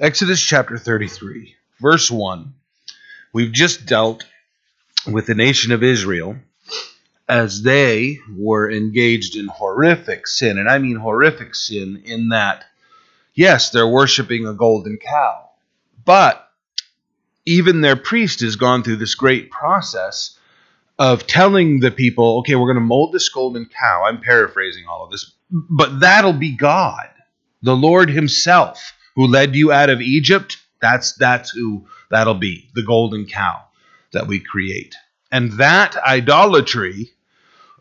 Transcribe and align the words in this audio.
Exodus 0.00 0.42
chapter 0.42 0.78
33, 0.78 1.54
verse 1.78 2.10
1. 2.10 2.54
We've 3.34 3.52
just 3.52 3.84
dealt 3.84 4.24
with 5.06 5.26
the 5.26 5.34
nation 5.34 5.70
of 5.70 5.82
Israel 5.82 6.36
as 7.28 7.62
they 7.62 8.18
were 8.34 8.70
engaged 8.70 9.36
in 9.36 9.48
horrific 9.48 10.26
sin. 10.26 10.56
And 10.56 10.66
I 10.66 10.78
mean 10.78 10.96
horrific 10.96 11.54
sin 11.54 12.04
in 12.06 12.30
that, 12.30 12.64
yes, 13.34 13.68
they're 13.68 13.86
worshiping 13.86 14.46
a 14.46 14.54
golden 14.54 14.96
cow, 14.96 15.50
but 16.06 16.48
even 17.44 17.82
their 17.82 17.96
priest 17.96 18.40
has 18.40 18.56
gone 18.56 18.82
through 18.82 18.96
this 18.96 19.14
great 19.14 19.50
process 19.50 20.38
of 20.98 21.26
telling 21.26 21.80
the 21.80 21.90
people, 21.90 22.38
okay, 22.38 22.54
we're 22.54 22.66
going 22.72 22.76
to 22.76 22.80
mold 22.80 23.12
this 23.12 23.28
golden 23.28 23.66
cow. 23.66 24.04
I'm 24.04 24.22
paraphrasing 24.22 24.86
all 24.86 25.04
of 25.04 25.10
this, 25.10 25.32
but 25.50 26.00
that'll 26.00 26.32
be 26.32 26.56
God, 26.56 27.10
the 27.62 27.76
Lord 27.76 28.08
Himself, 28.08 28.94
who 29.14 29.26
led 29.26 29.54
you 29.54 29.72
out 29.72 29.90
of 29.90 30.00
Egypt. 30.00 30.58
That's 30.80 31.12
that's 31.14 31.50
who 31.50 31.86
that'll 32.10 32.34
be, 32.34 32.68
the 32.74 32.82
golden 32.82 33.26
cow 33.26 33.62
that 34.12 34.26
we 34.26 34.40
create. 34.40 34.94
And 35.30 35.52
that 35.52 35.96
idolatry 35.96 37.10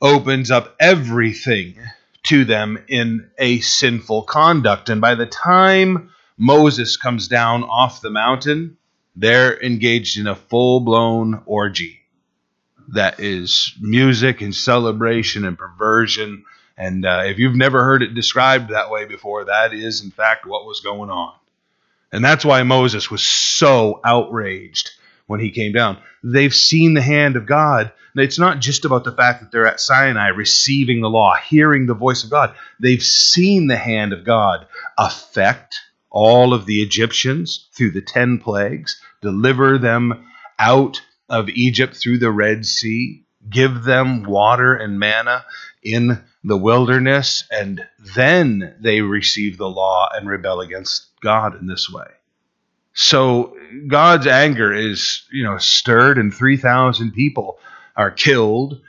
opens 0.01 0.51
up 0.51 0.75
everything 0.79 1.75
to 2.23 2.45
them 2.45 2.77
in 2.87 3.29
a 3.37 3.59
sinful 3.59 4.23
conduct. 4.23 4.89
And 4.89 5.01
by 5.01 5.15
the 5.15 5.25
time 5.25 6.11
Moses 6.37 6.97
comes 6.97 7.27
down 7.27 7.63
off 7.63 8.01
the 8.01 8.09
mountain, 8.09 8.77
they're 9.15 9.61
engaged 9.61 10.17
in 10.17 10.27
a 10.27 10.35
full 10.35 10.79
blown 10.79 11.43
orgy 11.45 12.01
that 12.89 13.19
is 13.19 13.73
music 13.79 14.41
and 14.41 14.53
celebration 14.53 15.45
and 15.45 15.57
perversion. 15.57 16.43
And 16.81 17.05
uh, 17.05 17.21
if 17.25 17.37
you've 17.37 17.55
never 17.55 17.83
heard 17.83 18.01
it 18.01 18.15
described 18.15 18.71
that 18.71 18.89
way 18.89 19.05
before, 19.05 19.45
that 19.45 19.71
is, 19.71 20.03
in 20.03 20.09
fact, 20.09 20.47
what 20.47 20.65
was 20.65 20.79
going 20.79 21.11
on. 21.11 21.31
And 22.11 22.25
that's 22.25 22.43
why 22.43 22.63
Moses 22.63 23.11
was 23.11 23.21
so 23.21 24.01
outraged 24.03 24.89
when 25.27 25.39
he 25.39 25.51
came 25.51 25.73
down. 25.73 25.99
They've 26.23 26.53
seen 26.53 26.95
the 26.95 27.01
hand 27.03 27.35
of 27.35 27.45
God. 27.45 27.91
And 28.15 28.23
it's 28.23 28.39
not 28.39 28.61
just 28.61 28.83
about 28.83 29.03
the 29.03 29.11
fact 29.11 29.41
that 29.41 29.51
they're 29.51 29.67
at 29.67 29.79
Sinai 29.79 30.29
receiving 30.29 31.01
the 31.01 31.09
law, 31.09 31.35
hearing 31.35 31.85
the 31.85 31.93
voice 31.93 32.23
of 32.23 32.31
God. 32.31 32.55
They've 32.79 33.03
seen 33.03 33.67
the 33.67 33.77
hand 33.77 34.11
of 34.11 34.25
God 34.25 34.65
affect 34.97 35.79
all 36.09 36.51
of 36.51 36.65
the 36.65 36.81
Egyptians 36.81 37.69
through 37.73 37.91
the 37.91 38.01
10 38.01 38.39
plagues, 38.39 38.99
deliver 39.21 39.77
them 39.77 40.25
out 40.57 41.03
of 41.29 41.47
Egypt 41.49 41.95
through 41.95 42.17
the 42.17 42.31
Red 42.31 42.65
Sea, 42.65 43.23
give 43.47 43.83
them 43.83 44.23
water 44.23 44.73
and 44.73 44.97
manna 44.97 45.45
in 45.83 46.23
the 46.43 46.57
wilderness, 46.57 47.43
and 47.51 47.85
then 48.15 48.75
they 48.79 49.01
receive 49.01 49.57
the 49.57 49.69
law 49.69 50.09
and 50.13 50.27
rebel 50.27 50.61
against 50.61 51.07
God 51.21 51.59
in 51.59 51.67
this 51.67 51.89
way. 51.89 52.07
So 52.93 53.55
God's 53.87 54.27
anger 54.27 54.73
is, 54.73 55.23
you 55.31 55.43
know, 55.43 55.57
stirred, 55.57 56.17
and 56.17 56.33
3,000 56.33 57.11
people 57.11 57.59
are 57.95 58.11
killed. 58.11 58.81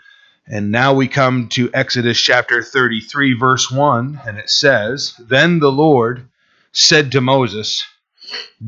And 0.47 0.73
now 0.73 0.95
we 0.95 1.07
come 1.09 1.49
to 1.51 1.71
Exodus 1.73 2.21
chapter 2.21 2.63
33, 2.63 3.35
verse 3.35 3.71
1, 3.71 4.21
and 4.27 4.39
it 4.39 4.51
says, 4.51 5.15
Then 5.19 5.61
the 5.61 5.71
Lord 5.71 6.29
said 6.73 7.13
to 7.13 7.21
Moses, 7.21 7.85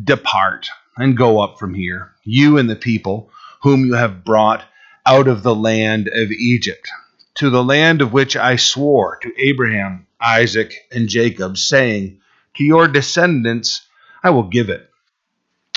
Depart 0.05 0.69
and 0.97 1.17
go 1.17 1.41
up 1.41 1.59
from 1.59 1.75
here, 1.75 2.12
you 2.23 2.59
and 2.59 2.71
the 2.71 2.77
people 2.77 3.31
whom 3.62 3.85
you 3.85 3.95
have 3.95 4.25
brought 4.25 4.62
out 5.07 5.27
of 5.27 5.43
the 5.43 5.55
land 5.55 6.09
of 6.09 6.31
Egypt, 6.31 6.89
to 7.35 7.51
the 7.51 7.65
land 7.65 8.01
of 8.01 8.13
which 8.13 8.37
I 8.37 8.57
swore 8.57 9.19
to 9.23 9.33
Abraham, 9.39 10.07
Isaac, 10.21 10.75
and 10.93 11.09
Jacob, 11.09 11.59
saying, 11.59 12.21
To 12.55 12.65
your 12.65 12.89
descendants 12.89 13.87
I 14.23 14.31
will 14.31 14.45
give 14.45 14.71
it. 14.71 14.89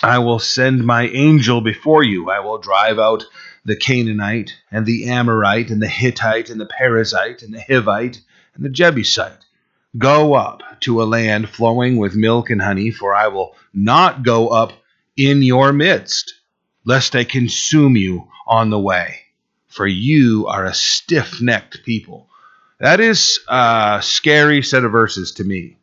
I 0.03 0.19
will 0.19 0.39
send 0.39 0.85
my 0.85 1.07
angel 1.07 1.61
before 1.61 2.03
you. 2.03 2.29
I 2.29 2.39
will 2.39 2.59
drive 2.59 2.99
out 2.99 3.25
the 3.65 3.75
Canaanite, 3.75 4.53
and 4.71 4.85
the 4.85 5.09
Amorite, 5.09 5.71
and 5.71 5.81
the 5.81 5.87
Hittite, 5.87 6.49
and 6.49 6.61
the 6.61 6.65
Perizzite, 6.67 7.41
and 7.41 7.53
the 7.53 7.59
Hivite, 7.59 8.19
and 8.55 8.63
the 8.63 8.69
Jebusite. 8.69 9.45
Go 9.97 10.35
up 10.35 10.61
to 10.81 11.01
a 11.01 11.05
land 11.05 11.49
flowing 11.49 11.97
with 11.97 12.15
milk 12.15 12.49
and 12.49 12.61
honey, 12.61 12.91
for 12.91 13.13
I 13.13 13.27
will 13.27 13.55
not 13.73 14.23
go 14.23 14.49
up 14.49 14.73
in 15.17 15.41
your 15.41 15.73
midst 15.73 16.35
lest 16.87 17.17
I 17.17 17.25
consume 17.25 17.97
you 17.97 18.29
on 18.47 18.69
the 18.69 18.79
way, 18.79 19.19
for 19.77 19.87
you 19.87 20.47
are 20.47 20.65
a 20.65 20.73
stiff 20.73 21.39
necked 21.39 21.83
people. 21.85 22.27
That 22.79 22.99
is 22.99 23.39
a 23.47 23.99
scary 24.01 24.63
set 24.63 24.83
of 24.83 24.91
verses 24.91 25.33
to 25.33 25.43
me 25.43 25.77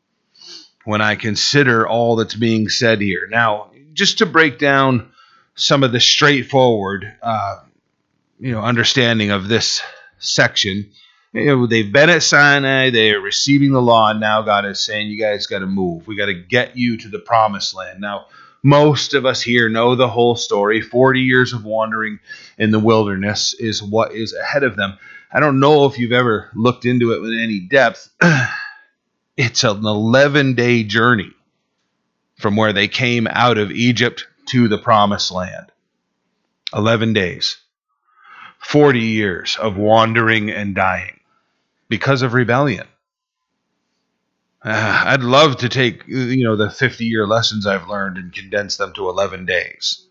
when 0.84 1.00
I 1.00 1.14
consider 1.14 1.86
all 1.86 2.16
that's 2.16 2.34
being 2.34 2.68
said 2.68 3.00
here. 3.00 3.28
Now, 3.30 3.70
just 3.92 4.18
to 4.18 4.26
break 4.26 4.58
down 4.58 5.12
some 5.54 5.84
of 5.84 5.92
the 5.92 6.00
straightforward, 6.00 7.16
uh, 7.22 7.60
you 8.40 8.52
know, 8.52 8.60
understanding 8.60 9.30
of 9.30 9.48
this 9.48 9.80
section. 10.18 10.90
You 11.32 11.46
know, 11.46 11.66
they've 11.66 11.92
been 11.92 12.10
at 12.10 12.22
Sinai, 12.22 12.90
they 12.90 13.12
are 13.12 13.20
receiving 13.20 13.72
the 13.72 13.82
law, 13.82 14.10
and 14.10 14.20
now 14.20 14.42
God 14.42 14.66
is 14.66 14.84
saying, 14.84 15.08
You 15.08 15.20
guys 15.20 15.46
got 15.46 15.60
to 15.60 15.66
move. 15.66 16.06
We 16.06 16.16
got 16.16 16.26
to 16.26 16.34
get 16.34 16.76
you 16.76 16.96
to 16.98 17.08
the 17.08 17.18
promised 17.20 17.74
land. 17.74 18.00
Now, 18.00 18.26
most 18.64 19.12
of 19.12 19.26
us 19.26 19.42
here 19.42 19.68
know 19.68 19.94
the 19.94 20.08
whole 20.08 20.34
story. 20.34 20.80
40 20.80 21.20
years 21.20 21.52
of 21.52 21.64
wandering 21.64 22.18
in 22.56 22.70
the 22.70 22.78
wilderness 22.80 23.54
is 23.54 23.82
what 23.82 24.12
is 24.12 24.32
ahead 24.32 24.64
of 24.64 24.74
them. 24.74 24.96
I 25.30 25.38
don't 25.38 25.60
know 25.60 25.84
if 25.84 25.98
you've 25.98 26.12
ever 26.12 26.50
looked 26.54 26.86
into 26.86 27.12
it 27.12 27.20
with 27.20 27.32
any 27.32 27.60
depth. 27.60 28.08
it's 29.36 29.64
an 29.64 29.84
11 29.84 30.54
day 30.54 30.82
journey 30.82 31.30
from 32.38 32.56
where 32.56 32.72
they 32.72 32.88
came 32.88 33.28
out 33.30 33.58
of 33.58 33.70
Egypt 33.70 34.26
to 34.46 34.66
the 34.66 34.78
promised 34.78 35.30
land. 35.30 35.70
11 36.74 37.12
days. 37.12 37.58
40 38.60 38.98
years 38.98 39.58
of 39.60 39.76
wandering 39.76 40.50
and 40.50 40.74
dying 40.74 41.20
because 41.90 42.22
of 42.22 42.32
rebellion. 42.32 42.86
Uh, 44.64 45.02
I'd 45.06 45.22
love 45.22 45.58
to 45.58 45.68
take 45.68 46.06
you 46.08 46.44
know 46.44 46.56
the 46.56 46.70
50 46.70 47.04
year 47.04 47.26
lessons 47.26 47.66
I've 47.66 47.88
learned 47.88 48.16
and 48.16 48.32
condense 48.32 48.76
them 48.76 48.92
to 48.94 49.08
11 49.08 49.46
days. 49.46 50.06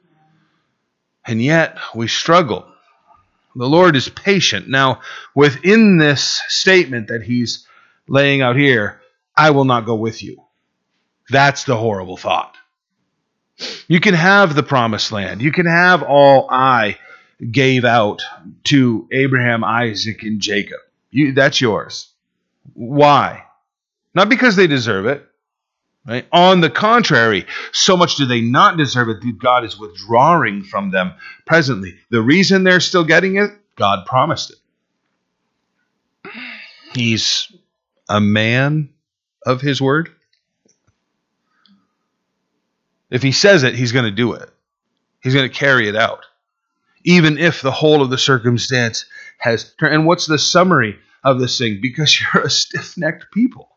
And 1.25 1.41
yet 1.41 1.77
we 1.95 2.07
struggle. 2.07 2.65
The 3.55 3.69
Lord 3.69 3.95
is 3.95 4.09
patient. 4.09 4.67
Now, 4.67 5.01
within 5.35 5.97
this 5.97 6.41
statement 6.47 7.07
that 7.09 7.23
he's 7.23 7.67
laying 8.07 8.41
out 8.41 8.55
here, 8.55 8.99
I 9.37 9.51
will 9.51 9.65
not 9.65 9.85
go 9.85 9.95
with 9.95 10.23
you. 10.23 10.43
That's 11.29 11.63
the 11.63 11.77
horrible 11.77 12.17
thought. 12.17 12.55
You 13.87 13.99
can 13.99 14.15
have 14.15 14.55
the 14.55 14.63
promised 14.63 15.11
land. 15.11 15.41
You 15.41 15.51
can 15.51 15.67
have 15.67 16.03
all 16.03 16.47
I 16.49 16.97
gave 17.51 17.85
out 17.85 18.23
to 18.65 19.07
Abraham, 19.11 19.63
Isaac, 19.63 20.23
and 20.23 20.41
Jacob. 20.41 20.79
You, 21.11 21.33
that's 21.33 21.61
yours. 21.61 22.09
Why? 22.73 23.43
Not 24.13 24.29
because 24.29 24.55
they 24.55 24.67
deserve 24.67 25.05
it. 25.05 25.27
Right? 26.05 26.27
On 26.33 26.59
the 26.59 26.69
contrary, 26.69 27.45
so 27.71 27.95
much 27.95 28.17
do 28.17 28.25
they 28.25 28.41
not 28.41 28.77
deserve 28.77 29.07
it 29.07 29.21
that 29.21 29.39
God 29.39 29.63
is 29.63 29.79
withdrawing 29.79 30.63
from 30.63 30.91
them 30.91 31.13
presently. 31.45 31.95
The 32.09 32.21
reason 32.21 32.63
they're 32.63 32.81
still 32.81 33.05
getting 33.05 33.37
it, 33.37 33.51
God 33.77 34.05
promised 34.05 34.51
it. 34.51 34.57
He's 36.93 37.51
a 38.09 38.19
man 38.19 38.89
of 39.45 39.61
his 39.61 39.81
word. 39.81 40.09
If 43.09 43.23
he 43.23 43.31
says 43.31 43.63
it, 43.63 43.75
he's 43.75 43.93
going 43.93 44.05
to 44.05 44.11
do 44.11 44.33
it. 44.33 44.49
He's 45.21 45.33
going 45.33 45.49
to 45.49 45.55
carry 45.55 45.87
it 45.87 45.95
out. 45.95 46.25
Even 47.05 47.37
if 47.37 47.61
the 47.61 47.71
whole 47.71 48.01
of 48.01 48.09
the 48.09 48.17
circumstance 48.17 49.05
has 49.37 49.73
turned. 49.75 49.93
And 49.93 50.05
what's 50.05 50.25
the 50.25 50.39
summary 50.39 50.99
of 51.23 51.39
this 51.39 51.57
thing? 51.57 51.79
Because 51.81 52.19
you're 52.33 52.43
a 52.43 52.49
stiff 52.49 52.97
necked 52.97 53.27
people. 53.31 53.69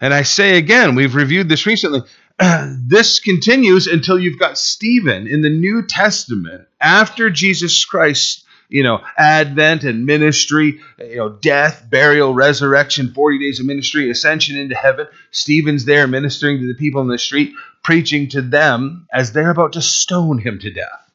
And 0.00 0.14
I 0.14 0.22
say 0.22 0.56
again, 0.56 0.94
we've 0.94 1.14
reviewed 1.14 1.48
this 1.48 1.66
recently. 1.66 2.02
this 2.38 3.20
continues 3.20 3.86
until 3.86 4.18
you've 4.18 4.38
got 4.38 4.56
Stephen 4.56 5.26
in 5.26 5.42
the 5.42 5.50
New 5.50 5.82
Testament 5.86 6.66
after 6.80 7.28
Jesus 7.28 7.84
Christ, 7.84 8.44
you 8.70 8.82
know, 8.82 9.02
advent 9.18 9.84
and 9.84 10.06
ministry, 10.06 10.80
you 10.98 11.16
know, 11.16 11.28
death, 11.28 11.84
burial, 11.90 12.32
resurrection, 12.32 13.12
40 13.12 13.38
days 13.38 13.60
of 13.60 13.66
ministry, 13.66 14.10
ascension 14.10 14.56
into 14.56 14.74
heaven. 14.74 15.06
Stephen's 15.32 15.84
there 15.84 16.06
ministering 16.06 16.60
to 16.60 16.66
the 16.66 16.78
people 16.78 17.02
in 17.02 17.08
the 17.08 17.18
street, 17.18 17.52
preaching 17.82 18.28
to 18.30 18.40
them 18.40 19.06
as 19.12 19.32
they're 19.32 19.50
about 19.50 19.74
to 19.74 19.82
stone 19.82 20.38
him 20.38 20.58
to 20.60 20.70
death. 20.70 21.10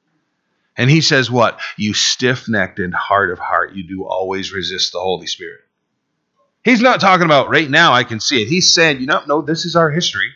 And 0.78 0.92
he 0.92 1.02
says, 1.02 1.31
What? 1.31 1.60
You 1.78 1.94
stiff 1.94 2.48
necked 2.48 2.80
and 2.80 2.94
hard 2.94 3.31
of 3.31 3.40
heart, 3.40 3.74
you 3.74 3.84
do 3.84 4.06
always 4.06 4.54
resist 4.54 4.92
the 4.92 5.00
Holy 5.00 5.26
Spirit. 5.26 5.62
He's 6.66 6.82
not 6.82 7.00
talking 7.00 7.26
about 7.26 7.50
right 7.50 7.70
now, 7.70 7.94
I 7.94 8.04
can 8.04 8.20
see 8.20 8.42
it. 8.42 8.48
He's 8.48 8.74
saying, 8.74 9.00
you 9.00 9.06
know, 9.06 9.22
no, 9.28 9.42
this 9.44 9.66
is 9.66 9.76
our 9.76 9.92
history. 9.92 10.32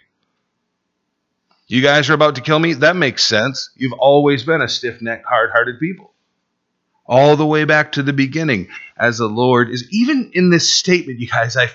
You 1.67 1.81
guys 1.81 2.07
are 2.09 2.13
about 2.13 2.35
to 2.35 2.41
kill 2.41 2.59
me? 2.59 2.73
That 2.73 2.95
makes 2.95 3.25
sense. 3.25 3.71
You've 3.75 3.93
always 3.93 4.43
been 4.43 4.61
a 4.61 4.69
stiff 4.69 5.01
necked, 5.01 5.25
hard 5.25 5.49
hearted 5.49 5.79
people. 5.79 6.13
All 7.07 7.35
the 7.35 7.47
way 7.47 7.65
back 7.65 7.93
to 7.93 8.03
the 8.03 8.13
beginning, 8.13 8.69
as 8.95 9.17
the 9.17 9.27
Lord 9.27 9.71
is, 9.71 9.87
even 9.91 10.29
in 10.33 10.51
this 10.51 10.71
statement, 10.71 11.19
you 11.19 11.27
guys, 11.27 11.57
I, 11.57 11.69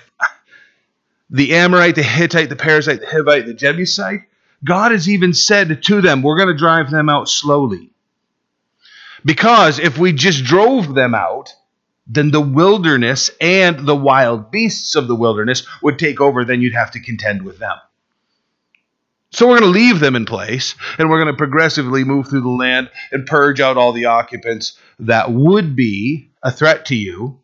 the 1.29 1.53
Amorite, 1.55 1.95
the 1.95 2.03
Hittite, 2.03 2.47
the 2.47 2.55
Perizzite, 2.55 3.01
the 3.01 3.05
Hivite, 3.05 3.45
the 3.45 3.53
Jebusite, 3.53 4.21
God 4.63 4.93
has 4.93 5.09
even 5.09 5.33
said 5.33 5.83
to 5.83 6.01
them, 6.01 6.21
we're 6.21 6.37
going 6.37 6.47
to 6.47 6.57
drive 6.57 6.89
them 6.91 7.09
out 7.09 7.27
slowly. 7.27 7.89
Because 9.25 9.79
if 9.79 9.97
we 9.97 10.13
just 10.13 10.45
drove 10.45 10.95
them 10.95 11.13
out, 11.13 11.53
then 12.07 12.31
the 12.31 12.41
wilderness 12.41 13.31
and 13.41 13.85
the 13.85 13.95
wild 13.95 14.51
beasts 14.51 14.95
of 14.95 15.07
the 15.07 15.15
wilderness 15.15 15.65
would 15.81 15.97
take 15.97 16.21
over, 16.21 16.45
then 16.45 16.61
you'd 16.61 16.75
have 16.75 16.91
to 16.91 16.99
contend 16.99 17.43
with 17.43 17.57
them. 17.57 17.77
So 19.31 19.47
we're 19.47 19.59
going 19.59 19.73
to 19.73 19.79
leave 19.79 19.99
them 19.99 20.15
in 20.15 20.25
place, 20.25 20.75
and 20.97 21.09
we're 21.09 21.21
going 21.21 21.33
to 21.33 21.37
progressively 21.37 22.03
move 22.03 22.29
through 22.29 22.41
the 22.41 22.49
land 22.49 22.89
and 23.11 23.25
purge 23.25 23.59
out 23.59 23.75
all 23.75 23.91
the 23.91 24.05
occupants 24.05 24.79
that 24.99 25.31
would 25.31 25.75
be 25.75 26.29
a 26.41 26.51
threat 26.51 26.85
to 26.85 26.95
you 26.95 27.41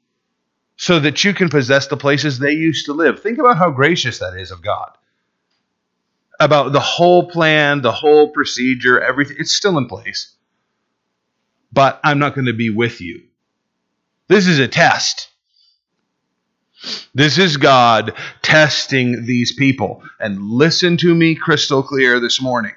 so 0.78 1.00
that 1.00 1.24
you 1.24 1.34
can 1.34 1.50
possess 1.50 1.88
the 1.88 1.98
places 1.98 2.40
they 2.40 2.54
used 2.54 2.86
to 2.86 2.94
live. 2.94 3.20
Think 3.20 3.40
about 3.40 3.58
how 3.58 3.72
gracious 3.72 4.20
that 4.20 4.38
is 4.38 4.52
of 4.52 4.62
God. 4.62 4.92
About 6.40 6.72
the 6.72 6.80
whole 6.80 7.30
plan, 7.30 7.82
the 7.82 7.92
whole 7.92 8.30
procedure, 8.30 9.00
everything. 9.02 9.38
It's 9.40 9.52
still 9.52 9.78
in 9.78 9.88
place. 9.88 10.34
But 11.74 12.00
I'm 12.04 12.20
not 12.20 12.36
going 12.36 12.48
to 12.48 12.54
be 12.54 12.70
with 12.70 13.02
you. 13.02 13.24
This 14.32 14.48
is 14.48 14.60
a 14.60 14.68
test. 14.70 15.28
This 17.14 17.38
is 17.38 17.58
God 17.58 18.14
testing 18.42 19.26
these 19.26 19.52
people. 19.52 20.04
And 20.22 20.42
listen 20.42 20.96
to 21.00 21.14
me 21.14 21.36
crystal 21.36 21.84
clear 21.84 22.22
this 22.22 22.42
morning. 22.42 22.72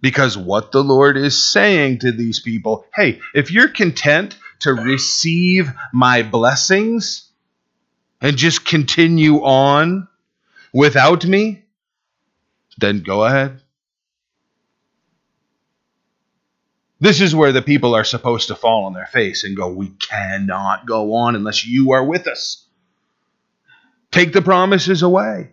Because 0.00 0.36
what 0.36 0.72
the 0.72 0.82
Lord 0.82 1.16
is 1.16 1.40
saying 1.40 2.00
to 2.00 2.10
these 2.10 2.40
people 2.40 2.84
hey, 2.96 3.20
if 3.32 3.52
you're 3.52 3.68
content 3.68 4.36
to 4.62 4.72
receive 4.72 5.70
my 5.92 6.24
blessings 6.24 7.30
and 8.20 8.36
just 8.36 8.64
continue 8.64 9.44
on 9.44 10.08
without 10.74 11.24
me, 11.24 11.62
then 12.76 13.04
go 13.04 13.24
ahead. 13.24 13.59
This 17.00 17.22
is 17.22 17.34
where 17.34 17.52
the 17.52 17.62
people 17.62 17.94
are 17.94 18.04
supposed 18.04 18.48
to 18.48 18.54
fall 18.54 18.84
on 18.84 18.92
their 18.92 19.06
face 19.06 19.42
and 19.42 19.56
go, 19.56 19.72
We 19.72 19.88
cannot 19.88 20.86
go 20.86 21.14
on 21.14 21.34
unless 21.34 21.66
you 21.66 21.92
are 21.92 22.04
with 22.04 22.26
us. 22.26 22.66
Take 24.10 24.32
the 24.32 24.42
promises 24.42 25.02
away. 25.02 25.52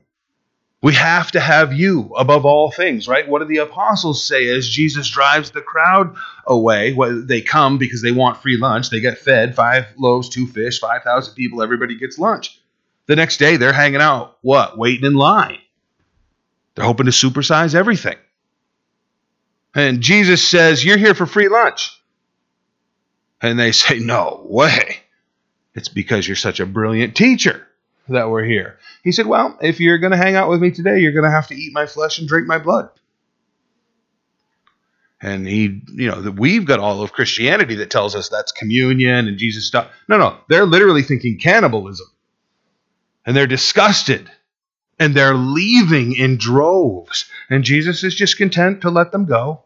We 0.81 0.93
have 0.93 1.31
to 1.31 1.39
have 1.39 1.73
you 1.73 2.13
above 2.15 2.45
all 2.45 2.69
things, 2.69 3.07
right? 3.07 3.27
What 3.27 3.39
do 3.39 3.45
the 3.45 3.57
apostles 3.57 4.27
say 4.27 4.47
as 4.49 4.69
Jesus 4.69 5.09
drives 5.09 5.51
the 5.51 5.61
crowd 5.61 6.15
away? 6.45 6.93
Well, 6.93 7.23
they 7.25 7.41
come 7.41 7.77
because 7.77 8.01
they 8.01 8.11
want 8.11 8.41
free 8.41 8.57
lunch. 8.57 8.89
They 8.89 8.99
get 8.99 9.17
fed 9.17 9.55
five 9.55 9.87
loaves, 9.97 10.29
two 10.29 10.45
fish, 10.47 10.79
5,000 10.79 11.33
people. 11.33 11.63
Everybody 11.63 11.95
gets 11.95 12.19
lunch. 12.19 12.61
The 13.07 13.15
next 13.15 13.37
day, 13.37 13.57
they're 13.57 13.73
hanging 13.73 14.01
out, 14.01 14.37
what? 14.41 14.77
Waiting 14.77 15.05
in 15.05 15.15
line. 15.15 15.59
They're 16.75 16.85
hoping 16.85 17.07
to 17.07 17.11
supersize 17.11 17.73
everything. 17.73 18.17
And 19.77 20.01
Jesus 20.01 20.45
says, 20.45 20.83
You're 20.83 20.97
here 20.97 21.13
for 21.13 21.27
free 21.27 21.49
lunch. 21.49 22.01
And 23.39 23.59
they 23.59 23.71
say, 23.71 23.99
No 23.99 24.41
way. 24.43 24.97
It's 25.75 25.87
because 25.87 26.27
you're 26.27 26.35
such 26.35 26.59
a 26.59 26.65
brilliant 26.65 27.15
teacher 27.15 27.67
that 28.09 28.27
we're 28.31 28.43
here. 28.43 28.79
He 29.03 29.11
said, 29.11 29.27
Well, 29.27 29.55
if 29.61 29.79
you're 29.79 29.99
going 29.99 30.13
to 30.13 30.17
hang 30.17 30.35
out 30.35 30.49
with 30.49 30.61
me 30.61 30.71
today, 30.71 30.99
you're 30.99 31.11
going 31.11 31.25
to 31.25 31.31
have 31.31 31.47
to 31.49 31.55
eat 31.55 31.73
my 31.73 31.85
flesh 31.85 32.17
and 32.17 32.27
drink 32.27 32.47
my 32.47 32.57
blood. 32.57 32.89
And 35.21 35.47
he, 35.47 35.81
you 35.93 36.09
know, 36.09 36.31
we've 36.35 36.65
got 36.65 36.79
all 36.79 37.03
of 37.03 37.13
Christianity 37.13 37.75
that 37.75 37.91
tells 37.91 38.15
us 38.15 38.29
that's 38.29 38.51
communion 38.51 39.27
and 39.27 39.37
Jesus 39.37 39.67
stuff. 39.67 39.91
No, 40.07 40.17
no, 40.17 40.39
they're 40.49 40.65
literally 40.65 41.03
thinking 41.03 41.37
cannibalism. 41.37 42.07
And 43.27 43.37
they're 43.37 43.45
disgusted. 43.45 44.31
And 44.97 45.13
they're 45.13 45.35
leaving 45.35 46.15
in 46.15 46.37
droves. 46.37 47.29
And 47.51 47.63
Jesus 47.63 48.03
is 48.03 48.15
just 48.15 48.37
content 48.39 48.81
to 48.81 48.89
let 48.89 49.11
them 49.11 49.25
go. 49.25 49.63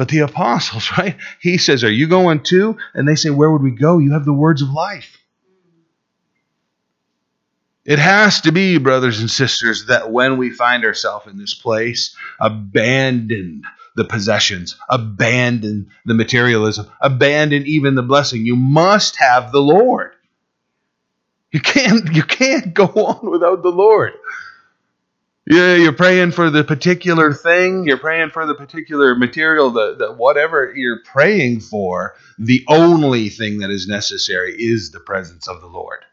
But 0.00 0.08
the 0.08 0.20
apostles, 0.20 0.90
right? 0.98 1.18
He 1.42 1.58
says, 1.58 1.84
Are 1.84 1.92
you 1.92 2.08
going 2.08 2.42
too? 2.42 2.78
And 2.94 3.06
they 3.06 3.16
say, 3.16 3.28
Where 3.28 3.50
would 3.50 3.60
we 3.60 3.72
go? 3.72 3.98
You 3.98 4.12
have 4.12 4.24
the 4.24 4.32
words 4.32 4.62
of 4.62 4.70
life. 4.70 5.22
It 7.84 7.98
has 7.98 8.40
to 8.42 8.50
be, 8.50 8.78
brothers 8.78 9.20
and 9.20 9.30
sisters, 9.30 9.88
that 9.88 10.10
when 10.10 10.38
we 10.38 10.48
find 10.48 10.86
ourselves 10.86 11.26
in 11.26 11.36
this 11.36 11.52
place, 11.52 12.16
abandon 12.40 13.60
the 13.94 14.06
possessions, 14.06 14.74
abandon 14.88 15.90
the 16.06 16.14
materialism, 16.14 16.90
abandon 17.02 17.66
even 17.66 17.94
the 17.94 18.02
blessing. 18.02 18.46
You 18.46 18.56
must 18.56 19.16
have 19.16 19.52
the 19.52 19.60
Lord. 19.60 20.12
You 21.52 21.60
can't, 21.60 22.10
you 22.14 22.22
can't 22.22 22.72
go 22.72 22.84
on 22.86 23.30
without 23.30 23.62
the 23.62 23.68
Lord. 23.68 24.14
Yeah, 25.50 25.74
you're 25.74 25.92
praying 25.92 26.30
for 26.30 26.48
the 26.48 26.62
particular 26.62 27.34
thing, 27.34 27.84
you're 27.84 27.98
praying 27.98 28.30
for 28.30 28.46
the 28.46 28.54
particular 28.54 29.16
material, 29.16 29.70
the, 29.70 29.96
the 29.96 30.12
whatever 30.12 30.72
you're 30.72 31.02
praying 31.04 31.58
for, 31.58 32.14
the 32.38 32.64
only 32.68 33.30
thing 33.30 33.58
that 33.58 33.70
is 33.70 33.88
necessary 33.88 34.54
is 34.56 34.92
the 34.92 35.00
presence 35.00 35.48
of 35.48 35.60
the 35.60 35.66
Lord. 35.66 36.04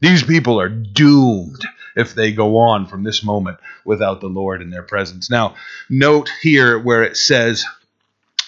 These 0.00 0.22
people 0.22 0.58
are 0.58 0.70
doomed 0.70 1.60
if 1.94 2.14
they 2.14 2.32
go 2.32 2.56
on 2.56 2.86
from 2.86 3.02
this 3.02 3.22
moment 3.22 3.58
without 3.84 4.22
the 4.22 4.28
Lord 4.28 4.62
in 4.62 4.70
their 4.70 4.82
presence. 4.82 5.28
Now, 5.28 5.56
note 5.90 6.30
here 6.40 6.78
where 6.78 7.02
it 7.02 7.18
says, 7.18 7.66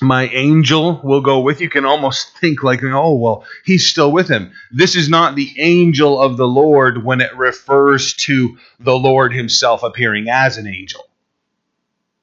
My 0.02 0.26
angel 0.28 1.00
will 1.02 1.20
go 1.20 1.40
with 1.40 1.60
you. 1.60 1.70
can 1.70 1.84
almost 1.84 2.36
think 2.38 2.62
like, 2.62 2.82
oh, 2.82 3.14
well, 3.14 3.44
he's 3.64 3.86
still 3.86 4.12
with 4.12 4.28
him. 4.28 4.52
This 4.70 4.96
is 4.96 5.08
not 5.08 5.36
the 5.36 5.54
angel 5.58 6.20
of 6.20 6.36
the 6.36 6.46
Lord 6.46 7.04
when 7.04 7.20
it 7.20 7.36
refers 7.36 8.14
to 8.14 8.58
the 8.80 8.96
Lord 8.96 9.32
himself 9.32 9.82
appearing 9.82 10.28
as 10.28 10.58
an 10.58 10.66
angel. 10.66 11.04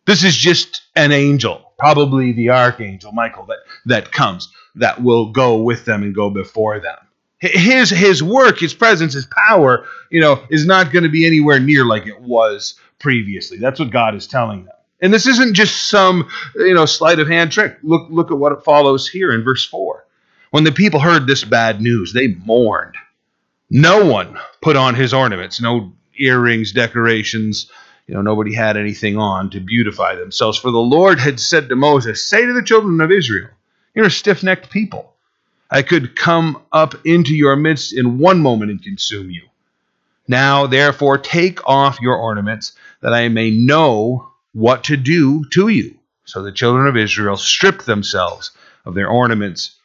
This 0.06 0.24
is 0.24 0.36
just 0.36 0.84
an 0.96 1.12
angel, 1.12 1.74
probably 1.78 2.32
the 2.32 2.50
archangel 2.50 3.12
Michael 3.12 3.46
that, 3.46 3.60
that 3.86 4.12
comes, 4.12 4.52
that 4.76 5.02
will 5.02 5.32
go 5.32 5.62
with 5.62 5.86
them 5.86 6.04
and 6.04 6.14
go 6.14 6.30
before 6.30 6.80
them 6.80 6.98
his 7.40 7.90
his 7.90 8.22
work, 8.22 8.60
his 8.60 8.74
presence, 8.74 9.14
his 9.14 9.26
power, 9.26 9.86
you 10.10 10.20
know, 10.20 10.44
is 10.50 10.66
not 10.66 10.92
going 10.92 11.04
to 11.04 11.10
be 11.10 11.26
anywhere 11.26 11.60
near 11.60 11.86
like 11.86 12.06
it 12.06 12.20
was 12.22 12.76
previously. 13.00 13.58
That's 13.58 13.80
what 13.80 13.92
God 13.92 14.16
is 14.16 14.28
telling 14.28 14.66
them. 14.66 14.74
And 15.02 15.14
this 15.14 15.28
isn't 15.28 15.54
just 15.54 15.90
some, 15.90 16.30
you 16.56 16.74
know, 16.74 16.86
sleight 16.86 17.20
of 17.20 17.28
hand 17.28 17.52
trick. 17.52 17.78
Look 17.84 18.10
look 18.10 18.32
at 18.32 18.38
what 18.38 18.52
it 18.52 18.64
follows 18.64 19.08
here 19.08 19.32
in 19.32 19.44
verse 19.44 19.66
4. 19.66 20.06
When 20.52 20.64
the 20.64 20.72
people 20.72 21.00
heard 21.00 21.28
this 21.28 21.44
bad 21.44 21.82
news, 21.82 22.14
they 22.14 22.28
mourned. 22.28 22.96
No 23.70 24.06
one 24.06 24.38
put 24.62 24.76
on 24.76 24.96
his 24.96 25.14
ornaments, 25.14 25.62
no 25.62 25.94
earrings, 26.18 26.72
decorations, 26.72 27.70
you 28.10 28.16
know, 28.16 28.24
nobody 28.24 28.56
had 28.56 28.76
anything 28.76 29.18
on 29.18 29.52
to 29.52 29.60
beautify 29.60 30.16
themselves. 30.16 30.58
For 30.58 30.72
the 30.72 30.80
Lord 30.80 31.20
had 31.20 31.40
said 31.40 31.70
to 31.70 31.76
Moses, 31.76 32.26
Say 32.26 32.44
to 32.44 32.54
the 32.54 32.64
children 32.64 33.00
of 33.02 33.12
Israel, 33.12 33.50
You're 33.94 34.08
a 34.08 34.12
stiff 34.12 34.42
necked 34.42 34.72
people. 34.72 35.14
I 35.70 35.84
could 35.84 36.16
come 36.16 36.64
up 36.72 36.96
into 37.06 37.36
your 37.36 37.56
midst 37.56 37.94
in 37.94 38.18
one 38.18 38.40
moment 38.40 38.72
and 38.72 38.82
consume 38.82 39.30
you. 39.30 39.44
Now, 40.28 40.66
therefore, 40.66 41.20
take 41.20 41.68
off 41.68 42.02
your 42.02 42.16
ornaments, 42.16 42.72
that 43.02 43.14
I 43.14 43.30
may 43.30 43.52
know 43.52 44.29
what 44.54 44.86
to 44.86 44.98
do 44.98 45.46
to 45.52 45.68
you. 45.68 45.96
So 46.26 46.44
the 46.44 46.52
children 46.52 46.88
of 46.88 46.98
Israel 46.98 47.38
stripped 47.38 47.86
themselves 47.86 48.52
of 48.86 48.94
their 48.94 49.10
ornaments 49.10 49.76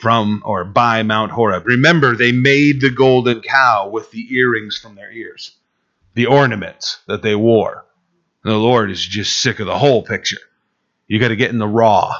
from 0.00 0.42
or 0.44 0.64
by 0.64 1.02
Mount 1.02 1.32
Horeb. 1.32 1.66
Remember, 1.66 2.16
they 2.16 2.32
made 2.32 2.80
the 2.80 2.90
golden 2.90 3.40
cow 3.40 3.88
with 3.88 4.10
the 4.10 4.34
earrings 4.34 4.76
from 4.76 4.94
their 4.94 5.12
ears, 5.12 5.52
the 6.14 6.26
ornaments 6.26 6.98
that 7.06 7.22
they 7.22 7.34
wore. 7.34 7.84
And 8.42 8.52
the 8.52 8.58
Lord 8.58 8.90
is 8.90 9.04
just 9.04 9.40
sick 9.40 9.60
of 9.60 9.66
the 9.66 9.78
whole 9.78 10.02
picture. 10.02 10.40
You 11.06 11.20
got 11.20 11.28
to 11.28 11.36
get 11.36 11.50
in 11.50 11.58
the 11.58 11.66
raw. 11.66 12.14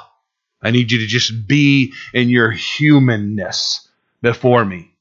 I 0.62 0.70
need 0.70 0.92
you 0.92 0.98
to 0.98 1.06
just 1.06 1.46
be 1.46 1.92
in 2.12 2.28
your 2.28 2.50
humanness 2.50 3.88
before 4.22 4.64
me. 4.64 4.92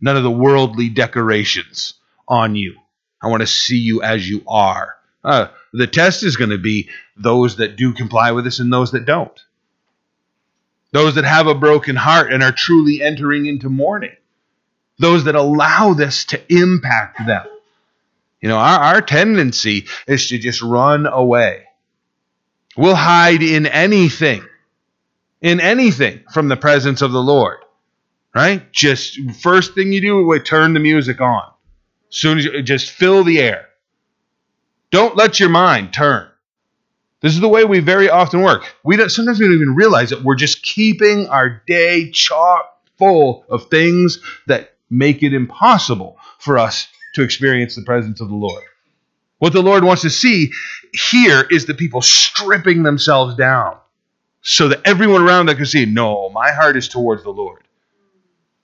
None 0.00 0.16
of 0.16 0.22
the 0.22 0.30
worldly 0.30 0.88
decorations 0.88 1.94
on 2.28 2.54
you. 2.54 2.76
I 3.20 3.26
want 3.28 3.40
to 3.40 3.46
see 3.46 3.78
you 3.78 4.02
as 4.02 4.28
you 4.28 4.42
are. 4.46 4.96
Uh, 5.24 5.48
the 5.78 5.86
test 5.86 6.22
is 6.22 6.36
going 6.36 6.50
to 6.50 6.58
be 6.58 6.88
those 7.16 7.56
that 7.56 7.76
do 7.76 7.92
comply 7.92 8.32
with 8.32 8.44
this 8.44 8.58
and 8.58 8.72
those 8.72 8.92
that 8.92 9.04
don't. 9.04 9.38
Those 10.92 11.16
that 11.16 11.24
have 11.24 11.46
a 11.46 11.54
broken 11.54 11.96
heart 11.96 12.32
and 12.32 12.42
are 12.42 12.52
truly 12.52 13.02
entering 13.02 13.46
into 13.46 13.68
mourning. 13.68 14.16
Those 14.98 15.24
that 15.24 15.34
allow 15.34 15.94
this 15.94 16.24
to 16.26 16.40
impact 16.52 17.26
them. 17.26 17.46
You 18.40 18.48
know, 18.48 18.56
our, 18.56 18.78
our 18.78 19.02
tendency 19.02 19.86
is 20.06 20.28
to 20.28 20.38
just 20.38 20.62
run 20.62 21.06
away. 21.06 21.64
We'll 22.76 22.94
hide 22.94 23.42
in 23.42 23.66
anything 23.66 24.44
in 25.40 25.60
anything 25.60 26.24
from 26.32 26.48
the 26.48 26.56
presence 26.56 27.02
of 27.02 27.12
the 27.12 27.22
Lord. 27.22 27.58
Right? 28.34 28.70
Just 28.72 29.18
first 29.40 29.74
thing 29.74 29.92
you 29.92 30.00
do, 30.00 30.26
we 30.26 30.38
turn 30.40 30.74
the 30.74 30.80
music 30.80 31.20
on. 31.20 31.50
Soon 32.10 32.38
as 32.38 32.44
you 32.44 32.62
just 32.62 32.90
fill 32.90 33.24
the 33.24 33.40
air. 33.40 33.68
Don't 34.90 35.16
let 35.16 35.38
your 35.38 35.48
mind 35.50 35.92
turn. 35.92 36.28
This 37.20 37.34
is 37.34 37.40
the 37.40 37.48
way 37.48 37.64
we 37.64 37.80
very 37.80 38.08
often 38.08 38.42
work. 38.42 38.64
We 38.84 38.96
don't 38.96 39.10
sometimes 39.10 39.40
we 39.40 39.46
don't 39.46 39.56
even 39.56 39.74
realize 39.74 40.12
it. 40.12 40.22
We're 40.22 40.36
just 40.36 40.62
keeping 40.62 41.28
our 41.28 41.62
day 41.66 42.10
chock 42.10 42.78
full 42.96 43.44
of 43.48 43.68
things 43.68 44.20
that 44.46 44.74
make 44.88 45.22
it 45.22 45.34
impossible 45.34 46.16
for 46.38 46.58
us 46.58 46.88
to 47.14 47.22
experience 47.22 47.74
the 47.74 47.82
presence 47.82 48.20
of 48.20 48.28
the 48.28 48.34
Lord. 48.34 48.62
What 49.38 49.52
the 49.52 49.62
Lord 49.62 49.84
wants 49.84 50.02
to 50.02 50.10
see 50.10 50.50
here 50.92 51.46
is 51.50 51.66
the 51.66 51.74
people 51.74 52.02
stripping 52.02 52.82
themselves 52.82 53.36
down 53.36 53.76
so 54.42 54.68
that 54.68 54.80
everyone 54.84 55.22
around 55.22 55.46
them 55.46 55.56
can 55.56 55.66
see, 55.66 55.84
no, 55.84 56.30
my 56.30 56.52
heart 56.52 56.76
is 56.76 56.88
towards 56.88 57.22
the 57.22 57.30
Lord. 57.30 57.62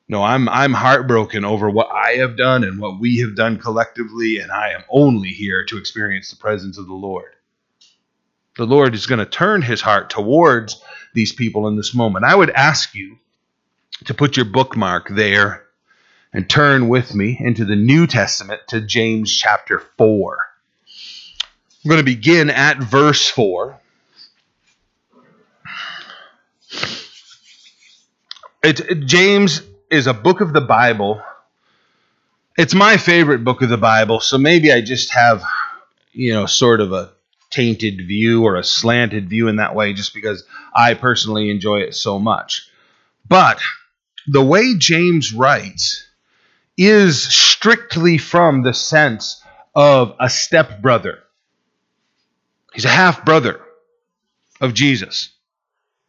No, 0.08 0.22
I'm 0.22 0.48
I'm 0.48 0.74
heartbroken 0.74 1.44
over 1.44 1.70
what 1.70 1.88
I 1.90 2.16
have 2.16 2.36
done 2.36 2.62
and 2.62 2.78
what 2.78 3.00
we 3.00 3.18
have 3.20 3.34
done 3.34 3.58
collectively, 3.58 4.38
and 4.38 4.52
I 4.52 4.70
am 4.70 4.84
only 4.90 5.30
here 5.30 5.64
to 5.66 5.78
experience 5.78 6.30
the 6.30 6.36
presence 6.36 6.76
of 6.76 6.86
the 6.86 6.94
Lord. 6.94 7.32
The 8.56 8.66
Lord 8.66 8.94
is 8.94 9.06
going 9.06 9.18
to 9.18 9.26
turn 9.26 9.62
his 9.62 9.80
heart 9.80 10.10
towards 10.10 10.82
these 11.14 11.32
people 11.32 11.68
in 11.68 11.76
this 11.76 11.94
moment. 11.94 12.24
I 12.26 12.34
would 12.34 12.50
ask 12.50 12.94
you 12.94 13.16
to 14.04 14.14
put 14.14 14.36
your 14.36 14.46
bookmark 14.46 15.08
there 15.08 15.64
and 16.32 16.48
turn 16.48 16.88
with 16.88 17.14
me 17.14 17.36
into 17.40 17.64
the 17.64 17.76
New 17.76 18.06
Testament 18.06 18.60
to 18.68 18.80
James 18.80 19.34
chapter 19.34 19.78
4. 19.96 20.38
I'm 21.84 21.88
going 21.88 21.98
to 21.98 22.04
begin 22.04 22.50
at 22.50 22.78
verse 22.78 23.28
4. 23.28 23.80
It, 28.62 28.80
it, 28.80 29.06
James 29.06 29.62
is 29.90 30.06
a 30.06 30.14
book 30.14 30.40
of 30.40 30.52
the 30.52 30.60
Bible. 30.60 31.22
It's 32.56 32.74
my 32.74 32.96
favorite 32.96 33.44
book 33.44 33.62
of 33.62 33.68
the 33.68 33.76
Bible, 33.76 34.20
so 34.20 34.38
maybe 34.38 34.72
I 34.72 34.80
just 34.80 35.12
have, 35.12 35.42
you 36.12 36.32
know, 36.32 36.46
sort 36.46 36.80
of 36.80 36.92
a 36.92 37.12
tainted 37.50 37.98
view 38.06 38.44
or 38.44 38.56
a 38.56 38.64
slanted 38.64 39.28
view 39.28 39.48
in 39.48 39.56
that 39.56 39.74
way 39.74 39.92
just 39.92 40.14
because 40.14 40.44
I 40.74 40.94
personally 40.94 41.50
enjoy 41.50 41.80
it 41.80 41.94
so 41.94 42.18
much. 42.18 42.68
But 43.28 43.60
the 44.26 44.42
way 44.42 44.74
James 44.76 45.32
writes 45.32 46.06
is 46.76 47.22
strictly 47.22 48.18
from 48.18 48.62
the 48.62 48.74
sense 48.74 49.42
of 49.74 50.14
a 50.18 50.28
stepbrother. 50.28 51.20
He's 52.72 52.84
a 52.84 52.88
half 52.88 53.24
brother 53.24 53.60
of 54.60 54.74
Jesus. 54.74 55.30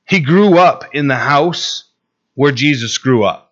He 0.08 0.20
grew 0.20 0.58
up 0.58 0.86
in 0.94 1.08
the 1.08 1.16
house 1.16 1.84
where 2.34 2.52
Jesus 2.52 2.98
grew 2.98 3.24
up. 3.24 3.45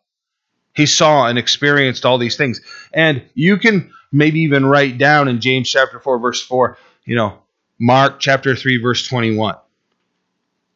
He 0.74 0.86
saw 0.86 1.28
and 1.28 1.38
experienced 1.38 2.06
all 2.06 2.18
these 2.18 2.36
things. 2.36 2.62
And 2.94 3.24
you 3.34 3.58
can 3.58 3.92
maybe 4.12 4.42
even 4.42 4.66
write 4.66 4.98
down 4.98 5.28
in 5.28 5.42
James 5.42 5.70
chapter 5.70 6.00
4, 6.00 6.20
verse 6.20 6.42
4, 6.42 6.78
you 7.06 7.16
know, 7.16 7.40
Mark 7.80 8.20
chapter 8.20 8.56
3, 8.56 8.82
verse 8.82 9.08
21. 9.08 9.56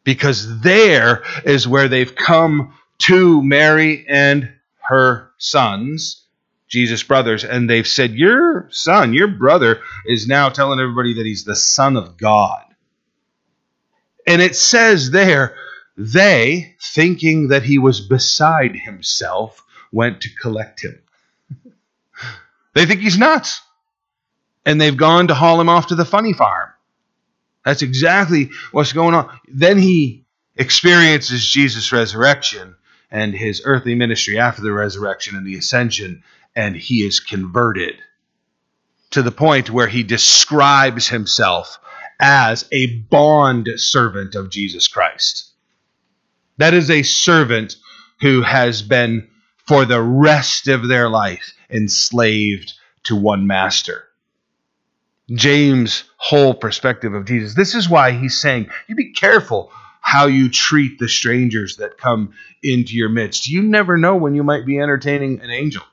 Because 0.03 0.61
there 0.61 1.23
is 1.45 1.67
where 1.67 1.87
they've 1.87 2.15
come 2.15 2.73
to 2.99 3.41
Mary 3.43 4.05
and 4.07 4.51
her 4.81 5.31
sons, 5.37 6.23
Jesus' 6.67 7.03
brothers, 7.03 7.43
and 7.43 7.69
they've 7.69 7.87
said, 7.87 8.13
Your 8.13 8.67
son, 8.71 9.13
your 9.13 9.27
brother, 9.27 9.81
is 10.05 10.27
now 10.27 10.49
telling 10.49 10.79
everybody 10.79 11.13
that 11.15 11.25
he's 11.25 11.43
the 11.43 11.55
Son 11.55 11.97
of 11.97 12.17
God. 12.17 12.63
And 14.25 14.41
it 14.41 14.55
says 14.55 15.11
there, 15.11 15.55
they, 15.95 16.75
thinking 16.81 17.49
that 17.49 17.63
he 17.63 17.77
was 17.77 18.01
beside 18.01 18.75
himself, 18.75 19.63
went 19.97 20.21
to 20.21 20.29
collect 20.35 20.83
him. 20.83 21.01
they 22.73 22.85
think 22.85 23.01
he's 23.01 23.17
nuts. 23.17 23.61
And 24.65 24.79
they've 24.79 24.95
gone 24.95 25.29
to 25.29 25.33
haul 25.33 25.59
him 25.59 25.69
off 25.69 25.87
to 25.87 25.95
the 25.95 26.05
funny 26.05 26.33
farm. 26.33 26.69
That's 27.65 27.81
exactly 27.81 28.51
what's 28.71 28.93
going 28.93 29.15
on. 29.15 29.29
Then 29.47 29.77
he 29.77 30.25
experiences 30.55 31.45
Jesus' 31.45 31.91
resurrection 31.91 32.75
and 33.09 33.33
his 33.33 33.61
earthly 33.65 33.95
ministry 33.95 34.37
after 34.37 34.61
the 34.61 34.71
resurrection 34.71 35.35
and 35.35 35.47
the 35.47 35.57
ascension, 35.57 36.23
and 36.55 36.75
he 36.75 37.05
is 37.05 37.19
converted 37.19 37.95
to 39.11 39.21
the 39.21 39.31
point 39.31 39.69
where 39.69 39.87
he 39.87 40.03
describes 40.03 41.07
himself 41.07 41.79
as 42.19 42.67
a 42.71 42.97
bond 43.09 43.69
servant 43.77 44.35
of 44.35 44.49
Jesus 44.49 44.87
Christ. 44.87 45.49
That 46.57 46.73
is 46.73 46.89
a 46.89 47.03
servant 47.03 47.77
who 48.21 48.41
has 48.41 48.81
been, 48.81 49.29
for 49.67 49.85
the 49.85 50.01
rest 50.01 50.67
of 50.67 50.87
their 50.87 51.09
life, 51.09 51.53
enslaved 51.69 52.73
to 53.03 53.15
one 53.15 53.47
master. 53.47 54.05
James' 55.29 56.05
whole 56.15 56.53
perspective 56.53 57.13
of 57.13 57.25
Jesus. 57.25 57.53
This 57.53 57.75
is 57.75 57.89
why 57.89 58.11
he's 58.11 58.39
saying, 58.39 58.69
you 58.87 58.95
be 58.95 59.11
careful 59.11 59.71
how 59.99 60.27
you 60.27 60.49
treat 60.49 60.99
the 60.99 61.09
strangers 61.09 61.77
that 61.77 61.97
come 61.97 62.33
into 62.63 62.95
your 62.95 63.09
midst. 63.09 63.49
You 63.49 63.61
never 63.61 63.97
know 63.97 64.15
when 64.15 64.35
you 64.35 64.43
might 64.43 64.65
be 64.65 64.79
entertaining 64.79 65.41
an 65.41 65.49
angel 65.49 65.83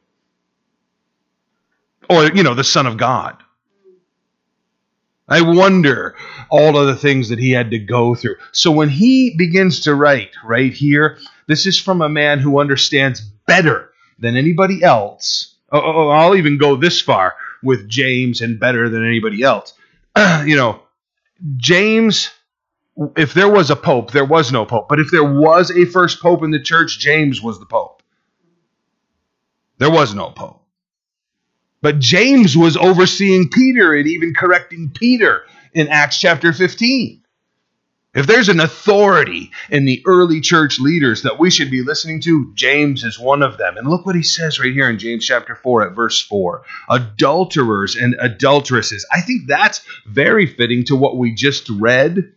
or, 2.09 2.27
you 2.27 2.45
know, 2.45 2.55
the 2.55 2.63
Son 2.63 2.87
of 2.87 2.97
God. 2.97 3.37
I 5.27 5.41
wonder 5.41 6.15
all 6.51 6.77
of 6.77 6.87
the 6.87 6.97
things 6.97 7.31
that 7.31 7.39
he 7.39 7.51
had 7.51 7.71
to 7.71 7.79
go 7.79 8.15
through. 8.15 8.37
So 8.53 8.71
when 8.71 8.91
he 8.91 9.35
begins 9.37 9.81
to 9.81 9.95
write 9.95 10.31
right 10.45 10.73
here, 10.73 11.19
this 11.47 11.67
is 11.67 11.79
from 11.79 12.03
a 12.03 12.09
man 12.09 12.39
who 12.39 12.61
understands 12.61 13.21
better 13.21 13.91
than 14.19 14.37
anybody 14.37 14.83
else. 14.83 15.55
Oh, 15.71 15.81
oh, 15.81 15.93
oh 15.95 16.09
I'll 16.09 16.37
even 16.37 16.59
go 16.59 16.77
this 16.77 17.01
far 17.01 17.35
with 17.63 17.89
James 17.89 18.41
and 18.41 18.61
better 18.61 18.89
than 18.89 19.07
anybody 19.07 19.43
else. 19.43 19.75
you 20.45 20.57
know, 20.57 20.83
James, 21.57 22.31
if 23.17 23.35
there 23.35 23.49
was 23.49 23.71
a 23.71 23.77
pope, 23.77 24.13
there 24.13 24.25
was 24.25 24.53
no 24.53 24.65
pope. 24.65 24.89
But 24.89 25.01
if 25.01 25.11
there 25.11 25.25
was 25.25 25.71
a 25.71 25.85
first 25.87 26.23
pope 26.23 26.43
in 26.43 26.51
the 26.51 26.61
church, 26.61 26.99
James 26.99 27.43
was 27.43 27.59
the 27.59 27.67
pope. 27.67 28.03
There 29.79 29.91
was 29.91 30.15
no 30.15 30.31
pope. 30.31 30.63
But 31.83 31.99
James 31.99 32.57
was 32.57 32.77
overseeing 32.77 33.51
Peter 33.51 33.93
and 33.93 34.07
even 34.07 34.33
correcting 34.33 34.91
Peter 34.95 35.43
in 35.75 35.89
Acts 35.89 36.19
chapter 36.19 36.53
15. 36.53 37.24
If 38.15 38.29
there's 38.29 38.49
an 38.49 38.61
authority 38.61 39.51
in 39.71 39.87
the 39.87 40.03
early 40.07 40.41
church 40.41 40.79
leaders 40.79 41.23
that 41.23 41.39
we 41.39 41.51
should 41.51 41.71
be 41.71 41.83
listening 41.83 42.21
to, 42.21 42.53
James 42.55 43.03
is 43.03 43.19
one 43.19 43.43
of 43.43 43.59
them. 43.59 43.77
And 43.77 43.89
look 43.89 44.07
what 44.07 44.15
he 44.15 44.23
says 44.23 44.61
right 44.61 44.73
here 44.73 44.89
in 44.89 45.01
James 45.01 45.27
chapter 45.27 45.57
4 45.57 45.89
at 45.89 45.97
verse 45.97 46.21
4 46.21 46.63
adulterers 46.89 47.97
and 47.97 48.15
adulteresses. 48.21 49.05
I 49.13 49.21
think 49.21 49.49
that's 49.49 49.85
very 50.07 50.47
fitting 50.47 50.85
to 50.85 50.97
what 50.97 51.17
we 51.17 51.35
just 51.35 51.69
read 51.69 52.33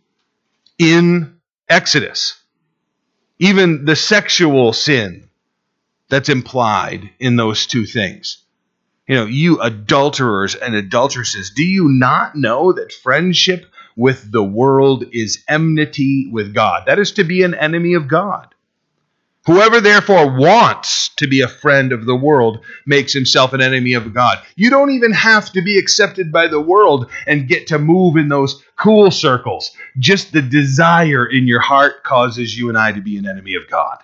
in 0.78 1.38
Exodus. 1.68 2.40
Even 3.38 3.84
the 3.84 3.94
sexual 3.94 4.72
sin 4.72 5.28
that's 6.08 6.28
implied 6.28 7.10
in 7.20 7.36
those 7.36 7.66
two 7.66 7.86
things 7.86 8.38
you 9.08 9.14
know, 9.14 9.24
you 9.24 9.60
adulterers 9.60 10.54
and 10.54 10.74
adulteresses, 10.74 11.50
do 11.50 11.64
you 11.64 11.88
not 11.88 12.36
know 12.36 12.74
that 12.74 12.92
friendship 12.92 13.64
with 13.98 14.30
the 14.30 14.44
world 14.44 15.04
is 15.12 15.44
enmity 15.48 16.28
with 16.30 16.54
God? 16.54 16.84
That 16.86 17.00
is 17.00 17.12
to 17.12 17.24
be 17.24 17.42
an 17.42 17.54
enemy 17.54 17.94
of 17.94 18.06
God. 18.08 18.54
Whoever 19.46 19.80
therefore 19.80 20.38
wants 20.38 21.08
to 21.16 21.26
be 21.26 21.40
a 21.40 21.48
friend 21.48 21.92
of 21.92 22.06
the 22.06 22.14
world 22.14 22.64
makes 22.86 23.12
himself 23.12 23.52
an 23.52 23.60
enemy 23.60 23.94
of 23.94 24.14
God. 24.14 24.38
You 24.56 24.70
don't 24.70 24.90
even 24.90 25.12
have 25.12 25.50
to 25.52 25.62
be 25.62 25.78
accepted 25.78 26.30
by 26.30 26.46
the 26.46 26.60
world 26.60 27.10
and 27.26 27.48
get 27.48 27.66
to 27.68 27.78
move 27.78 28.16
in 28.16 28.28
those 28.28 28.62
cool 28.76 29.10
circles. 29.10 29.70
Just 29.98 30.32
the 30.32 30.42
desire 30.42 31.26
in 31.26 31.48
your 31.48 31.60
heart 31.60 32.04
causes 32.04 32.56
you 32.56 32.68
and 32.68 32.78
I 32.78 32.92
to 32.92 33.00
be 33.00 33.16
an 33.16 33.26
enemy 33.26 33.54
of 33.54 33.68
God. 33.68 33.98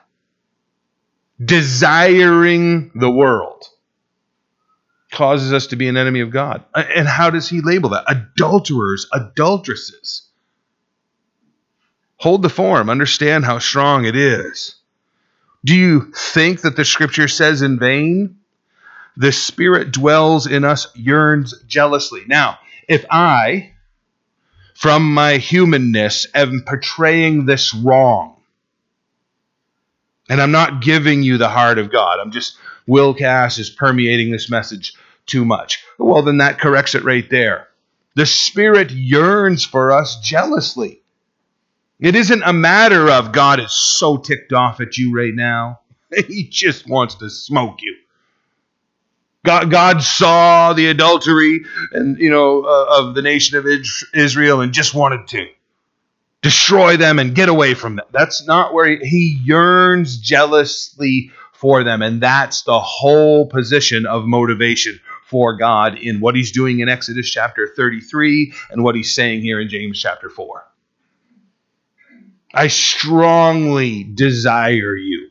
Desiring 1.44 2.90
the 2.94 3.10
world 3.10 3.68
causes 5.14 5.52
us 5.52 5.68
to 5.68 5.76
be 5.76 5.88
an 5.88 5.96
enemy 5.96 6.20
of 6.20 6.30
God. 6.30 6.64
And 6.74 7.08
how 7.08 7.30
does 7.30 7.48
he 7.48 7.60
label 7.60 7.90
that? 7.90 8.04
Adulterers, 8.06 9.06
adulteresses. 9.12 10.28
Hold 12.16 12.42
the 12.42 12.48
form, 12.48 12.90
understand 12.90 13.44
how 13.44 13.58
strong 13.58 14.04
it 14.04 14.16
is. 14.16 14.76
Do 15.64 15.74
you 15.74 16.12
think 16.14 16.60
that 16.60 16.76
the 16.76 16.84
scripture 16.84 17.28
says 17.28 17.62
in 17.62 17.78
vain? 17.78 18.38
The 19.16 19.32
spirit 19.32 19.92
dwells 19.92 20.46
in 20.46 20.64
us, 20.64 20.88
yearns 20.94 21.54
jealously. 21.66 22.22
Now, 22.26 22.58
if 22.88 23.04
I, 23.10 23.72
from 24.74 25.14
my 25.14 25.38
humanness, 25.38 26.26
am 26.34 26.64
portraying 26.66 27.46
this 27.46 27.72
wrong, 27.72 28.33
and 30.28 30.40
I'm 30.40 30.52
not 30.52 30.82
giving 30.82 31.22
you 31.22 31.38
the 31.38 31.48
heart 31.48 31.78
of 31.78 31.92
God, 31.92 32.18
I'm 32.20 32.30
just, 32.30 32.56
Will 32.86 33.14
Cass 33.14 33.58
is 33.58 33.70
permeating 33.70 34.30
this 34.30 34.50
message 34.50 34.94
too 35.26 35.44
much. 35.44 35.84
Well, 35.98 36.22
then 36.22 36.38
that 36.38 36.60
corrects 36.60 36.94
it 36.94 37.04
right 37.04 37.28
there. 37.30 37.68
The 38.14 38.26
Spirit 38.26 38.90
yearns 38.90 39.64
for 39.64 39.90
us 39.90 40.20
jealously. 40.20 41.02
It 42.00 42.14
isn't 42.14 42.42
a 42.42 42.52
matter 42.52 43.10
of 43.10 43.32
God 43.32 43.60
is 43.60 43.72
so 43.72 44.16
ticked 44.16 44.52
off 44.52 44.80
at 44.80 44.98
you 44.98 45.14
right 45.14 45.34
now. 45.34 45.80
He 46.28 46.44
just 46.44 46.88
wants 46.88 47.16
to 47.16 47.28
smoke 47.28 47.82
you. 47.82 47.96
God, 49.44 49.70
God 49.70 50.02
saw 50.02 50.72
the 50.72 50.86
adultery 50.86 51.60
and 51.92 52.18
you 52.18 52.30
know 52.30 52.62
uh, 52.62 53.00
of 53.00 53.14
the 53.14 53.22
nation 53.22 53.58
of 53.58 53.66
Israel 54.14 54.60
and 54.60 54.72
just 54.72 54.94
wanted 54.94 55.26
to 55.28 55.48
destroy 56.44 56.98
them 56.98 57.18
and 57.18 57.34
get 57.34 57.48
away 57.48 57.72
from 57.72 57.96
them. 57.96 58.04
That's 58.12 58.46
not 58.46 58.74
where 58.74 58.86
he, 58.86 58.98
he 58.98 59.40
yearns 59.42 60.18
jealously 60.18 61.30
for 61.54 61.82
them, 61.82 62.02
and 62.02 62.20
that's 62.20 62.62
the 62.64 62.78
whole 62.78 63.46
position 63.46 64.04
of 64.04 64.26
motivation 64.26 65.00
for 65.24 65.56
God 65.56 65.96
in 65.96 66.20
what 66.20 66.36
he's 66.36 66.52
doing 66.52 66.80
in 66.80 66.88
Exodus 66.90 67.30
chapter 67.30 67.72
33 67.74 68.52
and 68.70 68.84
what 68.84 68.94
he's 68.94 69.14
saying 69.14 69.40
here 69.40 69.58
in 69.58 69.70
James 69.70 69.98
chapter 69.98 70.28
4. 70.28 70.66
I 72.52 72.68
strongly 72.68 74.04
desire 74.04 74.94
you, 74.94 75.30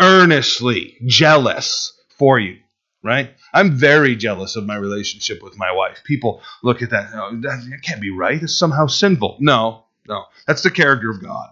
earnestly 0.00 0.96
jealous 1.04 1.92
for 2.18 2.40
you, 2.40 2.56
right? 3.02 3.34
I'm 3.56 3.72
very 3.72 4.16
jealous 4.16 4.54
of 4.56 4.66
my 4.66 4.76
relationship 4.76 5.42
with 5.42 5.56
my 5.56 5.72
wife. 5.72 6.02
People 6.04 6.42
look 6.62 6.82
at 6.82 6.90
that, 6.90 7.08
oh, 7.14 7.38
that 7.40 7.78
can't 7.82 8.02
be 8.02 8.10
right. 8.10 8.42
It's 8.42 8.58
somehow 8.58 8.86
sinful. 8.86 9.38
No, 9.40 9.84
no. 10.06 10.26
That's 10.46 10.62
the 10.62 10.70
character 10.70 11.10
of 11.10 11.22
God. 11.22 11.48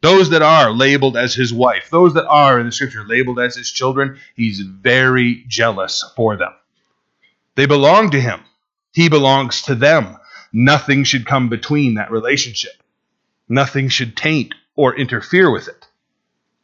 Those 0.00 0.30
that 0.30 0.40
are 0.40 0.70
labeled 0.70 1.18
as 1.18 1.34
his 1.34 1.52
wife, 1.52 1.90
those 1.90 2.14
that 2.14 2.26
are 2.26 2.58
in 2.58 2.64
the 2.64 2.72
scripture 2.72 3.04
labeled 3.04 3.38
as 3.38 3.56
his 3.56 3.70
children, 3.70 4.18
he's 4.36 4.60
very 4.60 5.44
jealous 5.48 6.02
for 6.16 6.38
them. 6.38 6.54
They 7.54 7.66
belong 7.66 8.10
to 8.12 8.20
him, 8.20 8.40
he 8.94 9.10
belongs 9.10 9.60
to 9.62 9.74
them. 9.74 10.16
Nothing 10.50 11.04
should 11.04 11.26
come 11.26 11.50
between 11.50 11.94
that 11.94 12.10
relationship, 12.10 12.82
nothing 13.50 13.90
should 13.90 14.16
taint 14.16 14.54
or 14.76 14.96
interfere 14.96 15.50
with 15.50 15.68
it. 15.68 15.86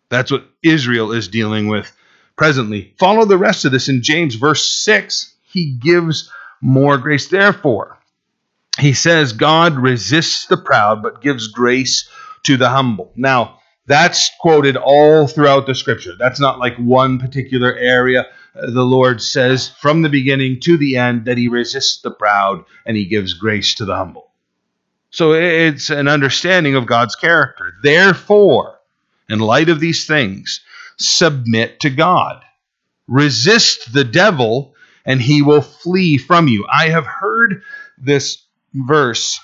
That's 0.08 0.30
what 0.30 0.48
Israel 0.62 1.12
is 1.12 1.28
dealing 1.28 1.68
with 1.68 1.92
presently. 2.36 2.94
Follow 2.98 3.24
the 3.24 3.38
rest 3.38 3.64
of 3.64 3.72
this 3.72 3.88
in 3.88 4.02
James, 4.02 4.34
verse 4.34 4.68
6. 4.70 5.34
He 5.42 5.72
gives 5.72 6.30
more 6.60 6.98
grace. 6.98 7.28
Therefore, 7.28 7.98
he 8.78 8.92
says, 8.92 9.32
God 9.32 9.76
resists 9.76 10.46
the 10.46 10.56
proud, 10.56 11.02
but 11.02 11.22
gives 11.22 11.48
grace 11.48 12.08
to 12.44 12.56
the 12.56 12.68
humble. 12.68 13.12
Now, 13.16 13.60
that's 13.86 14.30
quoted 14.40 14.76
all 14.76 15.26
throughout 15.26 15.66
the 15.66 15.74
scripture. 15.74 16.14
That's 16.18 16.40
not 16.40 16.58
like 16.58 16.76
one 16.76 17.18
particular 17.18 17.74
area. 17.74 18.26
Uh, 18.56 18.70
the 18.70 18.84
Lord 18.84 19.20
says 19.20 19.68
from 19.68 20.02
the 20.02 20.08
beginning 20.08 20.60
to 20.60 20.76
the 20.76 20.96
end 20.96 21.26
that 21.26 21.38
he 21.38 21.48
resists 21.48 22.00
the 22.00 22.10
proud 22.10 22.64
and 22.86 22.96
he 22.96 23.04
gives 23.04 23.34
grace 23.34 23.74
to 23.74 23.84
the 23.84 23.94
humble. 23.94 24.30
So 25.10 25.34
it's 25.34 25.90
an 25.90 26.08
understanding 26.08 26.74
of 26.74 26.86
God's 26.86 27.14
character. 27.14 27.74
Therefore, 27.82 28.80
in 29.28 29.38
light 29.38 29.68
of 29.68 29.80
these 29.80 30.06
things, 30.06 30.60
submit 30.98 31.80
to 31.80 31.90
God. 31.90 32.42
Resist 33.06 33.92
the 33.92 34.04
devil 34.04 34.74
and 35.04 35.20
he 35.20 35.42
will 35.42 35.60
flee 35.60 36.16
from 36.16 36.48
you. 36.48 36.66
I 36.72 36.88
have 36.88 37.06
heard 37.06 37.62
this 37.98 38.42
verse 38.72 39.40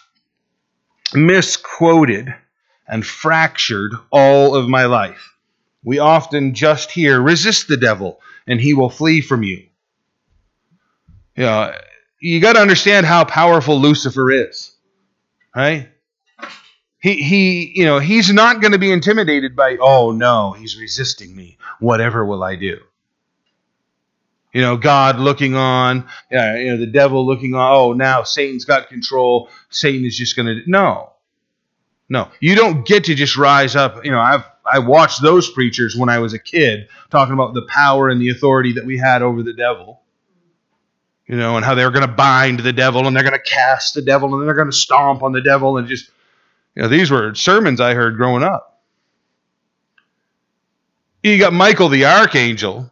misquoted 1.15 2.35
and 2.89 3.05
fractured 3.07 3.93
all 4.11 4.55
of 4.55 4.69
my 4.69 4.87
life. 4.87 5.37
We 5.83 5.99
often 5.99 6.55
just 6.55 6.91
hear, 6.91 7.21
resist 7.21 7.69
the 7.69 7.77
devil, 7.77 8.21
and 8.47 8.61
he 8.61 8.75
will 8.75 8.91
flee 8.91 9.21
from 9.21 9.43
you. 9.43 9.67
Know, 11.37 11.73
you 12.21 12.41
got 12.41 12.55
to 12.55 12.61
understand 12.61 13.07
how 13.07 13.25
powerful 13.25 13.81
Lucifer 13.81 14.31
is, 14.31 14.75
right? 15.55 15.89
He, 17.01 17.23
he, 17.23 17.73
you 17.75 17.85
know, 17.85 17.99
he's 17.99 18.33
not 18.33 18.61
going 18.61 18.73
to 18.73 18.79
be 18.79 18.93
intimidated 18.93 19.57
by, 19.57 19.79
oh 19.81 20.13
no, 20.13 20.53
he's 20.53 20.79
resisting 20.79 21.35
me. 21.35 21.57
Whatever 21.79 22.25
will 22.25 22.43
I 22.43 22.57
do? 22.57 22.79
You 24.53 24.63
know, 24.63 24.77
God 24.77 25.19
looking 25.19 25.55
on, 25.55 26.09
you 26.31 26.37
know, 26.37 26.77
the 26.77 26.87
devil 26.87 27.27
looking 27.27 27.55
on, 27.55 27.73
oh, 27.73 27.93
now 27.93 28.25
Satan's 28.25 28.65
got 28.65 28.89
control. 28.89 29.49
Satan 29.71 30.05
is 30.05 30.17
just 30.17 30.37
going 30.37 30.47
to, 30.47 30.63
no. 30.67 31.13
No, 32.09 32.29
you 32.41 32.57
don't 32.57 32.85
get 32.85 33.05
to 33.05 33.15
just 33.15 33.37
rise 33.37 33.77
up. 33.77 34.05
You 34.05 34.11
know, 34.11 34.19
I've 34.19 34.45
I 34.67 34.81
watched 34.81 35.23
those 35.23 35.49
preachers 35.49 35.97
when 35.97 36.09
I 36.09 36.19
was 36.19 36.35
a 36.35 36.41
kid 36.41 36.89
talking 37.09 37.35
about 37.35 37.55
the 37.55 37.63
power 37.63 38.09
and 38.09 38.21
the 38.21 38.31
authority 38.31 38.73
that 38.75 38.85
we 38.85 38.99
had 38.99 39.23
over 39.23 39.45
the 39.45 39.53
devil. 39.53 40.01
You 41.27 41.37
know, 41.37 41.57
and 41.57 41.65
how 41.65 41.77
they're 41.77 41.93
going 41.93 42.07
to 42.07 42.13
bind 42.13 42.59
the 42.59 42.73
devil 42.73 43.07
and 43.07 43.15
they're 43.15 43.23
going 43.23 43.39
to 43.39 43.51
cast 43.51 43.95
the 43.95 44.03
devil 44.03 44.35
and 44.35 44.45
they're 44.45 44.57
going 44.57 44.71
to 44.71 44.77
stomp 44.77 45.23
on 45.23 45.31
the 45.31 45.41
devil 45.41 45.79
and 45.79 45.87
just 45.87 46.11
you 46.75 46.83
know, 46.83 46.89
these 46.89 47.11
were 47.11 47.35
sermons 47.35 47.81
I 47.81 47.95
heard 47.95 48.17
growing 48.17 48.43
up. 48.43 48.83
You 51.23 51.39
got 51.39 51.53
Michael 51.53 51.89
the 51.89 52.07
archangel 52.07 52.91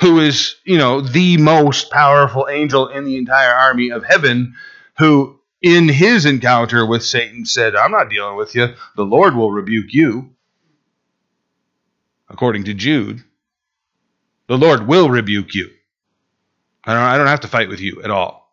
who 0.00 0.20
is, 0.20 0.56
you 0.64 0.78
know, 0.78 1.00
the 1.00 1.36
most 1.38 1.90
powerful 1.90 2.46
angel 2.48 2.88
in 2.88 3.04
the 3.04 3.16
entire 3.16 3.52
army 3.52 3.90
of 3.90 4.04
heaven 4.04 4.54
who 4.98 5.40
in 5.62 5.88
his 5.88 6.26
encounter 6.26 6.84
with 6.86 7.04
Satan 7.04 7.46
said, 7.46 7.74
I'm 7.74 7.90
not 7.90 8.10
dealing 8.10 8.36
with 8.36 8.54
you. 8.54 8.74
The 8.94 9.04
Lord 9.04 9.34
will 9.34 9.50
rebuke 9.50 9.92
you. 9.92 10.30
According 12.28 12.64
to 12.64 12.74
Jude, 12.74 13.24
the 14.48 14.58
Lord 14.58 14.86
will 14.86 15.08
rebuke 15.10 15.54
you. 15.54 15.70
I 16.84 16.92
don't, 16.92 17.02
I 17.02 17.18
don't 17.18 17.26
have 17.26 17.40
to 17.40 17.48
fight 17.48 17.68
with 17.68 17.80
you 17.80 18.02
at 18.02 18.10
all. 18.10 18.45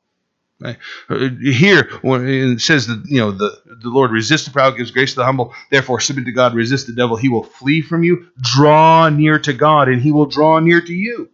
Right? 0.64 0.78
Uh, 1.10 1.30
here, 1.42 1.90
when 2.02 2.26
it 2.28 2.62
says 2.62 2.88
that 2.88 3.04
you 3.06 3.20
know 3.20 3.32
the, 3.32 3.62
the 3.66 3.90
Lord 3.90 4.12
resists 4.12 4.46
the 4.46 4.52
proud, 4.52 4.78
gives 4.78 4.92
grace 4.92 5.12
to 5.12 5.18
the 5.18 5.26
humble. 5.26 5.54
Therefore, 5.70 6.00
submit 6.00 6.26
to 6.26 6.32
God, 6.32 6.56
resist 6.56 6.88
the 6.88 6.94
devil, 6.94 7.18
he 7.18 7.28
will 7.28 7.44
flee 7.44 7.82
from 7.82 8.04
you. 8.04 8.28
Draw 8.40 9.10
near 9.10 9.40
to 9.40 9.52
God, 9.52 9.90
and 9.90 10.02
he 10.02 10.12
will 10.12 10.26
draw 10.26 10.60
near 10.60 10.80
to 10.80 10.94
you. 10.94 11.30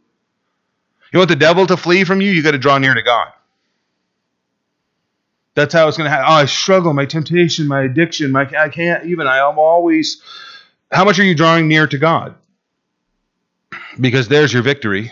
You 1.14 1.20
want 1.20 1.30
the 1.30 1.36
devil 1.36 1.68
to 1.68 1.78
flee 1.78 2.06
from 2.06 2.22
you? 2.22 2.32
You 2.32 2.42
got 2.42 2.52
to 2.52 2.58
draw 2.58 2.78
near 2.80 2.94
to 2.94 3.04
God. 3.04 3.28
That's 5.54 5.74
how 5.74 5.88
it's 5.88 5.98
going 5.98 6.06
to 6.06 6.12
happen. 6.12 6.26
Oh, 6.28 6.36
I 6.36 6.46
struggle, 6.46 6.94
my 6.94 7.06
temptation, 7.06 7.68
my 7.68 7.84
addiction, 7.84 8.32
my 8.32 8.50
I 8.58 8.70
can't 8.70 9.06
even. 9.06 9.28
I 9.28 9.38
am 9.40 9.60
always. 9.60 10.22
How 10.92 11.06
much 11.06 11.20
are 11.20 11.24
you 11.24 11.36
drawing 11.36 11.68
near 11.68 11.86
to 11.86 11.98
God? 12.00 12.36
Because 14.00 14.28
there's 14.28 14.54
your 14.54 14.64
victory. 14.64 15.12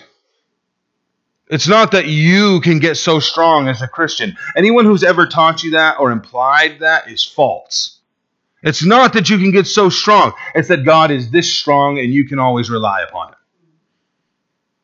It's 1.49 1.67
not 1.67 1.91
that 1.91 2.07
you 2.07 2.59
can 2.61 2.79
get 2.79 2.95
so 2.95 3.19
strong 3.19 3.67
as 3.67 3.81
a 3.81 3.87
Christian. 3.87 4.35
Anyone 4.55 4.85
who's 4.85 5.03
ever 5.03 5.27
taught 5.27 5.63
you 5.63 5.71
that 5.71 5.99
or 5.99 6.11
implied 6.11 6.79
that 6.79 7.09
is 7.09 7.23
false. 7.23 7.99
It's 8.63 8.83
not 8.83 9.13
that 9.13 9.29
you 9.29 9.37
can 9.37 9.51
get 9.51 9.67
so 9.67 9.89
strong. 9.89 10.33
It's 10.55 10.67
that 10.67 10.83
God 10.83 11.11
is 11.11 11.29
this 11.31 11.51
strong 11.51 11.99
and 11.99 12.13
you 12.13 12.27
can 12.27 12.39
always 12.39 12.69
rely 12.69 13.01
upon 13.01 13.29
it. 13.29 13.37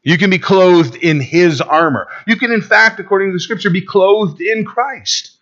You 0.04 0.18
can 0.18 0.30
be 0.30 0.40
clothed 0.40 0.96
in 0.96 1.20
his 1.20 1.60
armor. 1.60 2.08
You 2.28 2.36
can, 2.36 2.52
in 2.52 2.62
fact, 2.62 3.00
according 3.00 3.30
to 3.30 3.34
the 3.34 3.40
scripture, 3.40 3.70
be 3.70 3.82
clothed 3.82 4.42
in 4.42 4.66
Christ 4.66 5.34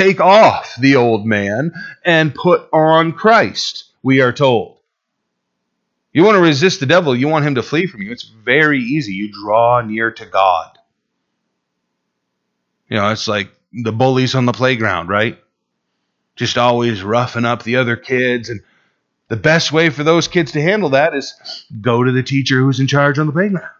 take 0.00 0.20
off 0.20 0.74
the 0.80 0.96
old 0.96 1.26
man 1.26 1.72
and 2.04 2.34
put 2.34 2.68
on 2.72 3.12
Christ, 3.12 3.84
we 4.02 4.20
are 4.20 4.32
told. 4.32 4.79
You 6.12 6.24
want 6.24 6.36
to 6.36 6.40
resist 6.40 6.80
the 6.80 6.86
devil, 6.86 7.14
you 7.14 7.28
want 7.28 7.46
him 7.46 7.54
to 7.54 7.62
flee 7.62 7.86
from 7.86 8.02
you. 8.02 8.10
It's 8.10 8.24
very 8.24 8.80
easy. 8.80 9.12
You 9.12 9.32
draw 9.32 9.80
near 9.80 10.10
to 10.10 10.26
God. 10.26 10.78
You 12.88 12.96
know, 12.96 13.10
it's 13.10 13.28
like 13.28 13.50
the 13.72 13.92
bullies 13.92 14.34
on 14.34 14.46
the 14.46 14.52
playground, 14.52 15.08
right? 15.08 15.38
Just 16.34 16.58
always 16.58 17.02
roughing 17.02 17.44
up 17.44 17.62
the 17.62 17.76
other 17.76 17.96
kids. 17.96 18.48
And 18.48 18.60
the 19.28 19.36
best 19.36 19.70
way 19.70 19.90
for 19.90 20.02
those 20.02 20.26
kids 20.26 20.52
to 20.52 20.62
handle 20.62 20.90
that 20.90 21.14
is 21.14 21.34
go 21.80 22.02
to 22.02 22.10
the 22.10 22.24
teacher 22.24 22.58
who's 22.58 22.80
in 22.80 22.88
charge 22.88 23.18
on 23.18 23.26
the 23.26 23.32
playground. 23.32 23.70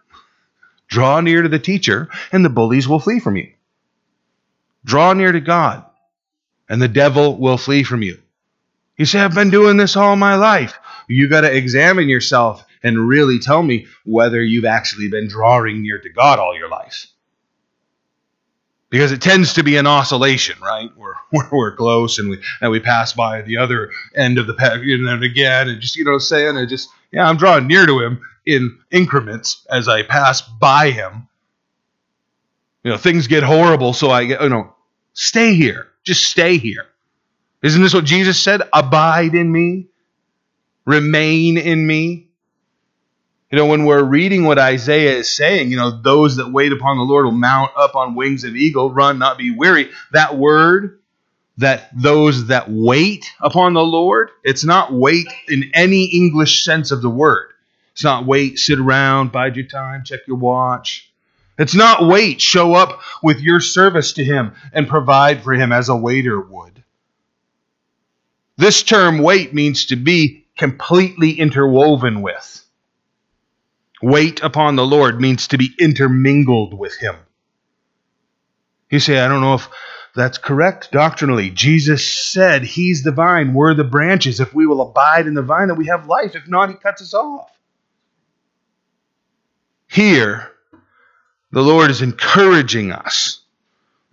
Draw 0.87 1.21
near 1.21 1.41
to 1.41 1.49
the 1.49 1.59
teacher, 1.59 2.09
and 2.31 2.43
the 2.43 2.49
bullies 2.49 2.87
will 2.87 2.99
flee 2.99 3.19
from 3.19 3.35
you. 3.35 3.51
Draw 4.85 5.13
near 5.13 5.31
to 5.31 5.41
God 5.41 5.85
and 6.71 6.81
the 6.81 6.87
devil 6.87 7.35
will 7.35 7.57
flee 7.57 7.83
from 7.83 8.01
you. 8.01 8.17
You 8.95 9.05
say, 9.05 9.19
I've 9.19 9.35
been 9.35 9.49
doing 9.49 9.75
this 9.75 9.97
all 9.97 10.15
my 10.15 10.35
life. 10.35 10.79
You 11.11 11.27
got 11.27 11.41
to 11.41 11.55
examine 11.55 12.09
yourself 12.09 12.65
and 12.83 13.07
really 13.07 13.39
tell 13.39 13.63
me 13.63 13.87
whether 14.05 14.41
you've 14.41 14.65
actually 14.65 15.09
been 15.09 15.27
drawing 15.27 15.81
near 15.81 15.99
to 15.99 16.09
God 16.09 16.39
all 16.39 16.57
your 16.57 16.69
life. 16.69 17.07
Because 18.89 19.11
it 19.11 19.21
tends 19.21 19.53
to 19.53 19.63
be 19.63 19.77
an 19.77 19.87
oscillation, 19.87 20.59
right? 20.61 20.89
We're, 20.97 21.13
we're, 21.31 21.49
we're 21.51 21.75
close 21.75 22.19
and 22.19 22.29
we, 22.29 22.39
and 22.59 22.71
we 22.71 22.79
pass 22.79 23.13
by 23.13 23.41
the 23.41 23.57
other 23.57 23.91
end 24.15 24.37
of 24.37 24.47
the 24.47 24.53
path 24.53 24.79
and 24.81 25.07
then 25.07 25.23
again 25.23 25.69
and 25.69 25.81
just, 25.81 25.95
you 25.95 26.03
know, 26.03 26.17
saying, 26.17 26.57
I 26.57 26.65
just, 26.65 26.89
yeah, 27.11 27.27
I'm 27.27 27.37
drawing 27.37 27.67
near 27.67 27.85
to 27.85 27.99
him 27.99 28.21
in 28.45 28.77
increments 28.91 29.65
as 29.69 29.87
I 29.87 30.03
pass 30.03 30.41
by 30.41 30.91
him. 30.91 31.27
You 32.83 32.91
know, 32.91 32.97
things 32.97 33.27
get 33.27 33.43
horrible, 33.43 33.93
so 33.93 34.09
I 34.09 34.25
get, 34.25 34.41
you 34.41 34.49
know, 34.49 34.73
stay 35.13 35.53
here. 35.53 35.87
Just 36.03 36.25
stay 36.25 36.57
here. 36.57 36.87
Isn't 37.61 37.83
this 37.83 37.93
what 37.93 38.05
Jesus 38.05 38.41
said? 38.41 38.63
Abide 38.73 39.35
in 39.35 39.51
me, 39.51 39.85
remain 40.85 41.57
in 41.57 41.85
me. 41.85 42.27
You 43.51 43.57
know, 43.57 43.65
when 43.65 43.85
we're 43.85 44.03
reading 44.03 44.45
what 44.45 44.57
Isaiah 44.57 45.17
is 45.17 45.29
saying, 45.29 45.71
you 45.71 45.77
know, 45.77 46.01
those 46.01 46.37
that 46.37 46.51
wait 46.51 46.71
upon 46.71 46.97
the 46.97 47.03
Lord 47.03 47.25
will 47.25 47.33
mount 47.33 47.71
up 47.75 47.95
on 47.95 48.15
wings 48.15 48.45
of 48.45 48.55
eagle, 48.55 48.91
run, 48.91 49.19
not 49.19 49.37
be 49.37 49.53
weary. 49.53 49.89
That 50.13 50.37
word, 50.37 51.01
that 51.57 51.89
those 51.93 52.47
that 52.47 52.69
wait 52.69 53.25
upon 53.41 53.73
the 53.73 53.83
Lord, 53.83 54.29
it's 54.43 54.63
not 54.63 54.93
wait 54.93 55.27
in 55.49 55.71
any 55.73 56.05
English 56.05 56.63
sense 56.63 56.91
of 56.91 57.01
the 57.01 57.09
word. 57.09 57.49
It's 57.91 58.05
not 58.05 58.25
wait, 58.25 58.57
sit 58.57 58.79
around, 58.79 59.33
bide 59.33 59.57
your 59.57 59.65
time, 59.65 60.03
check 60.05 60.21
your 60.27 60.37
watch. 60.37 61.11
It's 61.57 61.75
not 61.75 62.07
wait, 62.07 62.41
show 62.41 62.73
up 62.73 63.01
with 63.21 63.41
your 63.41 63.59
service 63.59 64.13
to 64.13 64.23
Him 64.23 64.53
and 64.71 64.87
provide 64.87 65.43
for 65.43 65.53
Him 65.53 65.71
as 65.71 65.89
a 65.89 65.95
waiter 65.95 66.39
would. 66.39 66.83
This 68.57 68.81
term 68.81 69.19
wait 69.19 69.53
means 69.53 69.87
to 69.87 69.95
be 69.95 70.40
completely 70.57 71.31
interwoven 71.31 72.21
with. 72.21 72.65
Wait 74.01 74.41
upon 74.41 74.75
the 74.75 74.85
Lord 74.85 75.21
means 75.21 75.47
to 75.49 75.57
be 75.57 75.69
intermingled 75.79 76.73
with 76.73 76.97
Him. 76.97 77.15
You 78.89 78.99
say, 78.99 79.19
I 79.19 79.27
don't 79.27 79.41
know 79.41 79.53
if 79.53 79.69
that's 80.15 80.37
correct 80.37 80.91
doctrinally. 80.91 81.49
Jesus 81.49 82.05
said 82.07 82.63
He's 82.63 83.03
the 83.03 83.11
vine, 83.11 83.53
we're 83.53 83.73
the 83.73 83.83
branches. 83.83 84.39
If 84.39 84.53
we 84.53 84.65
will 84.65 84.81
abide 84.81 85.27
in 85.27 85.33
the 85.33 85.41
vine, 85.41 85.67
then 85.67 85.77
we 85.77 85.87
have 85.87 86.07
life. 86.07 86.35
If 86.35 86.47
not, 86.47 86.69
He 86.69 86.75
cuts 86.75 87.01
us 87.01 87.13
off. 87.13 87.49
Here, 89.87 90.51
the 91.51 91.61
Lord 91.61 91.91
is 91.91 92.01
encouraging 92.01 92.91
us 92.91 93.40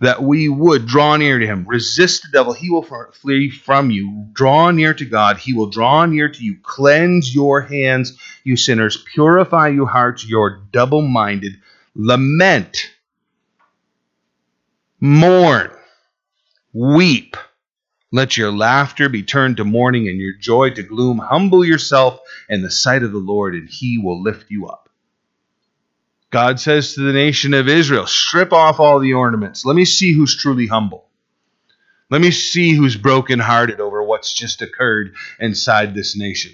that 0.00 0.22
we 0.22 0.48
would 0.48 0.86
draw 0.86 1.16
near 1.16 1.38
to 1.38 1.46
him. 1.46 1.66
Resist 1.66 2.22
the 2.22 2.28
devil, 2.32 2.52
he 2.52 2.70
will 2.70 2.86
flee 3.12 3.50
from 3.50 3.90
you. 3.90 4.26
Draw 4.32 4.70
near 4.70 4.94
to 4.94 5.04
God, 5.04 5.38
he 5.38 5.52
will 5.52 5.70
draw 5.70 6.06
near 6.06 6.28
to 6.28 6.44
you. 6.44 6.56
Cleanse 6.62 7.34
your 7.34 7.60
hands, 7.62 8.18
you 8.44 8.56
sinners. 8.56 9.04
Purify 9.12 9.68
your 9.68 9.88
hearts, 9.88 10.26
your 10.26 10.62
double 10.70 11.02
minded. 11.02 11.52
Lament, 11.94 12.76
mourn, 15.00 15.70
weep. 16.72 17.36
Let 18.10 18.36
your 18.38 18.52
laughter 18.52 19.08
be 19.10 19.22
turned 19.22 19.58
to 19.58 19.64
mourning 19.64 20.08
and 20.08 20.18
your 20.18 20.32
joy 20.32 20.70
to 20.70 20.82
gloom. 20.82 21.18
Humble 21.18 21.64
yourself 21.64 22.20
in 22.48 22.62
the 22.62 22.70
sight 22.70 23.02
of 23.02 23.12
the 23.12 23.18
Lord, 23.18 23.54
and 23.54 23.68
he 23.68 23.98
will 23.98 24.22
lift 24.22 24.50
you 24.50 24.68
up. 24.68 24.87
God 26.30 26.60
says 26.60 26.94
to 26.94 27.00
the 27.00 27.12
nation 27.12 27.54
of 27.54 27.68
Israel, 27.68 28.06
strip 28.06 28.52
off 28.52 28.80
all 28.80 28.98
the 28.98 29.14
ornaments. 29.14 29.64
Let 29.64 29.76
me 29.76 29.84
see 29.84 30.12
who's 30.12 30.36
truly 30.36 30.66
humble. 30.66 31.08
Let 32.10 32.20
me 32.20 32.30
see 32.30 32.72
who's 32.72 32.96
brokenhearted 32.96 33.80
over 33.80 34.02
what's 34.02 34.32
just 34.32 34.62
occurred 34.62 35.14
inside 35.40 35.94
this 35.94 36.16
nation. 36.16 36.52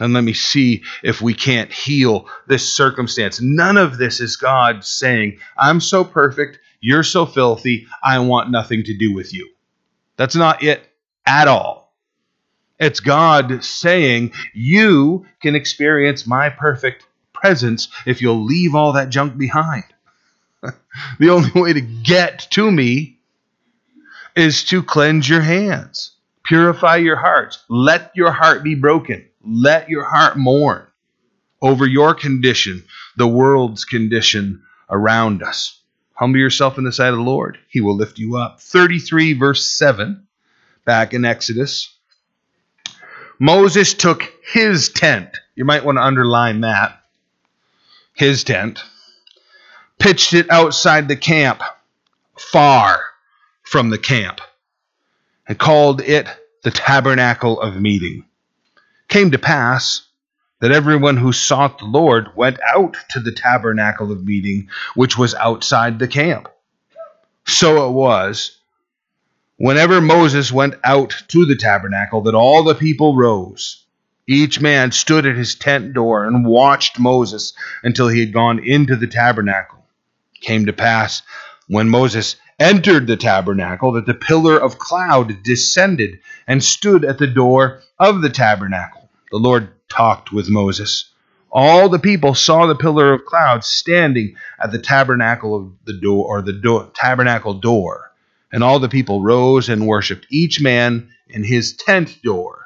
And 0.00 0.12
let 0.12 0.22
me 0.22 0.32
see 0.32 0.84
if 1.02 1.20
we 1.20 1.34
can't 1.34 1.72
heal 1.72 2.28
this 2.46 2.72
circumstance. 2.72 3.40
None 3.40 3.76
of 3.76 3.98
this 3.98 4.20
is 4.20 4.36
God 4.36 4.84
saying, 4.84 5.38
I'm 5.56 5.80
so 5.80 6.04
perfect, 6.04 6.60
you're 6.80 7.02
so 7.02 7.26
filthy, 7.26 7.88
I 8.02 8.20
want 8.20 8.50
nothing 8.50 8.84
to 8.84 8.96
do 8.96 9.12
with 9.12 9.34
you. 9.34 9.50
That's 10.16 10.36
not 10.36 10.62
it 10.62 10.88
at 11.26 11.48
all. 11.48 11.92
It's 12.78 13.00
God 13.00 13.64
saying, 13.64 14.32
You 14.54 15.26
can 15.42 15.56
experience 15.56 16.28
my 16.28 16.48
perfect 16.48 17.07
presence 17.40 17.88
if 18.06 18.20
you'll 18.20 18.44
leave 18.44 18.74
all 18.74 18.92
that 18.92 19.10
junk 19.10 19.36
behind. 19.36 19.84
the 21.18 21.30
only 21.30 21.50
way 21.54 21.72
to 21.72 21.80
get 21.80 22.48
to 22.50 22.70
me 22.70 23.18
is 24.36 24.64
to 24.64 24.82
cleanse 24.82 25.28
your 25.28 25.40
hands, 25.40 26.12
purify 26.44 26.96
your 26.96 27.16
hearts, 27.16 27.64
let 27.68 28.12
your 28.14 28.30
heart 28.30 28.62
be 28.62 28.74
broken, 28.74 29.26
let 29.44 29.88
your 29.88 30.04
heart 30.04 30.36
mourn 30.36 30.86
over 31.60 31.86
your 31.86 32.14
condition, 32.14 32.84
the 33.16 33.26
world's 33.26 33.84
condition 33.84 34.62
around 34.88 35.42
us. 35.42 35.80
Humble 36.14 36.38
yourself 36.38 36.78
in 36.78 36.84
the 36.84 36.92
sight 36.92 37.10
of 37.10 37.16
the 37.16 37.22
Lord, 37.22 37.58
He 37.68 37.80
will 37.80 37.96
lift 37.96 38.18
you 38.18 38.36
up. 38.36 38.60
33, 38.60 39.34
verse 39.34 39.66
7, 39.66 40.26
back 40.84 41.14
in 41.14 41.24
Exodus. 41.24 41.94
Moses 43.38 43.94
took 43.94 44.32
his 44.52 44.88
tent. 44.88 45.38
You 45.54 45.64
might 45.64 45.84
want 45.84 45.98
to 45.98 46.04
underline 46.04 46.62
that 46.62 47.00
his 48.18 48.42
tent, 48.42 48.80
pitched 49.98 50.34
it 50.34 50.50
outside 50.50 51.06
the 51.06 51.16
camp, 51.16 51.62
far 52.36 53.00
from 53.62 53.90
the 53.90 53.98
camp, 53.98 54.40
and 55.46 55.56
called 55.56 56.00
it 56.00 56.28
the 56.64 56.72
tabernacle 56.72 57.60
of 57.60 57.80
meeting. 57.80 58.24
Came 59.06 59.30
to 59.30 59.38
pass 59.38 60.02
that 60.60 60.72
everyone 60.72 61.16
who 61.16 61.32
sought 61.32 61.78
the 61.78 61.84
Lord 61.84 62.34
went 62.34 62.58
out 62.74 62.96
to 63.10 63.20
the 63.20 63.30
tabernacle 63.30 64.10
of 64.10 64.24
meeting, 64.24 64.68
which 64.96 65.16
was 65.16 65.36
outside 65.36 66.00
the 66.00 66.08
camp. 66.08 66.48
So 67.46 67.88
it 67.88 67.92
was, 67.92 68.58
whenever 69.58 70.00
Moses 70.00 70.50
went 70.50 70.74
out 70.82 71.22
to 71.28 71.46
the 71.46 71.56
tabernacle, 71.56 72.22
that 72.22 72.34
all 72.34 72.64
the 72.64 72.74
people 72.74 73.14
rose 73.14 73.84
each 74.28 74.60
man 74.60 74.92
stood 74.92 75.24
at 75.24 75.36
his 75.36 75.54
tent 75.54 75.94
door 75.94 76.26
and 76.26 76.46
watched 76.46 76.98
Moses 76.98 77.54
until 77.82 78.08
he 78.08 78.20
had 78.20 78.32
gone 78.32 78.58
into 78.62 78.94
the 78.94 79.06
tabernacle. 79.06 79.86
It 80.34 80.42
came 80.42 80.66
to 80.66 80.72
pass, 80.72 81.22
when 81.66 81.88
Moses 81.88 82.36
entered 82.58 83.06
the 83.06 83.16
tabernacle, 83.16 83.92
that 83.92 84.04
the 84.04 84.12
pillar 84.14 84.58
of 84.58 84.78
cloud 84.78 85.42
descended 85.42 86.18
and 86.46 86.62
stood 86.62 87.04
at 87.06 87.18
the 87.18 87.26
door 87.26 87.80
of 87.98 88.20
the 88.20 88.28
tabernacle. 88.28 89.08
The 89.30 89.38
Lord 89.38 89.70
talked 89.88 90.30
with 90.30 90.50
Moses. 90.50 91.10
All 91.50 91.88
the 91.88 91.98
people 91.98 92.34
saw 92.34 92.66
the 92.66 92.74
pillar 92.74 93.14
of 93.14 93.24
cloud 93.24 93.64
standing 93.64 94.34
at 94.60 94.70
the 94.70 94.78
tabernacle 94.78 95.56
of 95.56 95.72
the 95.86 95.98
door 95.98 96.26
or 96.26 96.42
the 96.42 96.90
tabernacle 96.94 97.54
door. 97.54 98.12
And 98.52 98.62
all 98.62 98.78
the 98.78 98.88
people 98.88 99.22
rose 99.22 99.70
and 99.70 99.86
worshipped, 99.86 100.26
each 100.30 100.60
man 100.60 101.08
in 101.28 101.44
his 101.44 101.74
tent 101.74 102.18
door. 102.22 102.57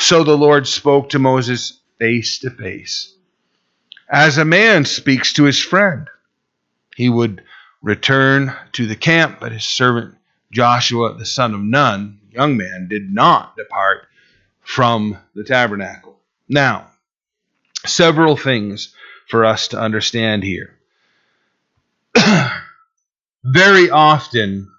So 0.00 0.24
the 0.24 0.36
Lord 0.36 0.66
spoke 0.66 1.10
to 1.10 1.18
Moses 1.18 1.78
face 1.98 2.38
to 2.38 2.50
face. 2.50 3.14
As 4.08 4.38
a 4.38 4.46
man 4.46 4.86
speaks 4.86 5.34
to 5.34 5.44
his 5.44 5.62
friend, 5.62 6.08
he 6.96 7.10
would 7.10 7.44
return 7.82 8.56
to 8.72 8.86
the 8.86 8.96
camp, 8.96 9.38
but 9.40 9.52
his 9.52 9.64
servant 9.64 10.16
Joshua, 10.50 11.14
the 11.16 11.26
son 11.26 11.54
of 11.54 11.60
Nun, 11.60 12.18
young 12.30 12.56
man, 12.56 12.88
did 12.88 13.12
not 13.12 13.56
depart 13.56 14.08
from 14.62 15.18
the 15.34 15.44
tabernacle. 15.44 16.18
Now, 16.48 16.88
several 17.86 18.36
things 18.36 18.94
for 19.28 19.44
us 19.44 19.68
to 19.68 19.78
understand 19.78 20.42
here. 20.42 20.78
Very 23.44 23.90
often, 23.90 24.72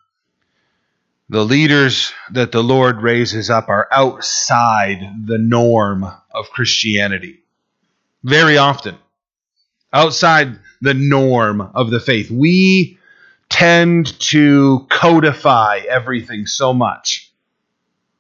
the 1.32 1.46
leaders 1.46 2.12
that 2.32 2.52
the 2.52 2.62
Lord 2.62 3.02
raises 3.02 3.50
up 3.50 3.70
are 3.70 3.88
outside 3.90 5.28
the 5.28 5.38
norm 5.38 6.04
of 6.30 6.50
Christianity. 6.50 7.40
Very 8.22 8.58
often. 8.58 8.98
Outside 9.94 10.60
the 10.82 10.94
norm 10.94 11.62
of 11.62 11.90
the 11.90 12.02
faith. 12.02 12.30
We 12.30 12.98
tend 13.48 14.20
to 14.20 14.86
codify 14.90 15.84
everything 15.90 16.48
so 16.48 16.74
much. 16.74 17.32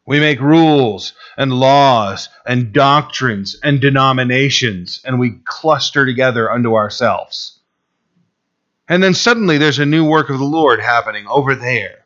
We 0.06 0.22
make 0.22 0.40
rules 0.40 1.12
and 1.36 1.52
laws 1.52 2.30
and 2.46 2.72
doctrines 2.72 3.60
and 3.62 3.82
denominations 3.82 5.02
and 5.04 5.20
we 5.20 5.42
cluster 5.44 6.06
together 6.06 6.50
unto 6.50 6.76
ourselves. 6.76 7.60
And 8.88 9.04
then 9.04 9.14
suddenly 9.14 9.58
there's 9.58 9.80
a 9.80 9.86
new 9.86 10.06
work 10.06 10.30
of 10.30 10.40
the 10.40 10.46
Lord 10.46 10.80
happening 10.80 11.28
over 11.28 11.56
there 11.56 12.01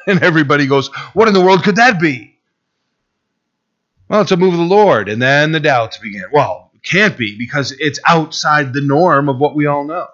and 0.06 0.22
everybody 0.22 0.66
goes, 0.66 0.88
What 1.14 1.28
in 1.28 1.34
the 1.34 1.40
world 1.40 1.62
could 1.62 1.76
that 1.76 2.00
be? 2.00 2.38
Well, 4.08 4.22
it's 4.22 4.32
a 4.32 4.36
move 4.36 4.54
of 4.54 4.58
the 4.58 4.64
Lord. 4.64 5.08
And 5.08 5.22
then 5.22 5.52
the 5.52 5.60
doubts 5.60 5.98
begin. 5.98 6.24
Well, 6.32 6.72
it 6.74 6.82
can't 6.82 7.16
be 7.16 7.38
because 7.38 7.72
it's 7.78 8.00
outside 8.06 8.72
the 8.72 8.82
norm 8.82 9.28
of 9.28 9.38
what 9.38 9.54
we 9.54 9.66
all 9.66 9.84
know. 9.84 10.08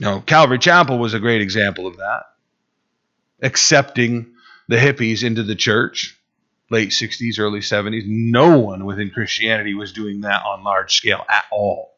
Know, 0.00 0.20
Calvary 0.20 0.58
Chapel 0.58 0.98
was 0.98 1.12
a 1.12 1.20
great 1.20 1.42
example 1.42 1.86
of 1.86 1.98
that. 1.98 2.22
Accepting 3.42 4.32
the 4.68 4.76
hippies 4.76 5.22
into 5.22 5.42
the 5.42 5.54
church, 5.54 6.18
late 6.70 6.90
60s, 6.90 7.38
early 7.38 7.60
70s. 7.60 8.04
No 8.06 8.58
one 8.58 8.86
within 8.86 9.10
Christianity 9.10 9.74
was 9.74 9.92
doing 9.92 10.22
that 10.22 10.42
on 10.44 10.64
large 10.64 10.94
scale 10.94 11.24
at 11.28 11.44
all. 11.52 11.91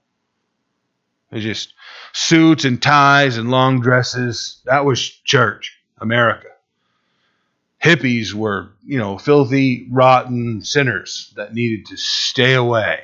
It 1.35 1.40
just 1.40 1.75
suits 2.12 2.64
and 2.64 2.81
ties 2.81 3.37
and 3.37 3.51
long 3.51 3.81
dresses. 3.81 4.62
That 4.66 4.85
was 4.85 5.01
church, 5.03 5.77
America. 5.99 6.47
Hippies 7.83 8.33
were, 8.33 8.70
you 8.87 8.99
know, 8.99 9.18
filthy, 9.18 9.88
rotten 9.90 10.62
sinners 10.62 11.33
that 11.37 11.53
needed 11.53 11.87
to 11.87 11.97
stay 11.97 12.55
away. 12.55 13.01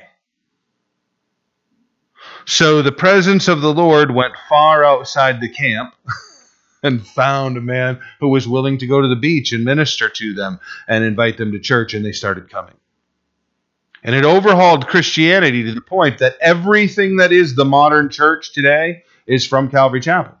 So 2.45 2.81
the 2.81 2.93
presence 2.93 3.49
of 3.49 3.61
the 3.61 3.73
Lord 3.73 4.11
went 4.11 4.33
far 4.49 4.83
outside 4.83 5.41
the 5.41 5.49
camp 5.49 5.93
and 6.83 7.05
found 7.05 7.57
a 7.57 7.61
man 7.61 7.99
who 8.21 8.29
was 8.29 8.47
willing 8.47 8.77
to 8.79 8.87
go 8.87 9.01
to 9.01 9.09
the 9.09 9.15
beach 9.15 9.51
and 9.51 9.65
minister 9.65 10.09
to 10.09 10.33
them 10.33 10.59
and 10.87 11.03
invite 11.03 11.37
them 11.37 11.51
to 11.51 11.59
church, 11.59 11.93
and 11.93 12.03
they 12.03 12.13
started 12.13 12.49
coming. 12.49 12.75
And 14.03 14.15
it 14.15 14.25
overhauled 14.25 14.87
Christianity 14.87 15.63
to 15.63 15.73
the 15.73 15.81
point 15.81 16.17
that 16.19 16.37
everything 16.41 17.17
that 17.17 17.31
is 17.31 17.55
the 17.55 17.65
modern 17.65 18.09
church 18.09 18.51
today 18.51 19.03
is 19.27 19.45
from 19.45 19.69
Calvary 19.69 20.01
Chapel. 20.01 20.35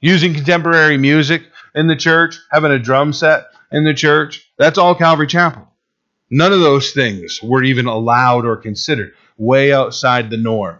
Using 0.00 0.34
contemporary 0.34 0.98
music 0.98 1.44
in 1.74 1.86
the 1.86 1.96
church, 1.96 2.36
having 2.50 2.72
a 2.72 2.78
drum 2.78 3.12
set 3.12 3.44
in 3.70 3.84
the 3.84 3.94
church, 3.94 4.50
that's 4.58 4.78
all 4.78 4.96
Calvary 4.96 5.28
Chapel. 5.28 5.68
None 6.30 6.52
of 6.52 6.60
those 6.60 6.92
things 6.92 7.40
were 7.42 7.62
even 7.62 7.86
allowed 7.86 8.44
or 8.44 8.56
considered, 8.56 9.14
way 9.36 9.72
outside 9.72 10.30
the 10.30 10.36
norm. 10.36 10.78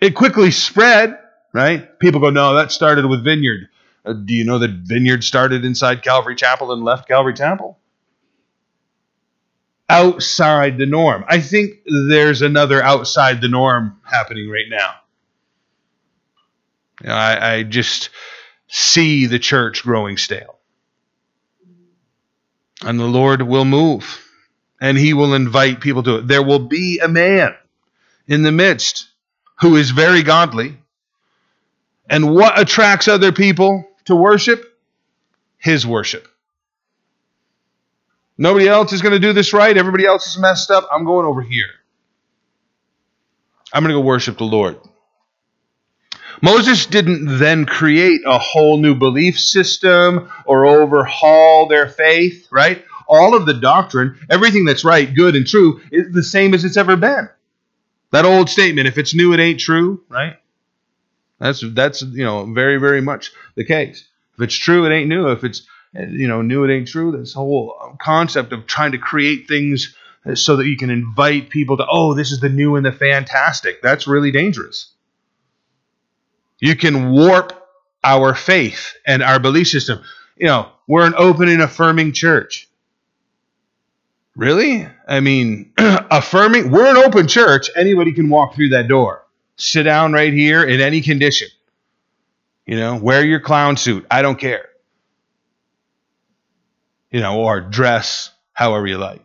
It 0.00 0.14
quickly 0.14 0.50
spread, 0.50 1.18
right? 1.52 1.98
People 1.98 2.20
go, 2.20 2.30
no, 2.30 2.54
that 2.54 2.72
started 2.72 3.06
with 3.06 3.24
Vineyard. 3.24 3.68
Uh, 4.04 4.12
do 4.12 4.34
you 4.34 4.44
know 4.44 4.58
that 4.58 4.70
Vineyard 4.70 5.24
started 5.24 5.64
inside 5.64 6.02
Calvary 6.02 6.36
Chapel 6.36 6.72
and 6.72 6.84
left 6.84 7.08
Calvary 7.08 7.34
Chapel? 7.34 7.78
Outside 9.88 10.78
the 10.78 10.86
norm. 10.86 11.24
I 11.28 11.40
think 11.40 11.80
there's 11.86 12.42
another 12.42 12.82
outside 12.82 13.40
the 13.40 13.48
norm 13.48 14.00
happening 14.02 14.50
right 14.50 14.68
now. 14.68 14.94
You 17.02 17.08
know, 17.08 17.14
I, 17.14 17.54
I 17.54 17.62
just 17.62 18.10
see 18.68 19.26
the 19.26 19.38
church 19.38 19.82
growing 19.82 20.16
stale. 20.16 20.58
And 22.82 22.98
the 22.98 23.06
Lord 23.06 23.42
will 23.42 23.64
move 23.64 24.22
and 24.80 24.98
he 24.98 25.14
will 25.14 25.34
invite 25.34 25.80
people 25.80 26.02
to 26.02 26.16
it. 26.16 26.28
There 26.28 26.42
will 26.42 26.58
be 26.58 26.98
a 26.98 27.08
man 27.08 27.54
in 28.26 28.42
the 28.42 28.52
midst 28.52 29.08
who 29.60 29.76
is 29.76 29.90
very 29.90 30.22
godly. 30.22 30.76
And 32.08 32.34
what 32.34 32.58
attracts 32.58 33.08
other 33.08 33.32
people 33.32 33.88
to 34.04 34.14
worship? 34.14 34.78
His 35.58 35.86
worship. 35.86 36.28
Nobody 38.38 38.68
else 38.68 38.92
is 38.92 39.02
going 39.02 39.12
to 39.12 39.18
do 39.18 39.32
this 39.32 39.52
right. 39.52 39.76
Everybody 39.76 40.04
else 40.04 40.26
is 40.26 40.38
messed 40.38 40.70
up. 40.70 40.88
I'm 40.92 41.04
going 41.04 41.26
over 41.26 41.42
here. 41.42 41.70
I'm 43.72 43.82
going 43.82 43.94
to 43.94 44.00
go 44.00 44.04
worship 44.04 44.38
the 44.38 44.44
Lord. 44.44 44.78
Moses 46.42 46.86
didn't 46.86 47.38
then 47.38 47.64
create 47.64 48.20
a 48.26 48.38
whole 48.38 48.76
new 48.76 48.94
belief 48.94 49.38
system 49.38 50.30
or 50.44 50.66
overhaul 50.66 51.66
their 51.66 51.88
faith, 51.88 52.48
right? 52.50 52.84
All 53.08 53.34
of 53.34 53.46
the 53.46 53.54
doctrine, 53.54 54.18
everything 54.28 54.64
that's 54.64 54.84
right, 54.84 55.12
good, 55.12 55.34
and 55.34 55.46
true, 55.46 55.80
is 55.90 56.12
the 56.12 56.22
same 56.22 56.52
as 56.52 56.64
it's 56.64 56.76
ever 56.76 56.96
been. 56.96 57.28
That 58.10 58.24
old 58.24 58.50
statement, 58.50 58.86
if 58.86 58.98
it's 58.98 59.14
new, 59.14 59.32
it 59.32 59.40
ain't 59.40 59.60
true, 59.60 60.02
right? 60.08 60.36
That's 61.38 61.62
that's 61.72 62.02
you 62.02 62.24
know 62.24 62.44
very 62.46 62.78
very 62.78 63.00
much 63.00 63.32
the 63.56 63.64
case. 63.64 64.08
If 64.34 64.42
it's 64.42 64.54
true, 64.54 64.86
it 64.86 64.94
ain't 64.94 65.08
new. 65.08 65.28
If 65.28 65.44
it's 65.44 65.66
you 65.94 66.28
know, 66.28 66.42
new 66.42 66.64
it 66.64 66.74
ain't 66.74 66.88
true. 66.88 67.16
This 67.16 67.32
whole 67.32 67.76
um, 67.82 67.96
concept 68.00 68.52
of 68.52 68.66
trying 68.66 68.92
to 68.92 68.98
create 68.98 69.48
things 69.48 69.94
so 70.34 70.56
that 70.56 70.66
you 70.66 70.76
can 70.76 70.90
invite 70.90 71.50
people 71.50 71.76
to, 71.76 71.86
oh, 71.88 72.14
this 72.14 72.32
is 72.32 72.40
the 72.40 72.48
new 72.48 72.76
and 72.76 72.84
the 72.84 72.92
fantastic. 72.92 73.80
That's 73.82 74.06
really 74.06 74.32
dangerous. 74.32 74.92
You 76.58 76.74
can 76.74 77.12
warp 77.12 77.52
our 78.02 78.34
faith 78.34 78.94
and 79.06 79.22
our 79.22 79.38
belief 79.38 79.68
system. 79.68 80.00
You 80.36 80.46
know, 80.46 80.68
we're 80.86 81.06
an 81.06 81.14
open 81.16 81.48
and 81.48 81.62
affirming 81.62 82.12
church. 82.12 82.68
Really? 84.34 84.86
I 85.06 85.20
mean, 85.20 85.72
affirming, 85.78 86.70
we're 86.70 86.90
an 86.90 86.96
open 86.96 87.28
church. 87.28 87.70
Anybody 87.76 88.12
can 88.12 88.28
walk 88.28 88.54
through 88.54 88.70
that 88.70 88.88
door. 88.88 89.24
Sit 89.56 89.84
down 89.84 90.12
right 90.12 90.32
here 90.32 90.64
in 90.64 90.80
any 90.80 91.00
condition. 91.00 91.48
You 92.66 92.76
know, 92.76 92.96
wear 92.96 93.24
your 93.24 93.40
clown 93.40 93.76
suit. 93.76 94.04
I 94.10 94.22
don't 94.22 94.38
care 94.38 94.68
you 97.10 97.20
know, 97.20 97.40
or 97.40 97.60
dress 97.60 98.30
however 98.52 98.86
you 98.86 98.98
like. 98.98 99.22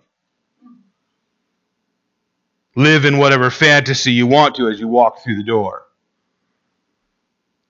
Live 2.75 3.05
in 3.05 3.17
whatever 3.17 3.49
fantasy 3.49 4.13
you 4.13 4.27
want 4.27 4.55
to 4.55 4.69
as 4.69 4.79
you 4.79 4.87
walk 4.87 5.23
through 5.23 5.35
the 5.35 5.43
door. 5.43 5.83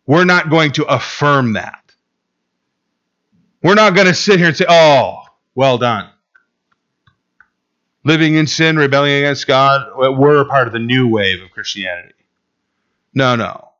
We're 0.05 0.25
not 0.25 0.49
going 0.49 0.73
to 0.73 0.85
affirm 0.85 1.53
that. 1.53 1.79
We're 3.63 3.75
not 3.75 3.95
going 3.95 4.07
to 4.07 4.13
sit 4.13 4.39
here 4.39 4.47
and 4.47 4.57
say, 4.57 4.65
oh, 4.67 5.23
well 5.55 5.77
done. 5.77 6.09
Living 8.03 8.35
in 8.35 8.47
sin, 8.47 8.77
rebelling 8.77 9.13
against 9.13 9.45
God, 9.47 9.91
we're 9.95 10.41
a 10.41 10.45
part 10.45 10.67
of 10.67 10.73
the 10.73 10.79
new 10.79 11.07
wave 11.07 11.41
of 11.43 11.51
Christianity. 11.51 12.15
No, 13.13 13.35
no. 13.35 13.70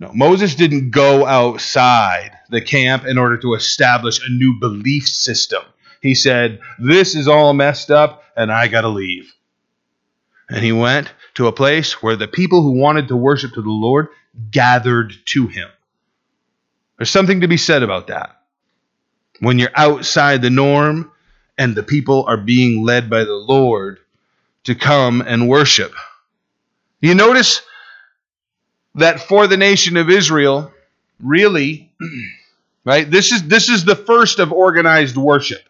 No, 0.00 0.10
Moses 0.14 0.54
didn't 0.54 0.90
go 0.90 1.26
outside 1.26 2.32
the 2.48 2.62
camp 2.62 3.04
in 3.04 3.18
order 3.18 3.36
to 3.36 3.52
establish 3.52 4.26
a 4.26 4.32
new 4.32 4.58
belief 4.58 5.06
system. 5.06 5.62
He 6.00 6.14
said, 6.14 6.60
This 6.78 7.14
is 7.14 7.28
all 7.28 7.52
messed 7.52 7.90
up 7.90 8.24
and 8.34 8.50
I 8.50 8.68
got 8.68 8.80
to 8.80 8.88
leave. 8.88 9.30
And 10.48 10.64
he 10.64 10.72
went 10.72 11.12
to 11.34 11.46
a 11.46 11.52
place 11.52 12.02
where 12.02 12.16
the 12.16 12.26
people 12.26 12.62
who 12.62 12.72
wanted 12.72 13.08
to 13.08 13.16
worship 13.16 13.52
to 13.52 13.62
the 13.62 13.70
Lord 13.70 14.08
gathered 14.50 15.12
to 15.26 15.46
him. 15.48 15.68
There's 16.96 17.10
something 17.10 17.42
to 17.42 17.48
be 17.48 17.58
said 17.58 17.82
about 17.82 18.06
that. 18.06 18.40
When 19.40 19.58
you're 19.58 19.70
outside 19.74 20.40
the 20.40 20.50
norm 20.50 21.12
and 21.58 21.74
the 21.74 21.82
people 21.82 22.24
are 22.26 22.38
being 22.38 22.84
led 22.84 23.10
by 23.10 23.24
the 23.24 23.34
Lord 23.34 24.00
to 24.64 24.74
come 24.74 25.20
and 25.20 25.48
worship. 25.48 25.92
You 27.00 27.14
notice 27.14 27.62
that 28.96 29.20
for 29.20 29.46
the 29.46 29.56
nation 29.56 29.96
of 29.96 30.10
Israel, 30.10 30.72
really, 31.22 31.92
right? 32.84 33.10
This 33.10 33.32
is 33.32 33.46
this 33.48 33.68
is 33.68 33.84
the 33.84 33.96
first 33.96 34.38
of 34.38 34.52
organized 34.52 35.16
worship. 35.16 35.62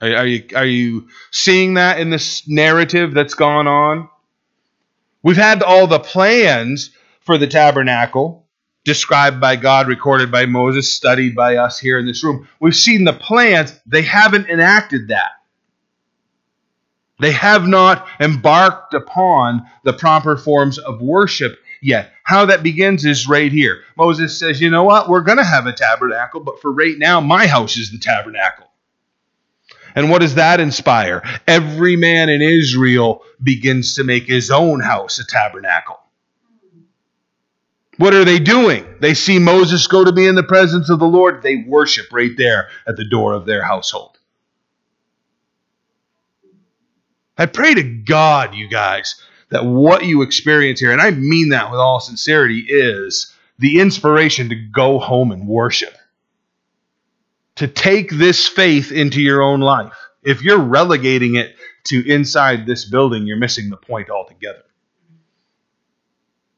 Are, 0.00 0.16
are, 0.16 0.26
you 0.26 0.44
are 0.54 0.66
you 0.66 1.08
seeing 1.30 1.74
that 1.74 2.00
in 2.00 2.10
this 2.10 2.48
narrative 2.48 3.12
that's 3.12 3.34
gone 3.34 3.66
on? 3.66 4.08
We've 5.22 5.36
had 5.36 5.62
all 5.62 5.86
the 5.86 6.00
plans 6.00 6.90
for 7.20 7.36
the 7.36 7.46
tabernacle 7.46 8.46
described 8.84 9.40
by 9.40 9.56
God, 9.56 9.88
recorded 9.88 10.32
by 10.32 10.46
Moses, 10.46 10.90
studied 10.90 11.36
by 11.36 11.56
us 11.56 11.78
here 11.78 11.98
in 11.98 12.06
this 12.06 12.24
room. 12.24 12.48
We've 12.58 12.74
seen 12.74 13.04
the 13.04 13.12
plans, 13.12 13.78
they 13.86 14.02
haven't 14.02 14.48
enacted 14.48 15.08
that. 15.08 15.32
They 17.20 17.32
have 17.32 17.66
not 17.66 18.08
embarked 18.18 18.94
upon 18.94 19.66
the 19.84 19.92
proper 19.92 20.38
forms 20.38 20.78
of 20.78 21.02
worship 21.02 21.58
yet. 21.82 22.12
How 22.22 22.46
that 22.46 22.62
begins 22.62 23.04
is 23.04 23.28
right 23.28 23.50
here. 23.50 23.82
Moses 23.96 24.38
says, 24.38 24.60
You 24.60 24.70
know 24.70 24.84
what? 24.84 25.08
We're 25.08 25.22
going 25.22 25.38
to 25.38 25.44
have 25.44 25.66
a 25.66 25.72
tabernacle, 25.72 26.40
but 26.40 26.60
for 26.60 26.72
right 26.72 26.98
now, 26.98 27.20
my 27.20 27.46
house 27.46 27.76
is 27.76 27.90
the 27.90 27.98
tabernacle. 27.98 28.66
And 29.94 30.10
what 30.10 30.20
does 30.20 30.36
that 30.36 30.60
inspire? 30.60 31.22
Every 31.46 31.96
man 31.96 32.28
in 32.28 32.42
Israel 32.42 33.22
begins 33.42 33.94
to 33.96 34.04
make 34.04 34.24
his 34.24 34.50
own 34.50 34.80
house 34.80 35.18
a 35.18 35.26
tabernacle. 35.26 35.98
What 37.96 38.14
are 38.14 38.24
they 38.24 38.38
doing? 38.38 38.86
They 39.00 39.12
see 39.14 39.38
Moses 39.38 39.86
go 39.86 40.04
to 40.04 40.12
be 40.12 40.26
in 40.26 40.34
the 40.34 40.42
presence 40.42 40.88
of 40.88 41.00
the 41.00 41.06
Lord. 41.06 41.42
They 41.42 41.64
worship 41.66 42.06
right 42.12 42.30
there 42.36 42.68
at 42.86 42.96
the 42.96 43.04
door 43.04 43.34
of 43.34 43.44
their 43.44 43.62
household. 43.62 44.18
I 47.36 47.46
pray 47.46 47.74
to 47.74 47.82
God, 47.82 48.54
you 48.54 48.68
guys, 48.68 49.20
that 49.50 49.64
what 49.64 50.04
you 50.04 50.22
experience 50.22 50.80
here, 50.80 50.92
and 50.92 51.00
I 51.00 51.10
mean 51.10 51.50
that 51.50 51.70
with 51.70 51.80
all 51.80 52.00
sincerity, 52.00 52.60
is 52.60 53.34
the 53.58 53.80
inspiration 53.80 54.48
to 54.48 54.54
go 54.54 54.98
home 54.98 55.32
and 55.32 55.46
worship. 55.46 55.94
To 57.56 57.68
take 57.68 58.10
this 58.10 58.48
faith 58.48 58.90
into 58.90 59.20
your 59.20 59.42
own 59.42 59.60
life. 59.60 59.92
If 60.22 60.42
you're 60.42 60.58
relegating 60.58 61.34
it 61.34 61.54
to 61.84 62.08
inside 62.08 62.64
this 62.64 62.84
building, 62.84 63.26
you're 63.26 63.36
missing 63.36 63.70
the 63.70 63.76
point 63.76 64.08
altogether. 64.08 64.62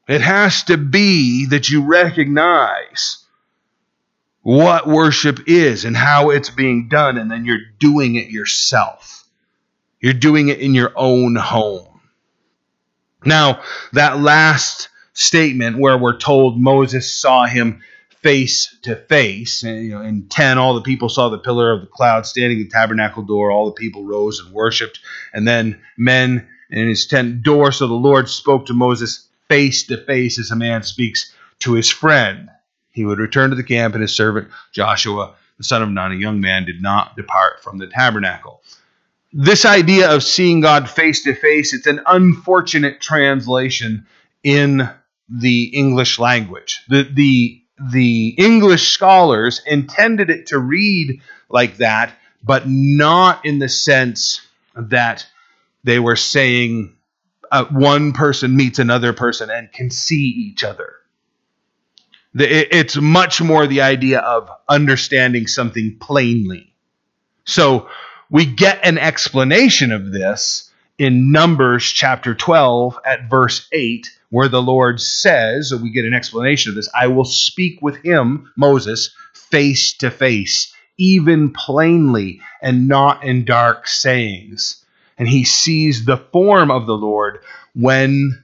It 0.07 0.21
has 0.21 0.63
to 0.65 0.77
be 0.77 1.47
that 1.47 1.69
you 1.69 1.85
recognize 1.85 3.25
what 4.41 4.85
worship 4.85 5.47
is 5.47 5.85
and 5.85 5.95
how 5.95 6.29
it's 6.29 6.49
being 6.49 6.89
done, 6.89 7.17
and 7.17 7.31
then 7.31 7.45
you're 7.45 7.65
doing 7.79 8.15
it 8.15 8.27
yourself. 8.27 9.25
You're 9.99 10.13
doing 10.13 10.49
it 10.49 10.59
in 10.59 10.73
your 10.73 10.91
own 10.95 11.35
home. 11.35 11.92
Now, 13.25 13.61
that 13.93 14.19
last 14.19 14.89
statement 15.13 15.77
where 15.77 15.97
we're 15.97 16.17
told 16.17 16.59
Moses 16.59 17.13
saw 17.13 17.45
him 17.45 17.81
face 18.21 18.75
to 18.83 18.95
face, 18.95 19.63
and 19.63 19.83
you 19.83 19.91
know, 19.91 20.01
in 20.01 20.27
10, 20.29 20.57
all 20.57 20.73
the 20.73 20.81
people 20.81 21.09
saw 21.09 21.29
the 21.29 21.37
pillar 21.37 21.71
of 21.71 21.81
the 21.81 21.87
cloud 21.87 22.25
standing 22.25 22.59
at 22.59 22.63
the 22.63 22.69
tabernacle 22.69 23.23
door. 23.23 23.51
All 23.51 23.65
the 23.65 23.73
people 23.73 24.05
rose 24.05 24.39
and 24.39 24.53
worshiped. 24.53 24.99
And 25.33 25.47
then 25.47 25.81
men 25.97 26.47
in 26.69 26.87
his 26.87 27.05
tent 27.05 27.43
door. 27.43 27.71
So 27.71 27.87
the 27.87 27.93
Lord 27.93 28.29
spoke 28.29 28.65
to 28.67 28.73
Moses 28.73 29.27
face 29.49 29.85
to 29.87 29.97
face 29.97 30.39
as 30.39 30.51
a 30.51 30.55
man 30.55 30.83
speaks 30.83 31.33
to 31.59 31.73
his 31.73 31.89
friend. 31.89 32.49
He 32.91 33.05
would 33.05 33.19
return 33.19 33.49
to 33.49 33.55
the 33.55 33.63
camp, 33.63 33.93
and 33.93 34.01
his 34.01 34.15
servant 34.15 34.49
Joshua, 34.71 35.35
the 35.57 35.63
son 35.63 35.83
of 35.83 35.89
Nun, 35.89 36.11
a 36.11 36.15
young 36.15 36.39
man, 36.39 36.65
did 36.65 36.81
not 36.81 37.15
depart 37.15 37.61
from 37.61 37.77
the 37.77 37.87
tabernacle 37.87 38.61
this 39.33 39.65
idea 39.65 40.11
of 40.11 40.23
seeing 40.23 40.61
God 40.61 40.89
face 40.89 41.23
to 41.23 41.33
face, 41.33 41.73
it's 41.73 41.87
an 41.87 42.01
unfortunate 42.05 43.01
translation 43.01 44.05
in 44.43 44.87
the 45.27 45.63
English 45.63 46.19
language. 46.19 46.83
The, 46.87 47.03
the, 47.03 47.61
the 47.91 48.27
English 48.37 48.89
scholars 48.89 49.61
intended 49.65 50.29
it 50.29 50.47
to 50.47 50.59
read 50.59 51.21
like 51.49 51.77
that, 51.77 52.13
but 52.43 52.67
not 52.67 53.43
in 53.45 53.57
the 53.57 53.69
sense 53.69 54.41
that 54.75 55.25
they 55.83 55.99
were 55.99 56.15
saying 56.15 56.95
uh, 57.51 57.65
one 57.65 58.13
person 58.13 58.55
meets 58.55 58.79
another 58.79 59.13
person 59.13 59.49
and 59.49 59.71
can 59.71 59.89
see 59.89 60.25
each 60.25 60.63
other. 60.63 60.93
It's 62.35 62.95
much 62.95 63.41
more 63.41 63.67
the 63.67 63.81
idea 63.81 64.19
of 64.19 64.49
understanding 64.67 65.45
something 65.45 65.97
plainly. 65.99 66.73
So, 67.45 67.89
we 68.33 68.47
get 68.47 68.83
an 68.83 68.97
explanation 68.97 69.91
of 69.91 70.11
this 70.11 70.71
in 70.97 71.31
Numbers 71.31 71.85
chapter 71.85 72.33
12 72.33 72.97
at 73.05 73.29
verse 73.29 73.67
8, 73.71 74.09
where 74.31 74.47
the 74.47 74.61
Lord 74.61 74.99
says, 74.99 75.71
we 75.71 75.91
get 75.91 76.03
an 76.03 76.15
explanation 76.15 76.71
of 76.71 76.75
this 76.75 76.89
I 76.95 77.07
will 77.07 77.25
speak 77.25 77.79
with 77.83 77.97
him, 77.97 78.51
Moses, 78.57 79.15
face 79.35 79.95
to 79.99 80.09
face, 80.09 80.73
even 80.97 81.53
plainly, 81.53 82.41
and 82.59 82.87
not 82.87 83.23
in 83.23 83.45
dark 83.45 83.87
sayings. 83.87 84.83
and 85.15 85.27
he 85.27 85.43
sees 85.43 86.05
the 86.05 86.17
form 86.17 86.71
of 86.71 86.87
the 86.87 86.97
Lord 86.97 87.37
when 87.75 88.43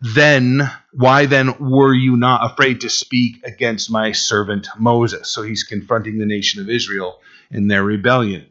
then 0.00 0.68
why 0.92 1.26
then 1.26 1.54
were 1.60 1.94
you 1.94 2.16
not 2.16 2.50
afraid 2.50 2.80
to 2.80 2.90
speak 2.90 3.44
against 3.44 3.92
my 3.92 4.10
servant 4.10 4.66
Moses? 4.76 5.30
So 5.30 5.42
he's 5.42 5.62
confronting 5.62 6.18
the 6.18 6.26
nation 6.26 6.60
of 6.60 6.68
Israel 6.68 7.20
in 7.52 7.68
their 7.68 7.84
rebellion. 7.84 8.46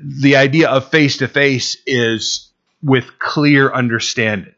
The 0.00 0.36
idea 0.36 0.68
of 0.68 0.90
face 0.90 1.18
to 1.18 1.28
face 1.28 1.76
is 1.86 2.50
with 2.82 3.18
clear 3.18 3.72
understanding. 3.72 4.54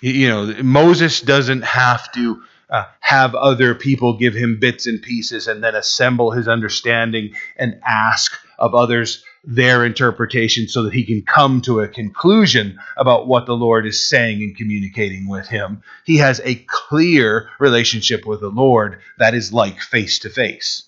You 0.00 0.28
know, 0.28 0.62
Moses 0.62 1.20
doesn't 1.20 1.62
have 1.62 2.12
to 2.12 2.42
uh, 2.70 2.84
have 3.00 3.34
other 3.34 3.74
people 3.74 4.16
give 4.16 4.34
him 4.34 4.58
bits 4.58 4.86
and 4.86 5.00
pieces 5.00 5.48
and 5.48 5.62
then 5.62 5.74
assemble 5.74 6.30
his 6.30 6.48
understanding 6.48 7.34
and 7.56 7.80
ask 7.86 8.38
of 8.58 8.74
others 8.74 9.24
their 9.44 9.84
interpretation 9.84 10.68
so 10.68 10.82
that 10.82 10.92
he 10.92 11.04
can 11.04 11.22
come 11.22 11.60
to 11.62 11.80
a 11.80 11.88
conclusion 11.88 12.78
about 12.96 13.26
what 13.26 13.46
the 13.46 13.56
Lord 13.56 13.86
is 13.86 14.08
saying 14.08 14.42
and 14.42 14.56
communicating 14.56 15.28
with 15.28 15.46
him. 15.46 15.82
He 16.04 16.18
has 16.18 16.40
a 16.44 16.64
clear 16.66 17.48
relationship 17.58 18.26
with 18.26 18.40
the 18.40 18.48
Lord 18.48 19.00
that 19.18 19.34
is 19.34 19.52
like 19.52 19.80
face 19.80 20.18
to 20.20 20.30
face. 20.30 20.84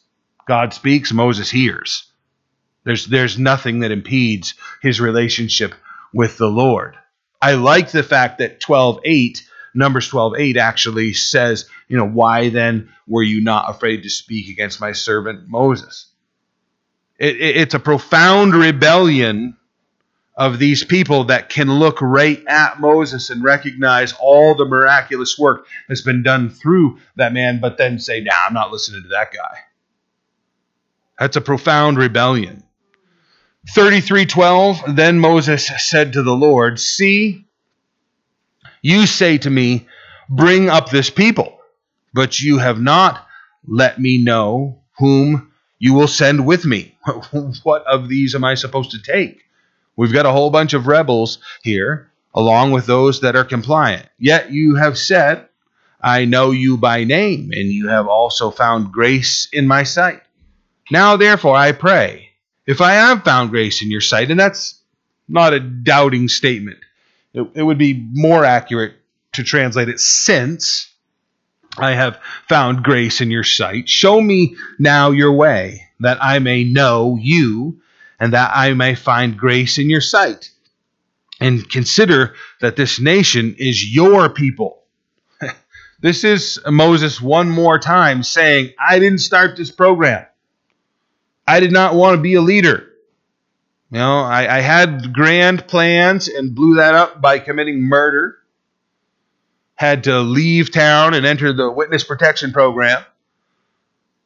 God 0.46 0.72
speaks, 0.72 1.12
Moses 1.12 1.50
hears. 1.50 2.10
There's, 2.86 3.06
there's 3.06 3.36
nothing 3.36 3.80
that 3.80 3.90
impedes 3.90 4.54
his 4.80 5.00
relationship 5.00 5.74
with 6.14 6.38
the 6.38 6.48
Lord. 6.48 6.96
I 7.42 7.54
like 7.54 7.90
the 7.90 8.04
fact 8.04 8.38
that 8.38 8.60
12:8 8.60 9.42
Numbers 9.74 10.08
12:8 10.08 10.56
actually 10.56 11.12
says, 11.12 11.68
you 11.88 11.96
know, 11.96 12.08
why 12.08 12.48
then 12.48 12.88
were 13.08 13.24
you 13.24 13.40
not 13.40 13.68
afraid 13.68 14.04
to 14.04 14.08
speak 14.08 14.48
against 14.48 14.80
my 14.80 14.92
servant 14.92 15.48
Moses? 15.48 16.06
It, 17.18 17.36
it, 17.36 17.56
it's 17.56 17.74
a 17.74 17.80
profound 17.80 18.54
rebellion 18.54 19.56
of 20.36 20.60
these 20.60 20.84
people 20.84 21.24
that 21.24 21.48
can 21.48 21.68
look 21.72 22.00
right 22.00 22.42
at 22.46 22.78
Moses 22.78 23.30
and 23.30 23.42
recognize 23.42 24.14
all 24.20 24.54
the 24.54 24.64
miraculous 24.64 25.36
work 25.36 25.66
that's 25.88 26.02
been 26.02 26.22
done 26.22 26.50
through 26.50 26.98
that 27.16 27.32
man, 27.32 27.58
but 27.60 27.78
then 27.78 27.98
say, 27.98 28.20
nah, 28.20 28.46
I'm 28.46 28.54
not 28.54 28.70
listening 28.70 29.02
to 29.02 29.08
that 29.08 29.32
guy. 29.32 29.58
That's 31.18 31.36
a 31.36 31.40
profound 31.40 31.98
rebellion. 31.98 32.62
33:12 33.74 34.96
Then 34.96 35.18
Moses 35.18 35.70
said 35.78 36.12
to 36.12 36.22
the 36.22 36.36
Lord, 36.36 36.78
"See, 36.78 37.44
you 38.82 39.06
say 39.06 39.38
to 39.38 39.50
me, 39.50 39.86
bring 40.28 40.68
up 40.68 40.90
this 40.90 41.10
people, 41.10 41.58
but 42.14 42.40
you 42.40 42.58
have 42.58 42.80
not 42.80 43.26
let 43.66 43.98
me 43.98 44.22
know 44.22 44.82
whom 44.98 45.50
you 45.78 45.92
will 45.94 46.08
send 46.08 46.46
with 46.46 46.64
me. 46.64 46.96
what 47.62 47.84
of 47.86 48.08
these 48.08 48.34
am 48.34 48.44
I 48.44 48.54
supposed 48.54 48.92
to 48.92 49.02
take? 49.02 49.42
We've 49.96 50.12
got 50.12 50.26
a 50.26 50.32
whole 50.32 50.50
bunch 50.50 50.74
of 50.74 50.86
rebels 50.86 51.38
here, 51.62 52.10
along 52.34 52.72
with 52.72 52.86
those 52.86 53.20
that 53.20 53.36
are 53.36 53.44
compliant. 53.44 54.06
Yet 54.18 54.50
you 54.50 54.76
have 54.76 54.98
said, 54.98 55.48
I 56.00 56.24
know 56.24 56.50
you 56.50 56.76
by 56.76 57.04
name, 57.04 57.50
and 57.52 57.68
you 57.70 57.88
have 57.88 58.06
also 58.06 58.50
found 58.50 58.92
grace 58.92 59.48
in 59.52 59.66
my 59.66 59.82
sight. 59.82 60.22
Now, 60.90 61.16
therefore, 61.16 61.56
I 61.56 61.72
pray, 61.72 62.25
if 62.66 62.80
I 62.80 62.94
have 62.94 63.24
found 63.24 63.50
grace 63.50 63.82
in 63.82 63.90
your 63.90 64.00
sight, 64.00 64.30
and 64.30 64.38
that's 64.38 64.80
not 65.28 65.54
a 65.54 65.60
doubting 65.60 66.28
statement, 66.28 66.78
it, 67.32 67.46
it 67.54 67.62
would 67.62 67.78
be 67.78 68.08
more 68.12 68.44
accurate 68.44 68.94
to 69.32 69.44
translate 69.44 69.88
it 69.88 70.00
since 70.00 70.92
I 71.78 71.92
have 71.92 72.18
found 72.48 72.82
grace 72.82 73.20
in 73.20 73.30
your 73.30 73.44
sight. 73.44 73.88
Show 73.88 74.20
me 74.20 74.56
now 74.78 75.10
your 75.10 75.32
way, 75.32 75.82
that 76.00 76.18
I 76.22 76.38
may 76.38 76.64
know 76.64 77.18
you, 77.20 77.80
and 78.18 78.32
that 78.32 78.52
I 78.54 78.72
may 78.72 78.94
find 78.94 79.36
grace 79.36 79.78
in 79.78 79.90
your 79.90 80.00
sight. 80.00 80.50
And 81.38 81.68
consider 81.68 82.34
that 82.60 82.76
this 82.76 82.98
nation 82.98 83.56
is 83.58 83.94
your 83.94 84.30
people. 84.30 84.82
this 86.00 86.24
is 86.24 86.58
Moses 86.66 87.20
one 87.20 87.50
more 87.50 87.78
time 87.78 88.22
saying, 88.22 88.72
I 88.80 88.98
didn't 88.98 89.18
start 89.18 89.56
this 89.56 89.70
program. 89.70 90.24
I 91.46 91.60
did 91.60 91.72
not 91.72 91.94
want 91.94 92.16
to 92.16 92.22
be 92.22 92.34
a 92.34 92.40
leader. 92.40 92.88
You 93.90 93.98
know, 93.98 94.20
I, 94.20 94.56
I 94.56 94.60
had 94.60 95.12
grand 95.12 95.68
plans 95.68 96.28
and 96.28 96.54
blew 96.54 96.76
that 96.76 96.94
up 96.94 97.20
by 97.20 97.38
committing 97.38 97.82
murder 97.82 98.38
had 99.76 100.04
to 100.04 100.20
leave 100.20 100.72
town 100.72 101.14
and 101.14 101.24
enter 101.24 101.52
the 101.52 101.70
witness 101.70 102.02
protection 102.02 102.52
program 102.52 103.04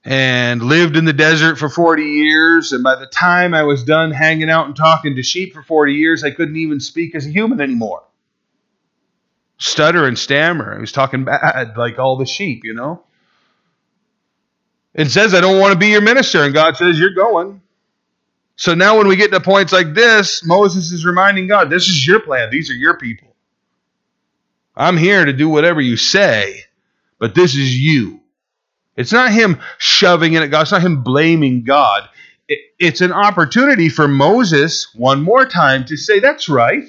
and 0.05 0.63
lived 0.63 0.97
in 0.97 1.05
the 1.05 1.13
desert 1.13 1.57
for 1.59 1.69
40 1.69 2.03
years. 2.05 2.73
And 2.73 2.83
by 2.83 2.95
the 2.95 3.07
time 3.07 3.53
I 3.53 3.65
was 3.65 3.83
done 3.85 4.13
hanging 4.13 4.49
out 4.49 4.67
and 4.67 4.77
talking 4.77 5.17
to 5.17 5.23
sheep 5.23 5.53
for 5.53 5.63
40 5.63 5.93
years, 5.95 6.25
I 6.25 6.31
couldn't 6.31 6.57
even 6.57 6.81
speak 6.81 7.15
as 7.15 7.27
a 7.27 7.31
human 7.31 7.61
anymore. 7.61 8.05
Stutter 9.59 10.07
and 10.07 10.19
stammer. 10.19 10.75
I 10.75 10.81
was 10.81 10.93
talking 10.93 11.25
bad 11.25 11.77
like 11.77 11.99
all 11.99 12.17
the 12.17 12.27
sheep, 12.27 12.65
you 12.65 12.73
know. 12.73 13.03
It 14.95 15.11
says, 15.11 15.35
I 15.35 15.41
don't 15.41 15.61
want 15.61 15.73
to 15.73 15.79
be 15.79 15.89
your 15.89 16.01
minister. 16.01 16.43
And 16.45 16.55
God 16.55 16.77
says, 16.77 16.99
You're 16.99 17.15
going. 17.15 17.63
So 18.57 18.75
now 18.75 18.99
when 18.99 19.09
we 19.09 19.17
get 19.17 19.31
to 19.33 19.41
points 19.41 19.73
like 19.73 19.95
this, 19.95 20.45
Moses 20.45 20.93
is 20.93 21.05
reminding 21.07 21.49
God, 21.49 21.71
This 21.71 21.89
is 21.89 22.07
your 22.07 22.21
plan. 22.21 22.51
These 22.51 22.71
are 22.71 22.75
your 22.75 22.99
people. 22.99 23.35
I'm 24.77 24.97
here 24.97 25.25
to 25.25 25.33
do 25.33 25.49
whatever 25.49 25.81
you 25.81 25.97
say, 25.97 26.65
but 27.19 27.35
this 27.35 27.55
is 27.55 27.79
you. 27.79 28.21
It's 28.97 29.13
not 29.13 29.33
him 29.33 29.61
shoving 29.79 30.35
it 30.35 30.43
at 30.43 30.51
God. 30.51 30.63
It's 30.63 30.73
not 30.73 30.83
him 30.83 31.03
blaming 31.03 31.65
God. 31.65 32.09
it's 32.79 33.01
an 33.01 33.13
opportunity 33.13 33.89
for 33.89 34.09
Moses 34.09 34.93
one 34.95 35.23
more 35.23 35.47
time 35.47 35.85
to 35.87 35.97
say, 35.97 36.21
That's 36.21 36.49
right. 36.49 36.85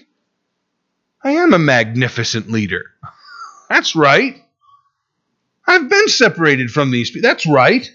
I 1.24 1.34
am 1.34 1.54
a 1.54 1.60
magnificent 1.60 2.50
leader. 2.50 2.86
That's 3.70 3.96
right. 3.96 4.44
I've 5.66 5.90
been 5.90 6.08
separated 6.08 6.72
from 6.72 6.92
these 6.92 7.12
people. 7.12 7.30
That's 7.30 7.46
right. 7.46 7.90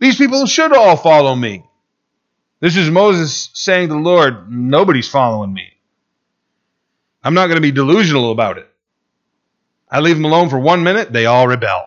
These 0.00 0.16
people 0.16 0.46
should 0.46 0.74
all 0.74 0.96
follow 0.96 1.34
me. 1.34 1.64
This 2.60 2.76
is 2.76 2.90
Moses 2.90 3.50
saying 3.52 3.88
to 3.88 3.94
the 3.94 4.00
Lord, 4.00 4.50
Nobody's 4.50 5.08
following 5.08 5.52
me. 5.52 5.72
I'm 7.22 7.34
not 7.34 7.46
going 7.46 7.56
to 7.56 7.62
be 7.62 7.72
delusional 7.72 8.30
about 8.30 8.58
it. 8.58 8.68
I 9.90 10.00
leave 10.00 10.16
them 10.16 10.24
alone 10.24 10.50
for 10.50 10.58
one 10.58 10.82
minute, 10.82 11.12
they 11.12 11.26
all 11.26 11.46
rebel. 11.46 11.86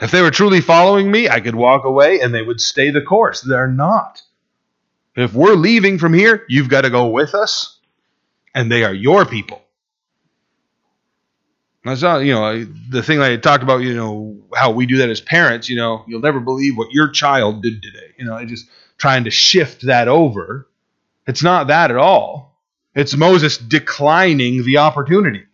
If 0.00 0.10
they 0.10 0.22
were 0.22 0.30
truly 0.30 0.60
following 0.60 1.10
me, 1.10 1.28
I 1.28 1.40
could 1.40 1.54
walk 1.54 1.84
away 1.84 2.20
and 2.20 2.34
they 2.34 2.42
would 2.42 2.60
stay 2.60 2.90
the 2.90 3.00
course. 3.00 3.40
They're 3.40 3.68
not. 3.68 4.22
If 5.14 5.32
we're 5.32 5.54
leaving 5.54 5.98
from 5.98 6.12
here, 6.12 6.44
you've 6.48 6.68
got 6.68 6.82
to 6.82 6.90
go 6.90 7.06
with 7.08 7.34
us, 7.34 7.78
and 8.54 8.70
they 8.70 8.84
are 8.84 8.92
your 8.92 9.24
people. 9.24 9.62
That's 11.86 12.02
not, 12.02 12.18
you 12.18 12.32
know, 12.32 12.64
the 12.90 13.02
thing 13.02 13.20
I 13.20 13.36
talked 13.36 13.62
about, 13.62 13.78
you 13.78 13.94
know, 13.94 14.36
how 14.54 14.72
we 14.72 14.86
do 14.86 14.98
that 14.98 15.08
as 15.08 15.20
parents, 15.20 15.68
you 15.68 15.76
know, 15.76 16.04
you'll 16.08 16.20
never 16.20 16.40
believe 16.40 16.76
what 16.76 16.90
your 16.90 17.08
child 17.10 17.62
did 17.62 17.82
today. 17.82 18.14
You 18.18 18.24
know, 18.24 18.44
just 18.44 18.68
trying 18.98 19.24
to 19.24 19.30
shift 19.30 19.86
that 19.86 20.08
over. 20.08 20.68
It's 21.26 21.42
not 21.42 21.68
that 21.68 21.90
at 21.90 21.96
all. 21.96 22.60
It's 22.94 23.14
Moses 23.14 23.58
declining 23.58 24.64
the 24.64 24.78
opportunity. 24.78 25.44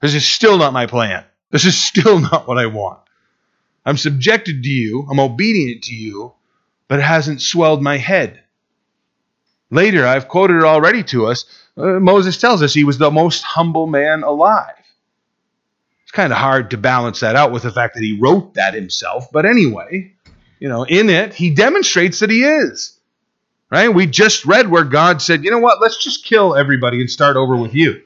This 0.00 0.14
is 0.14 0.26
still 0.26 0.56
not 0.56 0.72
my 0.72 0.86
plan. 0.86 1.24
This 1.50 1.64
is 1.64 1.78
still 1.84 2.18
not 2.18 2.48
what 2.48 2.58
I 2.58 2.66
want. 2.66 3.00
I'm 3.84 3.96
subjected 3.96 4.62
to 4.62 4.68
you, 4.68 5.06
I'm 5.10 5.18
obedient 5.18 5.84
to 5.84 5.94
you, 5.94 6.32
but 6.86 7.00
it 7.00 7.02
hasn't 7.02 7.42
swelled 7.42 7.82
my 7.82 7.98
head. 7.98 8.40
Later, 9.70 10.06
I've 10.06 10.28
quoted 10.28 10.58
it 10.58 10.64
already 10.64 11.02
to 11.04 11.26
us. 11.26 11.44
Uh, 11.76 11.98
Moses 11.98 12.36
tells 12.36 12.62
us 12.62 12.74
he 12.74 12.84
was 12.84 12.98
the 12.98 13.10
most 13.10 13.42
humble 13.42 13.86
man 13.86 14.22
alive. 14.22 14.74
Kind 16.12 16.32
of 16.32 16.38
hard 16.38 16.70
to 16.70 16.76
balance 16.76 17.20
that 17.20 17.36
out 17.36 17.52
with 17.52 17.62
the 17.62 17.72
fact 17.72 17.94
that 17.94 18.02
he 18.02 18.18
wrote 18.20 18.54
that 18.54 18.74
himself, 18.74 19.32
but 19.32 19.46
anyway, 19.46 20.12
you 20.58 20.68
know, 20.68 20.84
in 20.84 21.10
it, 21.10 21.34
he 21.34 21.50
demonstrates 21.50 22.20
that 22.20 22.30
he 22.30 22.44
is. 22.44 22.98
Right? 23.70 23.88
We 23.88 24.06
just 24.06 24.44
read 24.44 24.68
where 24.68 24.84
God 24.84 25.22
said, 25.22 25.42
you 25.42 25.50
know 25.50 25.58
what, 25.58 25.80
let's 25.80 25.96
just 25.96 26.26
kill 26.26 26.54
everybody 26.54 27.00
and 27.00 27.08
start 27.10 27.36
over 27.36 27.56
with 27.56 27.74
you. 27.74 28.02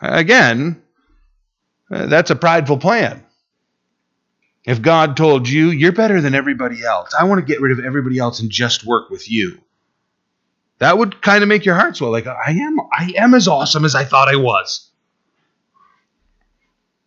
Again, 0.00 0.82
uh, 1.90 2.06
that's 2.06 2.30
a 2.30 2.36
prideful 2.36 2.78
plan. 2.78 3.22
If 4.64 4.80
God 4.80 5.16
told 5.16 5.48
you, 5.48 5.70
you're 5.70 5.92
better 5.92 6.20
than 6.22 6.34
everybody 6.34 6.82
else, 6.82 7.14
I 7.14 7.24
want 7.24 7.40
to 7.40 7.46
get 7.46 7.60
rid 7.60 7.78
of 7.78 7.84
everybody 7.84 8.18
else 8.18 8.40
and 8.40 8.50
just 8.50 8.86
work 8.86 9.10
with 9.10 9.30
you. 9.30 9.60
That 10.78 10.98
would 10.98 11.20
kind 11.22 11.42
of 11.42 11.48
make 11.48 11.64
your 11.64 11.76
heart 11.76 11.96
swell. 11.96 12.10
Like, 12.10 12.26
I 12.26 12.50
am, 12.50 12.80
I 12.92 13.12
am 13.16 13.34
as 13.34 13.46
awesome 13.46 13.84
as 13.84 13.94
I 13.94 14.04
thought 14.04 14.28
I 14.28 14.36
was. 14.36 14.90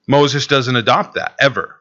Moses 0.09 0.47
doesn't 0.47 0.75
adopt 0.75 1.13
that 1.13 1.35
ever. 1.39 1.75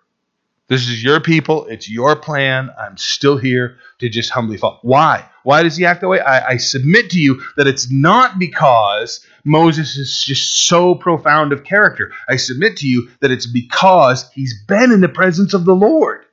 This 0.67 0.83
is 0.87 1.03
your 1.03 1.19
people. 1.19 1.65
It's 1.65 1.89
your 1.89 2.15
plan. 2.15 2.69
I'm 2.79 2.99
still 2.99 3.39
here 3.39 3.79
to 4.01 4.11
just 4.11 4.29
humbly 4.29 4.59
follow. 4.59 4.79
Why? 4.83 5.25
Why 5.45 5.63
does 5.63 5.79
he 5.79 5.87
act 5.87 6.03
that 6.03 6.09
way? 6.09 6.21
I, 6.21 6.47
I, 6.47 6.57
submit 6.59 7.09
to 7.11 7.19
you 7.19 7.41
that 7.57 7.67
it's 7.67 7.91
not 7.91 8.39
because 8.39 9.25
Moses 9.45 9.97
is 9.97 10.23
just 10.23 10.67
so 10.67 10.95
profound 10.95 11.55
of 11.55 11.65
character. 11.65 12.13
I 12.29 12.37
submit 12.37 12.77
to 12.79 12.87
you 12.87 13.09
that 13.21 13.31
it's 13.31 13.47
because 13.47 14.31
he's 14.33 14.63
been 14.67 14.93
in 14.93 15.01
the 15.01 15.09
presence 15.09 15.55
of 15.55 15.65
the 15.65 15.75
Lord. 15.75 16.27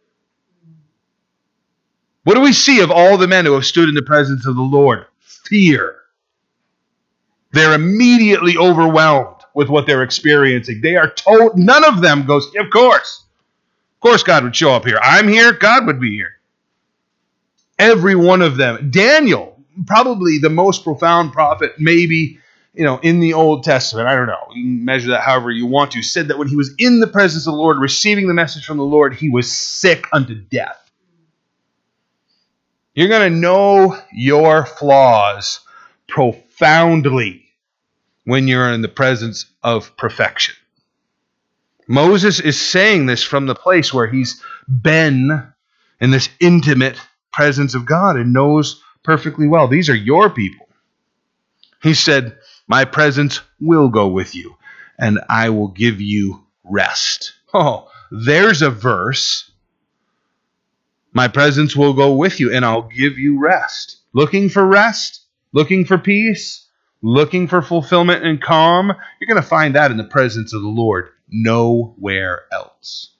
What 2.26 2.34
do 2.34 2.41
we 2.41 2.52
see 2.52 2.82
of 2.82 2.91
all 2.91 3.18
the 3.18 3.30
men 3.30 3.46
who 3.46 3.54
have 3.54 3.66
stood 3.66 3.88
in 3.88 3.96
the 3.96 4.02
presence 4.02 4.46
of 4.46 4.58
the 4.58 4.62
Lord? 4.62 5.06
Fear. 5.22 5.96
They're 7.54 7.74
immediately 7.74 8.58
overwhelmed 8.58 9.34
with 9.56 9.70
what 9.70 9.88
they're 9.88 10.03
experiencing. 10.03 10.82
They 10.82 10.97
are 10.97 11.10
told, 11.10 11.58
none 11.58 11.84
of 11.84 12.01
them 12.01 12.28
goes, 12.28 12.45
Of 12.56 12.70
course. 12.72 13.24
Of 13.95 13.99
course, 14.01 14.22
God 14.22 14.43
would 14.43 14.56
show 14.56 14.74
up 14.74 14.86
here. 14.86 14.99
I'm 15.01 15.28
here, 15.28 15.53
God 15.53 15.88
would 15.88 15.99
be 15.99 16.12
here. 16.12 16.34
Every 17.80 18.16
one 18.16 18.43
of 18.43 18.58
them. 18.58 18.91
Daniel, 18.91 19.60
probably 19.88 20.38
the 20.38 20.49
most 20.49 20.84
profound 20.84 21.34
prophet, 21.34 21.74
maybe, 21.80 22.38
you 22.74 22.84
know, 22.84 22.99
in 22.99 23.20
the 23.20 23.34
Old 23.34 23.64
Testament. 23.64 24.08
I 24.08 24.16
don't 24.16 24.28
know. 24.28 24.45
You 24.53 24.64
can 24.64 24.86
measure 24.86 25.10
that 25.10 25.22
however 25.22 25.49
you 25.49 25.66
want 25.66 25.91
to. 25.91 26.03
Said 26.03 26.28
that 26.28 26.38
when 26.38 26.47
he 26.47 26.56
was 26.56 26.76
in 26.78 26.99
the 26.99 27.08
presence 27.08 27.47
of 27.47 27.53
the 27.53 27.58
Lord, 27.58 27.80
receiving 27.80 28.28
the 28.28 28.34
message 28.34 28.66
from 28.66 28.78
the 28.78 28.84
Lord, 28.84 29.16
he 29.16 29.30
was 29.30 29.51
sick 29.51 30.06
unto 30.14 30.36
death. 30.36 30.82
You're 32.93 33.10
going 33.10 33.34
to 33.34 33.39
know 33.39 33.97
your 34.14 34.66
flaws 34.66 35.62
profoundly 36.08 37.45
when 38.26 38.47
you're 38.47 38.71
in 38.71 38.82
the 38.82 38.88
presence 38.88 39.45
of 39.63 39.95
perfection. 39.97 40.55
Moses 41.88 42.39
is 42.39 42.59
saying 42.59 43.05
this 43.05 43.23
from 43.23 43.45
the 43.45 43.55
place 43.55 43.93
where 43.93 44.07
he's 44.07 44.41
been 44.67 45.47
in 46.01 46.11
this 46.11 46.30
intimate 46.39 46.99
presence 47.32 47.76
of 47.76 47.86
God 47.86 48.17
and 48.17 48.34
knows 48.34 48.82
perfectly 49.03 49.47
well. 49.47 49.67
These 49.67 49.89
are 49.89 49.95
your 49.95 50.30
people. 50.30 50.67
He 51.84 51.93
said, 51.93 52.38
My 52.67 52.86
presence 52.86 53.41
will 53.59 53.89
go 53.89 54.07
with 54.07 54.34
you, 54.34 54.55
and 54.97 55.19
I 55.30 55.49
will 55.49 55.67
give 55.67 56.01
you 56.01 56.43
rest. 56.63 57.34
Oh, 57.53 57.89
there's 58.09 58.63
a 58.63 58.71
verse. 58.71 59.51
My 61.13 61.28
presence 61.28 61.76
will 61.76 61.93
go 61.93 62.15
with 62.15 62.39
you, 62.39 62.51
and 62.51 62.65
I'll 62.65 62.89
give 62.89 63.19
you 63.19 63.39
rest. 63.39 63.97
Looking 64.13 64.49
for 64.49 64.65
rest? 64.65 65.21
Looking 65.53 65.86
for 65.86 65.97
peace? 65.97 66.64
Looking 67.08 67.47
for 67.47 67.62
fulfillment 67.62 68.26
and 68.26 68.41
calm? 68.41 68.88
You're 69.20 69.28
going 69.28 69.39
to 69.39 69.47
find 69.47 69.76
that 69.76 69.91
in 69.91 69.97
the 69.97 70.06
presence 70.06 70.53
of 70.53 70.64
the 70.64 70.68
Lord. 70.68 71.10
Nowhere 71.30 72.45
else. 72.51 73.12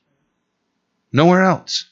Nowhere 1.14 1.44
else. 1.44 1.86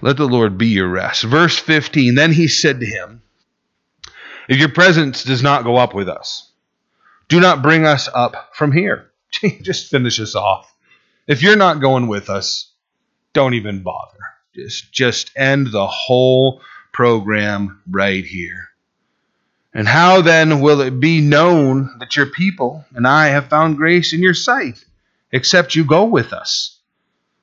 Let 0.00 0.16
the 0.16 0.28
Lord 0.28 0.58
be 0.58 0.68
your 0.68 0.86
rest. 0.86 1.24
Verse 1.24 1.58
15 1.58 2.14
Then 2.14 2.30
he 2.30 2.46
said 2.46 2.78
to 2.78 2.86
him, 2.86 3.20
If 4.48 4.58
your 4.58 4.68
presence 4.68 5.24
does 5.24 5.42
not 5.42 5.64
go 5.64 5.74
up 5.74 5.92
with 5.92 6.08
us, 6.08 6.48
do 7.26 7.40
not 7.40 7.62
bring 7.62 7.84
us 7.84 8.08
up 8.14 8.50
from 8.54 8.70
here. 8.70 9.10
Just 9.60 9.90
finish 9.90 10.20
us 10.20 10.36
off. 10.36 10.72
If 11.26 11.42
you're 11.42 11.56
not 11.56 11.80
going 11.80 12.06
with 12.06 12.30
us, 12.30 12.70
don't 13.32 13.54
even 13.54 13.82
bother. 13.82 14.18
Just, 14.54 14.92
just 14.92 15.32
end 15.36 15.72
the 15.72 15.88
whole 15.88 16.62
program 16.92 17.82
right 17.90 18.24
here. 18.24 18.67
And 19.74 19.86
how 19.86 20.22
then 20.22 20.60
will 20.60 20.80
it 20.80 20.98
be 20.98 21.20
known 21.20 21.98
that 22.00 22.16
your 22.16 22.26
people 22.26 22.84
and 22.94 23.06
I 23.06 23.28
have 23.28 23.48
found 23.48 23.76
grace 23.76 24.12
in 24.12 24.22
your 24.22 24.34
sight, 24.34 24.84
except 25.30 25.74
you 25.74 25.84
go 25.84 26.04
with 26.04 26.32
us? 26.32 26.78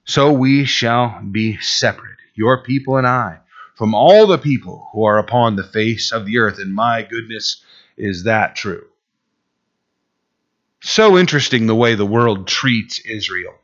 So 0.06 0.32
we 0.34 0.66
shall 0.66 1.22
be 1.22 1.58
separate 1.58 2.18
your 2.34 2.64
people 2.64 2.98
and 2.98 3.08
I, 3.08 3.40
from 3.76 3.96
all 3.96 4.28
the 4.28 4.38
people 4.38 4.90
who 4.92 5.04
are 5.04 5.18
upon 5.18 5.56
the 5.56 5.64
face 5.64 6.12
of 6.12 6.26
the 6.26 6.40
earth. 6.40 6.60
And 6.60 6.74
my 6.74 7.04
goodness, 7.04 7.64
is 7.98 8.24
that 8.24 8.56
true? 8.56 8.86
So 10.82 11.18
interesting 11.18 11.66
the 11.66 11.76
way 11.76 11.96
the 11.96 12.06
world 12.06 12.48
treats 12.48 13.00
Israel. 13.00 13.56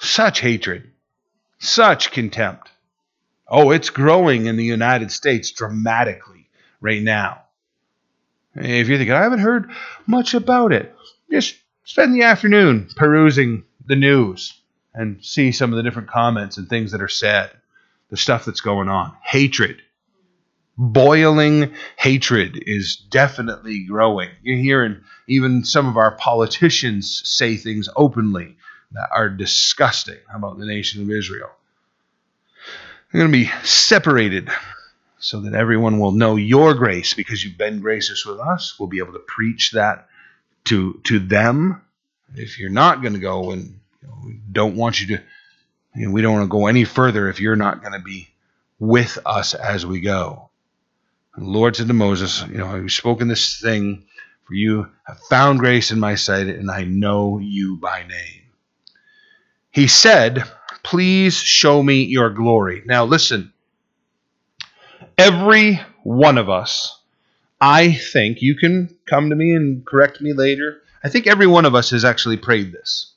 Such 0.00 0.40
hatred, 0.40 0.90
such 1.58 2.10
contempt. 2.10 2.70
Oh, 3.46 3.70
it's 3.70 3.90
growing 3.90 4.46
in 4.46 4.56
the 4.56 4.64
United 4.64 5.12
States 5.12 5.50
dramatically 5.52 6.48
right 6.80 7.02
now. 7.02 7.42
If 8.54 8.88
you're 8.88 8.98
thinking, 8.98 9.14
I 9.14 9.22
haven't 9.22 9.40
heard 9.40 9.70
much 10.06 10.34
about 10.34 10.72
it, 10.72 10.94
just 11.30 11.56
spend 11.84 12.14
the 12.14 12.22
afternoon 12.22 12.88
perusing 12.96 13.64
the 13.86 13.96
news 13.96 14.54
and 14.94 15.24
see 15.24 15.52
some 15.52 15.72
of 15.72 15.76
the 15.76 15.82
different 15.82 16.08
comments 16.08 16.56
and 16.56 16.68
things 16.68 16.92
that 16.92 17.02
are 17.02 17.08
said, 17.08 17.50
the 18.10 18.16
stuff 18.16 18.44
that's 18.44 18.60
going 18.60 18.88
on. 18.88 19.14
Hatred, 19.22 19.82
boiling 20.76 21.74
hatred 21.96 22.62
is 22.66 22.96
definitely 22.96 23.84
growing. 23.84 24.30
You're 24.42 24.58
hearing 24.58 25.02
even 25.26 25.64
some 25.64 25.86
of 25.86 25.96
our 25.96 26.12
politicians 26.12 27.22
say 27.24 27.56
things 27.56 27.88
openly 27.96 28.56
that 28.92 29.08
are 29.12 29.28
disgusting 29.28 30.18
about 30.34 30.58
the 30.58 30.66
nation 30.66 31.02
of 31.02 31.10
Israel. 31.10 31.50
They're 33.12 33.20
going 33.20 33.32
to 33.32 33.38
be 33.38 33.50
separated 33.66 34.50
so 35.20 35.40
that 35.40 35.54
everyone 35.54 35.98
will 35.98 36.12
know 36.12 36.36
your 36.36 36.74
grace 36.74 37.14
because 37.14 37.42
you've 37.44 37.58
been 37.58 37.80
gracious 37.80 38.24
with 38.24 38.38
us. 38.38 38.78
We'll 38.78 38.88
be 38.88 38.98
able 38.98 39.14
to 39.14 39.18
preach 39.20 39.72
that 39.72 40.08
to 40.66 41.00
to 41.04 41.18
them. 41.18 41.82
If 42.34 42.58
you're 42.58 42.70
not 42.70 43.00
going 43.00 43.14
to 43.14 43.20
go 43.20 43.50
and 43.52 43.80
you 44.02 44.08
know, 44.08 44.14
we 44.24 44.40
don't 44.52 44.76
want 44.76 45.00
you 45.00 45.16
to, 45.16 45.22
you 45.94 46.06
know, 46.06 46.12
we 46.12 46.22
don't 46.22 46.34
want 46.34 46.44
to 46.44 46.48
go 46.48 46.66
any 46.66 46.84
further 46.84 47.28
if 47.28 47.40
you're 47.40 47.56
not 47.56 47.80
going 47.80 47.94
to 47.94 48.04
be 48.04 48.28
with 48.78 49.18
us 49.26 49.54
as 49.54 49.84
we 49.84 50.00
go. 50.00 50.50
And 51.34 51.46
the 51.46 51.50
Lord 51.50 51.76
said 51.76 51.88
to 51.88 51.94
Moses, 51.94 52.44
You 52.48 52.58
know, 52.58 52.66
I've 52.66 52.92
spoken 52.92 53.28
this 53.28 53.60
thing, 53.60 54.04
for 54.44 54.54
you 54.54 54.88
have 55.06 55.18
found 55.30 55.58
grace 55.60 55.90
in 55.90 56.00
my 56.00 56.14
sight, 56.16 56.46
and 56.46 56.70
I 56.70 56.84
know 56.84 57.38
you 57.38 57.76
by 57.76 58.02
name. 58.02 58.42
He 59.70 59.86
said, 59.86 60.44
Please 60.82 61.36
show 61.36 61.82
me 61.82 62.04
your 62.04 62.30
glory. 62.30 62.82
Now, 62.86 63.04
listen, 63.04 63.52
every 65.18 65.80
one 66.04 66.38
of 66.38 66.48
us, 66.48 66.98
I 67.60 67.92
think, 67.92 68.40
you 68.40 68.54
can 68.54 68.96
come 69.04 69.30
to 69.30 69.36
me 69.36 69.52
and 69.52 69.84
correct 69.84 70.20
me 70.20 70.32
later. 70.32 70.80
I 71.02 71.08
think 71.08 71.26
every 71.26 71.46
one 71.46 71.66
of 71.66 71.74
us 71.74 71.90
has 71.90 72.04
actually 72.04 72.36
prayed 72.36 72.72
this. 72.72 73.12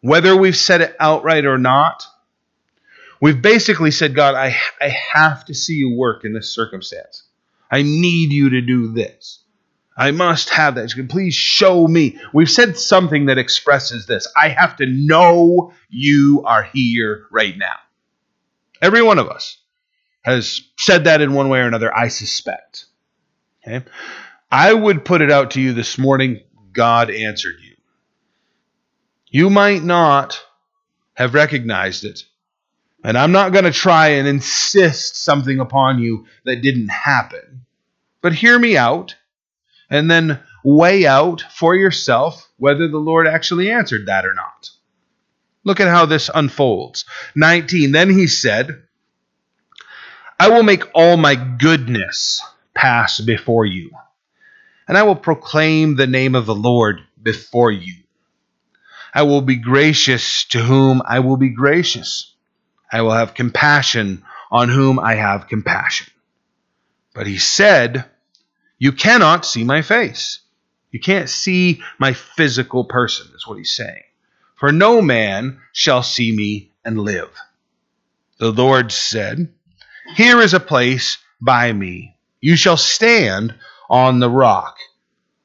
Whether 0.00 0.36
we've 0.36 0.56
said 0.56 0.80
it 0.80 0.96
outright 0.98 1.44
or 1.44 1.58
not, 1.58 2.04
we've 3.20 3.42
basically 3.42 3.90
said, 3.90 4.14
God, 4.14 4.34
I, 4.34 4.56
I 4.80 4.88
have 4.88 5.44
to 5.46 5.54
see 5.54 5.74
you 5.74 5.96
work 5.96 6.24
in 6.24 6.32
this 6.32 6.54
circumstance. 6.54 7.24
I 7.70 7.82
need 7.82 8.32
you 8.32 8.50
to 8.50 8.60
do 8.60 8.92
this. 8.92 9.40
I 9.96 10.10
must 10.10 10.50
have 10.50 10.76
that. 10.76 10.90
Please 11.08 11.34
show 11.34 11.86
me. 11.86 12.18
We've 12.32 12.50
said 12.50 12.78
something 12.78 13.26
that 13.26 13.38
expresses 13.38 14.06
this. 14.06 14.26
I 14.36 14.48
have 14.48 14.76
to 14.76 14.86
know 14.86 15.72
you 15.90 16.42
are 16.46 16.62
here 16.62 17.26
right 17.30 17.56
now. 17.56 17.76
Every 18.80 19.02
one 19.02 19.18
of 19.18 19.28
us 19.28 19.58
has 20.22 20.62
said 20.78 21.04
that 21.04 21.20
in 21.20 21.34
one 21.34 21.48
way 21.48 21.60
or 21.60 21.66
another, 21.66 21.94
I 21.96 22.08
suspect. 22.08 22.86
Okay? 23.66 23.84
I 24.50 24.72
would 24.72 25.04
put 25.04 25.22
it 25.22 25.30
out 25.30 25.52
to 25.52 25.60
you 25.60 25.72
this 25.72 25.98
morning 25.98 26.40
God 26.72 27.10
answered 27.10 27.56
you. 27.62 27.76
You 29.28 29.50
might 29.50 29.82
not 29.82 30.42
have 31.14 31.34
recognized 31.34 32.04
it. 32.04 32.24
And 33.04 33.18
I'm 33.18 33.32
not 33.32 33.52
going 33.52 33.64
to 33.64 33.72
try 33.72 34.08
and 34.08 34.28
insist 34.28 35.16
something 35.16 35.58
upon 35.58 35.98
you 35.98 36.26
that 36.44 36.62
didn't 36.62 36.88
happen. 36.88 37.64
But 38.20 38.34
hear 38.34 38.58
me 38.58 38.76
out 38.76 39.16
and 39.90 40.10
then 40.10 40.40
weigh 40.64 41.06
out 41.06 41.42
for 41.50 41.74
yourself 41.74 42.48
whether 42.58 42.88
the 42.88 42.98
Lord 42.98 43.26
actually 43.26 43.70
answered 43.70 44.06
that 44.06 44.24
or 44.24 44.34
not. 44.34 44.70
Look 45.64 45.80
at 45.80 45.88
how 45.88 46.06
this 46.06 46.30
unfolds. 46.32 47.04
19. 47.34 47.92
Then 47.92 48.10
he 48.10 48.26
said, 48.26 48.82
I 50.42 50.48
will 50.48 50.64
make 50.64 50.82
all 50.92 51.16
my 51.16 51.36
goodness 51.36 52.42
pass 52.74 53.20
before 53.20 53.64
you, 53.64 53.92
and 54.88 54.98
I 54.98 55.04
will 55.04 55.14
proclaim 55.14 55.94
the 55.94 56.08
name 56.08 56.34
of 56.34 56.46
the 56.46 56.54
Lord 56.54 56.98
before 57.22 57.70
you. 57.70 57.94
I 59.14 59.22
will 59.22 59.42
be 59.42 59.54
gracious 59.54 60.44
to 60.46 60.58
whom 60.58 61.00
I 61.06 61.20
will 61.20 61.36
be 61.36 61.50
gracious. 61.50 62.34
I 62.90 63.02
will 63.02 63.12
have 63.12 63.34
compassion 63.34 64.24
on 64.50 64.68
whom 64.68 64.98
I 64.98 65.14
have 65.14 65.46
compassion. 65.46 66.08
But 67.14 67.28
he 67.28 67.38
said, 67.38 68.06
You 68.78 68.90
cannot 68.90 69.46
see 69.46 69.62
my 69.62 69.80
face. 69.80 70.40
You 70.90 70.98
can't 70.98 71.30
see 71.30 71.84
my 72.00 72.14
physical 72.14 72.86
person, 72.86 73.28
is 73.36 73.46
what 73.46 73.58
he's 73.58 73.76
saying. 73.76 74.02
For 74.56 74.72
no 74.72 75.00
man 75.02 75.60
shall 75.72 76.02
see 76.02 76.34
me 76.34 76.72
and 76.84 76.98
live. 76.98 77.30
The 78.38 78.50
Lord 78.50 78.90
said, 78.90 79.48
Here 80.14 80.40
is 80.40 80.52
a 80.52 80.60
place 80.60 81.16
by 81.40 81.72
me. 81.72 82.16
You 82.40 82.56
shall 82.56 82.76
stand 82.76 83.54
on 83.88 84.20
the 84.20 84.28
rock. 84.28 84.76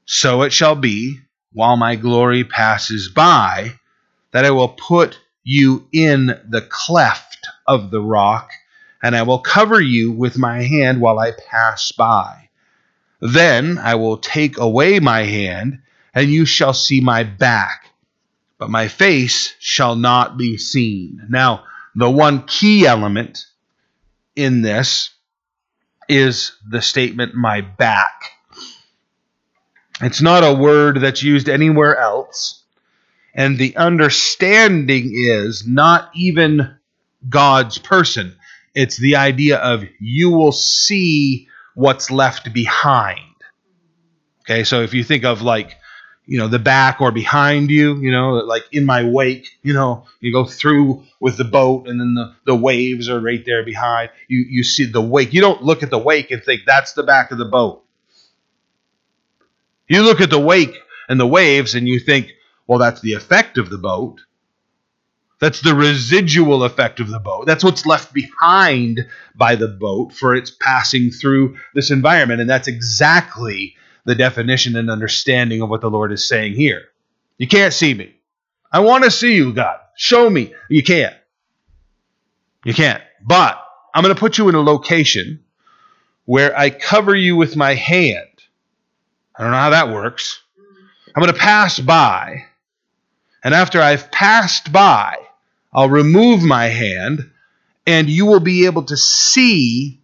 So 0.06 0.42
it 0.42 0.52
shall 0.52 0.76
be 0.76 1.20
while 1.54 1.78
my 1.78 1.96
glory 1.96 2.44
passes 2.44 3.10
by, 3.10 3.74
that 4.32 4.44
I 4.44 4.52
will 4.52 4.70
put 4.70 5.20
you 5.44 5.88
in 5.94 6.28
the 6.50 6.68
cleft 6.70 7.48
of 7.66 7.92
the 7.92 8.02
rock, 8.02 8.52
and 9.02 9.16
I 9.16 9.24
will 9.24 9.40
cover 9.40 9.80
you 9.80 10.12
with 10.12 10.38
my 10.38 10.64
hand 10.64 11.00
while 11.00 11.18
I 11.18 11.32
pass 11.32 11.94
by. 11.94 12.50
Then 13.22 13.78
I 13.78 13.96
will 13.96 14.18
take 14.18 14.58
away 14.58 15.00
my 15.00 15.22
hand, 15.22 15.80
and 16.14 16.30
you 16.30 16.46
shall 16.46 16.74
see 16.74 17.00
my 17.00 17.24
back, 17.24 17.90
but 18.58 18.70
my 18.70 18.90
face 18.90 19.56
shall 19.60 19.96
not 19.96 20.38
be 20.38 20.58
seen. 20.58 21.26
Now, 21.30 21.64
The 21.98 22.12
one 22.12 22.44
key 22.44 22.86
element 22.86 23.48
in 24.38 24.62
this 24.62 25.10
is 26.08 26.54
the 26.70 26.82
statement, 26.82 27.34
my 27.36 27.62
back. 27.62 28.32
It's 30.02 30.22
not 30.22 30.44
a 30.44 30.54
word 30.54 31.02
that's 31.02 31.24
used 31.24 31.50
anywhere 31.50 31.98
else. 31.98 32.64
And 33.34 33.58
the 33.58 33.76
understanding 33.76 35.12
is 35.14 35.68
not 35.68 36.10
even 36.16 36.76
God's 37.28 37.78
person. 37.78 38.36
It's 38.74 38.98
the 38.98 39.16
idea 39.16 39.58
of 39.58 39.84
you 40.00 40.30
will 40.30 40.52
see 40.52 41.48
what's 41.76 42.12
left 42.12 42.54
behind. 42.54 43.20
Okay, 44.42 44.64
so 44.64 44.82
if 44.82 44.94
you 44.94 45.04
think 45.04 45.26
of 45.26 45.42
like, 45.42 45.76
you 46.28 46.38
know, 46.38 46.50
the 46.50 46.60
back 46.60 47.00
or 47.00 47.12
behind 47.12 47.72
you, 47.72 47.96
you 47.96 48.12
know, 48.12 48.34
like 48.34 48.64
in 48.74 48.86
my 48.86 49.04
wake, 49.04 49.48
you 49.64 49.74
know, 49.74 50.06
you 50.20 50.34
go 50.34 50.46
through 50.46 51.04
with 51.22 51.38
the 51.38 51.46
boat 51.46 51.88
and 51.88 52.00
then 52.00 52.14
the, 52.16 52.36
the 52.46 52.56
waves 52.56 53.10
are 53.10 53.22
right 53.22 53.44
there 53.46 53.64
behind. 53.64 54.10
You 54.28 54.46
you 54.50 54.64
see 54.64 54.86
the 54.86 55.02
wake. 55.02 55.34
You 55.34 55.40
don't 55.40 55.64
look 55.64 55.84
at 55.84 55.90
the 55.90 55.98
wake 55.98 56.30
and 56.32 56.44
think 56.44 56.62
that's 56.68 56.94
the 56.94 57.04
back 57.04 57.32
of 57.32 57.38
the 57.38 57.46
boat. 57.46 57.84
You 59.88 60.04
look 60.04 60.20
at 60.20 60.30
the 60.30 60.40
wake 60.40 60.76
and 61.08 61.18
the 61.18 61.26
waves 61.26 61.76
and 61.76 61.88
you 61.88 61.98
think, 61.98 62.34
well, 62.68 62.78
that's 62.78 63.00
the 63.00 63.14
effect 63.14 63.58
of 63.58 63.70
the 63.70 63.78
boat. 63.78 64.20
That's 65.40 65.62
the 65.62 65.76
residual 65.76 66.64
effect 66.64 67.00
of 67.00 67.10
the 67.10 67.20
boat. 67.20 67.46
That's 67.46 67.64
what's 67.64 67.86
left 67.86 68.12
behind 68.12 69.08
by 69.36 69.56
the 69.56 69.68
boat 69.68 70.12
for 70.12 70.36
its 70.36 70.52
passing 70.52 71.12
through 71.12 71.58
this 71.74 71.92
environment. 71.92 72.42
And 72.42 72.50
that's 72.50 72.68
exactly 72.68 73.76
the 74.08 74.16
definition 74.16 74.78
and 74.78 74.90
understanding 74.90 75.62
of 75.62 75.70
what 75.70 75.82
the 75.82 75.90
Lord 75.90 76.14
is 76.14 76.26
saying 76.26 76.54
here. 76.54 76.86
You 77.38 77.46
can't 77.46 77.74
see 77.74 77.94
me. 77.94 78.16
I 78.72 78.80
want 78.80 79.04
to 79.04 79.12
see 79.12 79.36
you, 79.36 79.52
God. 79.52 79.78
Show 79.98 80.30
me. 80.30 80.54
You 80.70 80.82
can't. 80.82 81.14
You 82.64 82.74
can't. 82.74 83.04
But 83.22 83.62
I'm 83.94 84.04
going 84.04 84.16
to 84.16 84.20
put 84.20 84.38
you 84.38 84.48
in 84.48 84.56
a 84.56 84.62
location 84.62 85.44
where 86.24 86.58
I 86.58 86.70
cover 86.70 87.14
you 87.14 87.36
with 87.36 87.58
my 87.58 87.76
hand. 87.76 88.30
I 89.36 89.44
don't 89.44 89.52
know 89.52 89.58
how 89.58 89.72
that 89.72 89.90
works. 89.90 90.42
I'm 91.14 91.22
going 91.22 91.34
to 91.34 91.40
pass 91.40 91.78
by. 91.78 92.46
And 93.44 93.54
after 93.54 93.82
I've 93.82 94.10
passed 94.10 94.72
by, 94.72 95.18
I'll 95.74 95.90
remove 95.90 96.44
my 96.44 96.68
hand, 96.68 97.30
and 97.86 98.10
you 98.10 98.26
will 98.26 98.40
be 98.40 98.68
able 98.68 98.84
to 98.84 98.96
see 98.96 100.00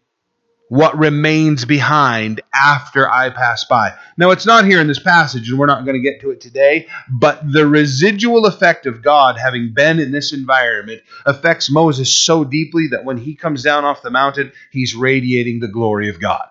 what 0.74 0.98
remains 0.98 1.66
behind 1.66 2.42
after 2.52 3.08
I 3.08 3.30
pass 3.30 3.64
by. 3.64 3.94
Now, 4.18 4.32
it's 4.32 4.48
not 4.48 4.66
here 4.66 4.82
in 4.82 4.88
this 4.88 4.98
passage, 4.98 5.48
and 5.48 5.60
we're 5.60 5.68
not 5.68 5.86
going 5.86 5.94
to 5.94 6.02
get 6.02 6.22
to 6.22 6.32
it 6.32 6.42
today, 6.42 6.88
but 7.12 7.40
the 7.48 7.68
residual 7.68 8.48
effect 8.48 8.88
of 8.88 9.04
God 9.04 9.38
having 9.38 9.72
been 9.76 10.00
in 10.00 10.12
this 10.12 10.34
environment 10.34 11.04
affects 11.28 11.70
Moses 11.70 12.12
so 12.12 12.44
deeply 12.44 12.88
that 12.88 13.06
when 13.06 13.18
he 13.18 13.36
comes 13.36 13.62
down 13.62 13.86
off 13.86 14.02
the 14.02 14.10
mountain, 14.10 14.52
he's 14.72 14.96
radiating 14.96 15.60
the 15.60 15.68
glory 15.68 16.10
of 16.10 16.20
God. 16.20 16.50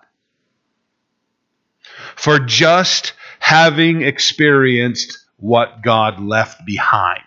For 2.15 2.39
just 2.39 3.11
having 3.39 4.03
experienced 4.03 5.17
what 5.35 5.81
God 5.81 6.21
left 6.21 6.65
behind. 6.65 7.23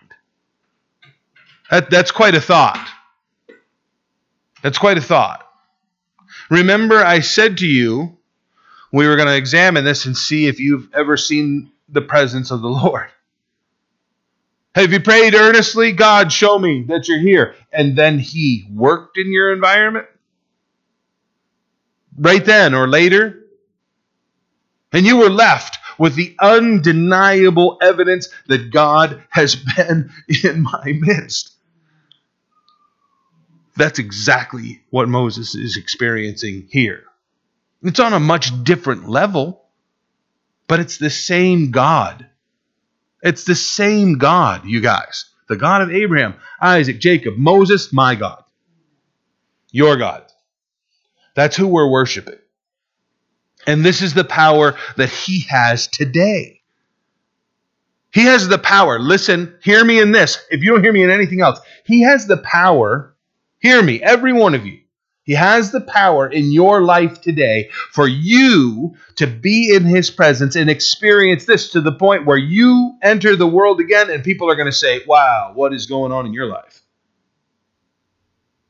That, 1.69 1.91
that's 1.91 2.09
quite 2.09 2.33
a 2.33 2.41
thought. 2.41 2.89
That's 4.63 4.79
quite 4.79 4.97
a 4.97 5.01
thought. 5.01 5.46
Remember, 6.49 7.03
I 7.03 7.19
said 7.19 7.57
to 7.59 7.67
you 7.67 8.17
we 8.91 9.07
were 9.07 9.15
going 9.15 9.27
to 9.27 9.35
examine 9.35 9.83
this 9.83 10.05
and 10.05 10.15
see 10.15 10.47
if 10.47 10.59
you've 10.59 10.93
ever 10.93 11.17
seen 11.17 11.71
the 11.89 12.01
presence 12.01 12.51
of 12.51 12.61
the 12.61 12.69
Lord. 12.69 13.07
Have 14.75 14.93
you 14.93 14.99
prayed 14.99 15.33
earnestly? 15.33 15.91
God, 15.91 16.31
show 16.31 16.59
me 16.59 16.83
that 16.87 17.07
you're 17.07 17.19
here. 17.19 17.55
And 17.71 17.97
then 17.97 18.19
He 18.19 18.67
worked 18.71 19.17
in 19.17 19.31
your 19.31 19.51
environment? 19.51 20.05
Right 22.17 22.45
then 22.45 22.73
or 22.73 22.87
later? 22.87 23.43
And 24.93 25.05
you 25.05 25.17
were 25.17 25.29
left 25.29 25.79
with 25.97 26.15
the 26.15 26.35
undeniable 26.39 27.77
evidence 27.81 28.29
that 28.47 28.71
God 28.71 29.23
has 29.29 29.55
been 29.75 30.11
in 30.43 30.61
my 30.61 30.93
midst. 30.99 31.56
That's 33.77 33.99
exactly 33.99 34.81
what 34.89 35.07
Moses 35.07 35.55
is 35.55 35.77
experiencing 35.77 36.67
here. 36.69 37.03
It's 37.83 37.99
on 37.99 38.13
a 38.13 38.19
much 38.19 38.63
different 38.63 39.07
level, 39.07 39.63
but 40.67 40.79
it's 40.79 40.97
the 40.97 41.11
same 41.11 41.71
God. 41.71 42.27
It's 43.21 43.43
the 43.43 43.55
same 43.55 44.17
God, 44.17 44.65
you 44.65 44.81
guys. 44.81 45.25
The 45.47 45.57
God 45.57 45.81
of 45.81 45.91
Abraham, 45.91 46.35
Isaac, 46.59 46.99
Jacob, 46.99 47.35
Moses, 47.37 47.93
my 47.93 48.15
God. 48.15 48.43
Your 49.71 49.95
God. 49.95 50.23
That's 51.35 51.55
who 51.55 51.67
we're 51.67 51.89
worshiping. 51.89 52.39
And 53.67 53.85
this 53.85 54.01
is 54.01 54.13
the 54.13 54.23
power 54.23 54.75
that 54.95 55.09
he 55.09 55.41
has 55.49 55.87
today. 55.87 56.61
He 58.11 58.23
has 58.23 58.47
the 58.47 58.57
power. 58.57 58.97
Listen, 58.97 59.55
hear 59.61 59.83
me 59.85 59.99
in 59.99 60.11
this. 60.11 60.43
If 60.49 60.63
you 60.63 60.71
don't 60.71 60.83
hear 60.83 60.93
me 60.93 61.03
in 61.03 61.11
anything 61.11 61.41
else, 61.41 61.59
he 61.85 62.01
has 62.01 62.25
the 62.25 62.37
power 62.37 63.13
Hear 63.59 63.81
me, 63.81 64.01
every 64.01 64.33
one 64.33 64.55
of 64.55 64.65
you. 64.65 64.79
He 65.23 65.33
has 65.33 65.71
the 65.71 65.81
power 65.81 66.27
in 66.27 66.53
your 66.53 66.81
life 66.81 67.19
today 67.19 67.69
for 67.91 68.07
you 68.07 68.95
to 69.15 69.27
be 69.27 69.75
in 69.75 69.83
His 69.83 70.09
presence 70.09 70.55
and 70.55 70.69
experience 70.69 71.43
this 71.43 71.71
to 71.71 71.81
the 71.81 71.91
point 71.91 72.25
where 72.25 72.37
you 72.37 72.97
enter 73.01 73.35
the 73.35 73.45
world 73.45 73.81
again 73.81 74.09
and 74.09 74.23
people 74.23 74.49
are 74.49 74.55
going 74.55 74.69
to 74.69 74.71
say, 74.71 75.01
Wow, 75.05 75.51
what 75.53 75.73
is 75.73 75.85
going 75.85 76.13
on 76.13 76.25
in 76.25 76.33
your 76.33 76.45
life? 76.45 76.81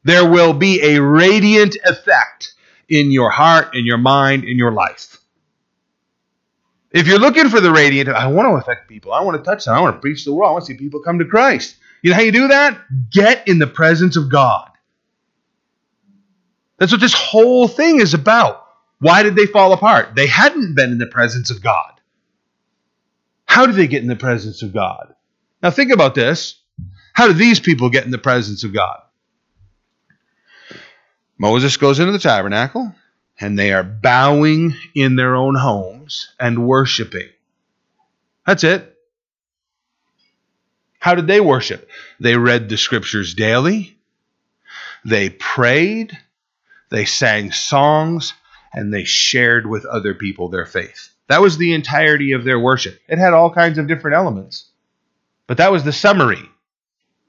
There 0.03 0.27
will 0.27 0.53
be 0.53 0.81
a 0.81 1.01
radiant 1.01 1.77
effect 1.83 2.55
in 2.89 3.11
your 3.11 3.29
heart, 3.29 3.75
in 3.75 3.85
your 3.85 3.97
mind, 3.97 4.43
in 4.43 4.57
your 4.57 4.71
life. 4.71 5.19
If 6.91 7.05
you're 7.05 7.19
looking 7.19 7.49
for 7.49 7.59
the 7.59 7.71
radiant, 7.71 8.09
I 8.09 8.27
want 8.27 8.47
to 8.47 8.53
affect 8.53 8.89
people. 8.89 9.13
I 9.13 9.21
want 9.21 9.37
to 9.37 9.43
touch 9.43 9.65
them. 9.65 9.75
I 9.75 9.81
want 9.81 9.97
to 9.97 10.01
preach 10.01 10.25
the 10.25 10.33
world. 10.33 10.49
I 10.49 10.53
want 10.53 10.65
to 10.65 10.73
see 10.73 10.77
people 10.79 11.01
come 11.01 11.19
to 11.19 11.25
Christ. 11.25 11.75
You 12.01 12.09
know 12.09 12.15
how 12.15 12.23
you 12.23 12.31
do 12.31 12.47
that? 12.47 12.79
Get 13.11 13.47
in 13.47 13.59
the 13.59 13.67
presence 13.67 14.15
of 14.15 14.31
God. 14.31 14.71
That's 16.77 16.91
what 16.91 17.01
this 17.01 17.13
whole 17.13 17.67
thing 17.67 17.99
is 17.99 18.13
about. 18.13 18.63
Why 18.99 19.23
did 19.23 19.35
they 19.35 19.45
fall 19.45 19.73
apart? 19.73 20.15
They 20.15 20.27
hadn't 20.27 20.75
been 20.75 20.91
in 20.91 20.97
the 20.97 21.07
presence 21.07 21.49
of 21.51 21.61
God. 21.61 21.93
How 23.45 23.65
did 23.65 23.75
they 23.75 23.87
get 23.87 24.01
in 24.01 24.07
the 24.07 24.15
presence 24.15 24.61
of 24.61 24.73
God? 24.73 25.15
Now 25.61 25.71
think 25.71 25.91
about 25.91 26.15
this. 26.15 26.59
How 27.13 27.27
did 27.27 27.37
these 27.37 27.59
people 27.59 27.89
get 27.89 28.05
in 28.05 28.11
the 28.11 28.17
presence 28.17 28.63
of 28.63 28.73
God? 28.73 28.99
Moses 31.37 31.77
goes 31.77 31.99
into 31.99 32.11
the 32.11 32.19
tabernacle 32.19 32.93
and 33.39 33.57
they 33.57 33.71
are 33.71 33.83
bowing 33.83 34.75
in 34.95 35.15
their 35.15 35.35
own 35.35 35.55
homes 35.55 36.29
and 36.39 36.67
worshiping. 36.67 37.29
That's 38.45 38.63
it. 38.63 38.95
How 40.99 41.15
did 41.15 41.27
they 41.27 41.39
worship? 41.39 41.89
They 42.19 42.37
read 42.37 42.69
the 42.69 42.77
scriptures 42.77 43.33
daily. 43.33 43.97
They 45.05 45.29
prayed 45.29 46.17
they 46.89 47.05
sang 47.05 47.51
songs, 47.51 48.33
and 48.73 48.93
they 48.93 49.03
shared 49.03 49.67
with 49.67 49.85
other 49.85 50.13
people 50.13 50.49
their 50.49 50.65
faith. 50.65 51.09
That 51.27 51.41
was 51.41 51.57
the 51.57 51.73
entirety 51.73 52.31
of 52.31 52.43
their 52.43 52.59
worship. 52.59 52.99
It 53.07 53.17
had 53.17 53.33
all 53.33 53.51
kinds 53.51 53.77
of 53.77 53.87
different 53.87 54.15
elements. 54.15 54.69
But 55.45 55.57
that 55.57 55.71
was 55.71 55.83
the 55.83 55.93
summary 55.93 56.43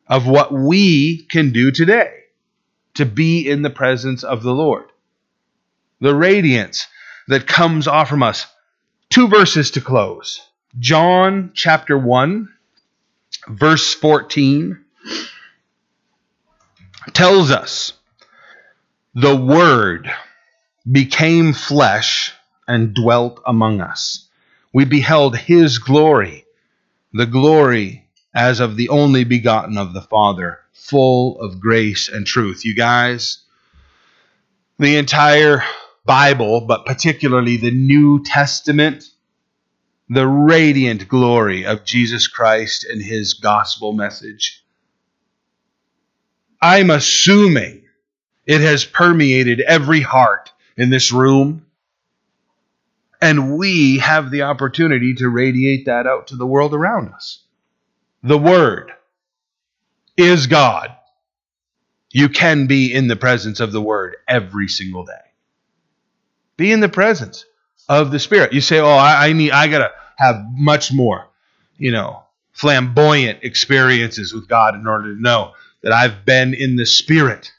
of 0.06 0.26
what 0.26 0.52
we 0.52 1.24
can 1.24 1.52
do 1.52 1.70
today 1.70 2.12
to 2.94 3.04
be 3.04 3.48
in 3.48 3.62
the 3.62 3.70
presence 3.70 4.24
of 4.24 4.42
the 4.42 4.52
Lord. 4.52 4.90
The 6.00 6.14
radiance 6.14 6.86
that 7.28 7.46
comes 7.46 7.86
off 7.86 8.08
from 8.08 8.22
us. 8.22 8.46
Two 9.10 9.28
verses 9.28 9.70
to 9.72 9.80
close. 9.80 10.40
John 10.78 11.52
chapter 11.54 11.96
1, 11.96 12.48
verse 13.48 13.94
14 13.94 14.84
tells 17.12 17.50
us 17.50 17.92
the 19.20 19.34
Word 19.34 20.08
became 20.90 21.52
flesh 21.52 22.32
and 22.68 22.94
dwelt 22.94 23.40
among 23.44 23.80
us. 23.80 24.28
We 24.72 24.84
beheld 24.84 25.36
his 25.36 25.78
glory, 25.78 26.44
the 27.12 27.26
glory 27.26 28.06
as 28.32 28.60
of 28.60 28.76
the 28.76 28.90
only 28.90 29.24
begotten 29.24 29.76
of 29.76 29.92
the 29.92 30.02
Father, 30.02 30.60
full 30.72 31.40
of 31.40 31.58
grace 31.58 32.08
and 32.08 32.24
truth. 32.24 32.64
You 32.64 32.76
guys, 32.76 33.38
the 34.78 34.98
entire 34.98 35.64
Bible, 36.04 36.60
but 36.60 36.86
particularly 36.86 37.56
the 37.56 37.72
New 37.72 38.22
Testament, 38.22 39.04
the 40.08 40.28
radiant 40.28 41.08
glory 41.08 41.66
of 41.66 41.84
Jesus 41.84 42.28
Christ 42.28 42.84
and 42.84 43.02
his 43.02 43.34
gospel 43.34 43.92
message. 43.92 44.62
I'm 46.62 46.90
assuming 46.90 47.82
it 48.48 48.62
has 48.62 48.84
permeated 48.86 49.60
every 49.60 50.00
heart 50.00 50.50
in 50.76 50.88
this 50.88 51.12
room. 51.12 51.66
And 53.20 53.58
we 53.58 53.98
have 53.98 54.30
the 54.30 54.42
opportunity 54.42 55.14
to 55.14 55.28
radiate 55.28 55.84
that 55.84 56.06
out 56.06 56.28
to 56.28 56.36
the 56.36 56.46
world 56.46 56.72
around 56.72 57.12
us. 57.12 57.44
The 58.22 58.38
Word 58.38 58.90
is 60.16 60.46
God. 60.46 60.96
You 62.10 62.30
can 62.30 62.66
be 62.66 62.92
in 62.92 63.06
the 63.06 63.16
presence 63.16 63.60
of 63.60 63.70
the 63.70 63.82
Word 63.82 64.16
every 64.26 64.68
single 64.68 65.04
day. 65.04 65.12
Be 66.56 66.72
in 66.72 66.80
the 66.80 66.88
presence 66.88 67.44
of 67.86 68.10
the 68.10 68.18
Spirit. 68.18 68.54
You 68.54 68.62
say, 68.62 68.78
"Oh, 68.78 68.88
I, 68.88 69.28
I 69.28 69.32
need, 69.34 69.50
I 69.50 69.68
gotta 69.68 69.92
have 70.16 70.46
much 70.52 70.90
more, 70.90 71.28
you 71.76 71.90
know, 71.90 72.22
flamboyant 72.52 73.40
experiences 73.42 74.32
with 74.32 74.48
God 74.48 74.74
in 74.74 74.86
order 74.86 75.14
to 75.14 75.20
know 75.20 75.52
that 75.82 75.92
I've 75.92 76.24
been 76.24 76.54
in 76.54 76.76
the 76.76 76.86
Spirit." 76.86 77.52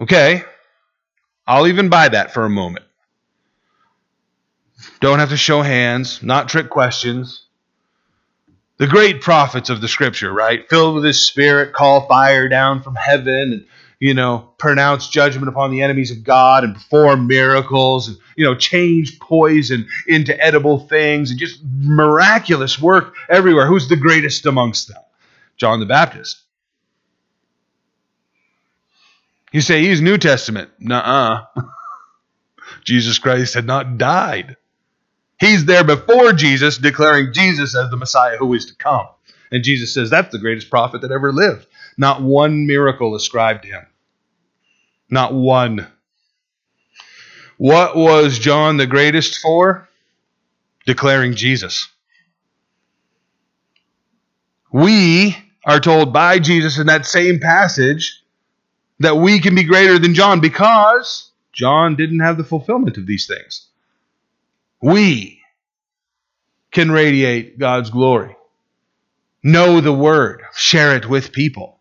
Okay, 0.00 0.44
I'll 1.46 1.66
even 1.66 1.88
buy 1.88 2.08
that 2.08 2.34
for 2.34 2.44
a 2.44 2.50
moment. 2.50 2.84
Don't 5.00 5.20
have 5.20 5.30
to 5.30 5.36
show 5.36 5.62
hands, 5.62 6.22
not 6.22 6.48
trick 6.48 6.68
questions. 6.68 7.46
The 8.78 8.86
great 8.86 9.22
prophets 9.22 9.70
of 9.70 9.80
the 9.80 9.88
scripture, 9.88 10.30
right? 10.30 10.68
Filled 10.68 10.96
with 10.96 11.04
his 11.04 11.24
spirit, 11.26 11.72
call 11.72 12.06
fire 12.06 12.46
down 12.48 12.82
from 12.82 12.94
heaven 12.94 13.52
and, 13.52 13.66
you 13.98 14.12
know, 14.12 14.50
pronounce 14.58 15.08
judgment 15.08 15.48
upon 15.48 15.70
the 15.70 15.80
enemies 15.80 16.10
of 16.10 16.22
God 16.22 16.62
and 16.62 16.74
perform 16.74 17.26
miracles 17.26 18.08
and, 18.08 18.18
you 18.36 18.44
know, 18.44 18.54
change 18.54 19.18
poison 19.18 19.88
into 20.06 20.38
edible 20.38 20.78
things 20.78 21.30
and 21.30 21.40
just 21.40 21.60
miraculous 21.64 22.78
work 22.78 23.14
everywhere. 23.30 23.66
Who's 23.66 23.88
the 23.88 23.96
greatest 23.96 24.44
amongst 24.44 24.88
them? 24.88 25.02
John 25.56 25.80
the 25.80 25.86
Baptist. 25.86 26.42
You 29.56 29.62
say 29.62 29.80
he's 29.80 30.02
New 30.02 30.18
Testament. 30.18 30.68
Nuh 30.80 30.96
uh. 30.96 31.46
Jesus 32.84 33.18
Christ 33.18 33.54
had 33.54 33.64
not 33.64 33.96
died. 33.96 34.58
He's 35.40 35.64
there 35.64 35.82
before 35.82 36.34
Jesus, 36.34 36.76
declaring 36.76 37.32
Jesus 37.32 37.74
as 37.74 37.88
the 37.88 37.96
Messiah 37.96 38.36
who 38.36 38.52
is 38.52 38.66
to 38.66 38.74
come. 38.74 39.06
And 39.50 39.64
Jesus 39.64 39.94
says 39.94 40.10
that's 40.10 40.30
the 40.30 40.38
greatest 40.38 40.68
prophet 40.68 41.00
that 41.00 41.10
ever 41.10 41.32
lived. 41.32 41.66
Not 41.96 42.20
one 42.20 42.66
miracle 42.66 43.14
ascribed 43.14 43.62
to 43.62 43.70
him. 43.70 43.86
Not 45.08 45.32
one. 45.32 45.86
What 47.56 47.96
was 47.96 48.38
John 48.38 48.76
the 48.76 48.86
greatest 48.86 49.38
for? 49.38 49.88
Declaring 50.84 51.34
Jesus. 51.34 51.88
We 54.70 55.34
are 55.64 55.80
told 55.80 56.12
by 56.12 56.40
Jesus 56.40 56.76
in 56.76 56.88
that 56.88 57.06
same 57.06 57.40
passage 57.40 58.22
that 59.00 59.16
we 59.16 59.40
can 59.40 59.54
be 59.54 59.64
greater 59.64 59.98
than 59.98 60.14
John 60.14 60.40
because 60.40 61.30
John 61.52 61.96
didn't 61.96 62.20
have 62.20 62.36
the 62.36 62.44
fulfillment 62.44 62.96
of 62.96 63.06
these 63.06 63.26
things. 63.26 63.68
We 64.80 65.40
can 66.70 66.90
radiate 66.90 67.58
God's 67.58 67.90
glory. 67.90 68.36
Know 69.42 69.80
the 69.80 69.92
word, 69.92 70.42
share 70.54 70.96
it 70.96 71.08
with 71.08 71.32
people. 71.32 71.76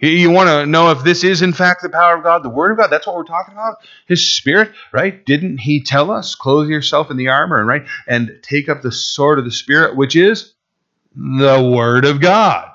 You 0.00 0.30
want 0.30 0.48
to 0.48 0.64
know 0.64 0.90
if 0.90 1.04
this 1.04 1.24
is 1.24 1.42
in 1.42 1.52
fact 1.52 1.82
the 1.82 1.90
power 1.90 2.16
of 2.16 2.22
God, 2.22 2.42
the 2.42 2.48
Word 2.48 2.72
of 2.72 2.78
God. 2.78 2.86
That's 2.86 3.06
what 3.06 3.16
we're 3.16 3.24
talking 3.24 3.52
about. 3.52 3.76
His 4.06 4.26
Spirit, 4.26 4.72
right? 4.92 5.24
Didn't 5.26 5.58
He 5.58 5.82
tell 5.82 6.10
us, 6.10 6.34
clothe 6.34 6.68
yourself 6.70 7.10
in 7.10 7.18
the 7.18 7.28
armor, 7.28 7.58
and 7.58 7.68
right, 7.68 7.86
and 8.06 8.30
take 8.42 8.70
up 8.70 8.80
the 8.80 8.92
sword 8.92 9.38
of 9.38 9.44
the 9.44 9.50
Spirit, 9.50 9.96
which 9.96 10.16
is 10.16 10.54
the 11.14 11.62
Word 11.62 12.06
of 12.06 12.18
God. 12.20 12.70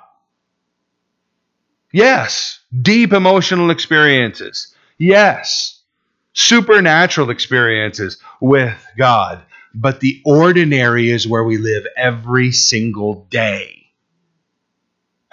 Yes, 1.92 2.60
deep 2.82 3.14
emotional 3.14 3.70
experiences. 3.72 4.74
Yes, 4.98 5.82
supernatural 6.34 7.30
experiences 7.30 8.18
with 8.42 8.86
God. 8.98 9.44
But 9.74 10.00
the 10.00 10.22
ordinary 10.24 11.10
is 11.10 11.28
where 11.28 11.44
we 11.44 11.58
live 11.58 11.86
every 11.98 12.52
single 12.52 13.26
day. 13.30 13.88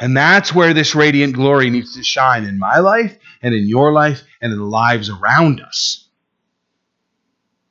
And 0.01 0.17
that's 0.17 0.53
where 0.53 0.75
this 0.75 0.97
radiant 0.97 1.35
glory 1.35 1.71
needs 1.71 1.95
to 1.95 2.03
shine 2.03 2.45
in 2.45 2.59
my 2.59 2.79
life 2.79 3.17
and 3.41 3.55
in 3.55 3.69
your 3.69 3.93
life 3.93 4.23
and 4.41 4.53
in 4.53 4.59
the 4.59 4.65
lives 4.65 5.09
around 5.09 5.61
us. 5.61 6.09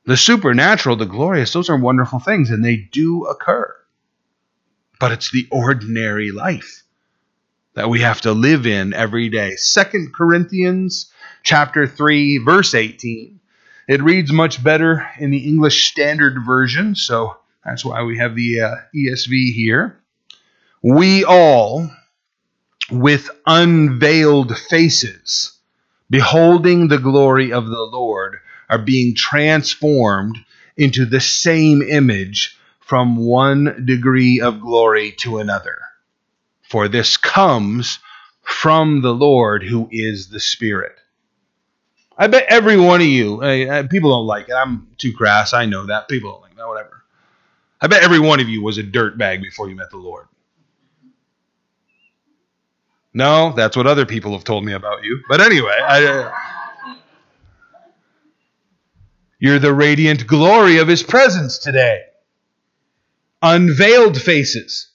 The 0.06 0.16
supernatural, 0.16 0.96
the 0.96 1.04
glorious, 1.04 1.52
those 1.52 1.68
are 1.68 1.76
wonderful 1.76 2.20
things 2.20 2.50
and 2.50 2.64
they 2.64 2.76
do 2.76 3.26
occur. 3.26 3.76
But 4.98 5.12
it's 5.12 5.30
the 5.30 5.46
ordinary 5.50 6.30
life 6.30 6.81
that 7.74 7.88
we 7.88 8.00
have 8.00 8.20
to 8.22 8.32
live 8.32 8.66
in 8.66 8.92
every 8.94 9.28
day. 9.28 9.56
Second 9.56 10.14
Corinthians 10.14 11.10
chapter 11.42 11.86
3 11.86 12.38
verse 12.38 12.74
18. 12.74 13.40
It 13.88 14.02
reads 14.02 14.32
much 14.32 14.62
better 14.62 15.08
in 15.18 15.30
the 15.30 15.46
English 15.48 15.90
Standard 15.90 16.44
Version, 16.46 16.94
so 16.94 17.36
that's 17.64 17.84
why 17.84 18.02
we 18.02 18.18
have 18.18 18.34
the 18.34 18.60
uh, 18.60 18.76
ESV 18.94 19.52
here. 19.52 20.00
We 20.82 21.24
all 21.24 21.90
with 22.90 23.30
unveiled 23.46 24.56
faces 24.56 25.52
beholding 26.10 26.88
the 26.88 26.98
glory 26.98 27.52
of 27.52 27.66
the 27.66 27.82
Lord 27.82 28.38
are 28.68 28.78
being 28.78 29.14
transformed 29.14 30.38
into 30.76 31.06
the 31.06 31.20
same 31.20 31.82
image 31.82 32.56
from 32.80 33.16
one 33.16 33.84
degree 33.86 34.40
of 34.40 34.60
glory 34.60 35.12
to 35.18 35.38
another 35.38 35.81
for 36.72 36.88
this 36.88 37.18
comes 37.18 37.98
from 38.40 39.02
the 39.02 39.12
Lord 39.12 39.62
who 39.62 39.90
is 39.92 40.30
the 40.30 40.40
Spirit. 40.40 40.96
I 42.16 42.28
bet 42.28 42.46
every 42.48 42.78
one 42.78 43.02
of 43.02 43.06
you, 43.06 43.42
uh, 43.42 43.86
people 43.88 44.08
don't 44.08 44.26
like 44.26 44.48
it. 44.48 44.54
I'm 44.54 44.88
too 44.96 45.12
crass. 45.12 45.52
I 45.52 45.66
know 45.66 45.84
that. 45.86 46.08
People 46.08 46.32
don't 46.32 46.40
like 46.40 46.56
that. 46.56 46.66
Whatever. 46.66 47.04
I 47.78 47.88
bet 47.88 48.02
every 48.02 48.20
one 48.20 48.40
of 48.40 48.48
you 48.48 48.62
was 48.62 48.78
a 48.78 48.82
dirt 48.82 49.18
bag 49.18 49.42
before 49.42 49.68
you 49.68 49.76
met 49.76 49.90
the 49.90 49.98
Lord. 49.98 50.28
No, 53.12 53.52
that's 53.52 53.76
what 53.76 53.86
other 53.86 54.06
people 54.06 54.32
have 54.32 54.44
told 54.44 54.64
me 54.64 54.72
about 54.72 55.04
you. 55.04 55.20
But 55.28 55.42
anyway, 55.42 55.78
I, 55.78 56.06
uh, 56.06 56.32
you're 59.38 59.58
the 59.58 59.74
radiant 59.74 60.26
glory 60.26 60.78
of 60.78 60.88
His 60.88 61.02
presence 61.02 61.58
today. 61.58 62.00
Unveiled 63.42 64.18
faces. 64.18 64.91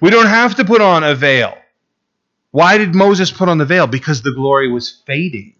We 0.00 0.10
don't 0.10 0.26
have 0.26 0.56
to 0.56 0.64
put 0.64 0.80
on 0.80 1.04
a 1.04 1.14
veil. 1.14 1.56
Why 2.50 2.78
did 2.78 2.94
Moses 2.94 3.30
put 3.30 3.48
on 3.48 3.58
the 3.58 3.64
veil? 3.64 3.86
Because 3.86 4.22
the 4.22 4.32
glory 4.32 4.70
was 4.70 5.02
fading. 5.06 5.54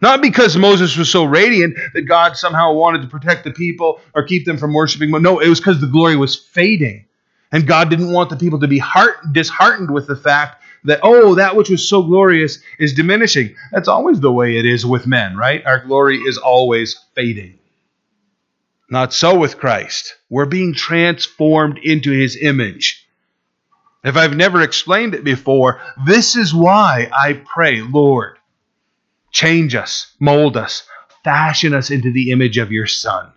Not 0.00 0.20
because 0.20 0.56
Moses 0.56 0.96
was 0.96 1.10
so 1.10 1.24
radiant 1.24 1.76
that 1.94 2.02
God 2.02 2.36
somehow 2.36 2.72
wanted 2.72 3.02
to 3.02 3.08
protect 3.08 3.44
the 3.44 3.52
people 3.52 4.00
or 4.14 4.24
keep 4.24 4.44
them 4.44 4.58
from 4.58 4.74
worshiping. 4.74 5.10
No, 5.10 5.38
it 5.38 5.48
was 5.48 5.60
because 5.60 5.80
the 5.80 5.86
glory 5.86 6.16
was 6.16 6.36
fading. 6.36 7.06
And 7.52 7.66
God 7.66 7.88
didn't 7.88 8.12
want 8.12 8.28
the 8.28 8.36
people 8.36 8.60
to 8.60 8.68
be 8.68 8.78
heart- 8.78 9.32
disheartened 9.32 9.90
with 9.90 10.06
the 10.06 10.16
fact 10.16 10.62
that, 10.84 11.00
oh, 11.02 11.36
that 11.36 11.56
which 11.56 11.70
was 11.70 11.88
so 11.88 12.02
glorious 12.02 12.58
is 12.78 12.92
diminishing. 12.92 13.54
That's 13.72 13.88
always 13.88 14.20
the 14.20 14.32
way 14.32 14.58
it 14.58 14.66
is 14.66 14.84
with 14.84 15.06
men, 15.06 15.36
right? 15.36 15.64
Our 15.64 15.80
glory 15.80 16.18
is 16.18 16.38
always 16.38 16.96
fading. 17.14 17.58
Not 18.90 19.14
so 19.14 19.38
with 19.38 19.58
Christ. 19.58 20.15
We're 20.28 20.46
being 20.46 20.74
transformed 20.74 21.78
into 21.78 22.10
his 22.10 22.36
image. 22.36 23.06
If 24.04 24.16
I've 24.16 24.36
never 24.36 24.62
explained 24.62 25.14
it 25.14 25.24
before, 25.24 25.80
this 26.06 26.36
is 26.36 26.54
why 26.54 27.10
I 27.12 27.34
pray, 27.34 27.82
Lord, 27.82 28.38
change 29.30 29.74
us, 29.74 30.14
mold 30.20 30.56
us, 30.56 30.86
fashion 31.24 31.74
us 31.74 31.90
into 31.90 32.12
the 32.12 32.30
image 32.30 32.58
of 32.58 32.72
your 32.72 32.86
Son. 32.86 33.32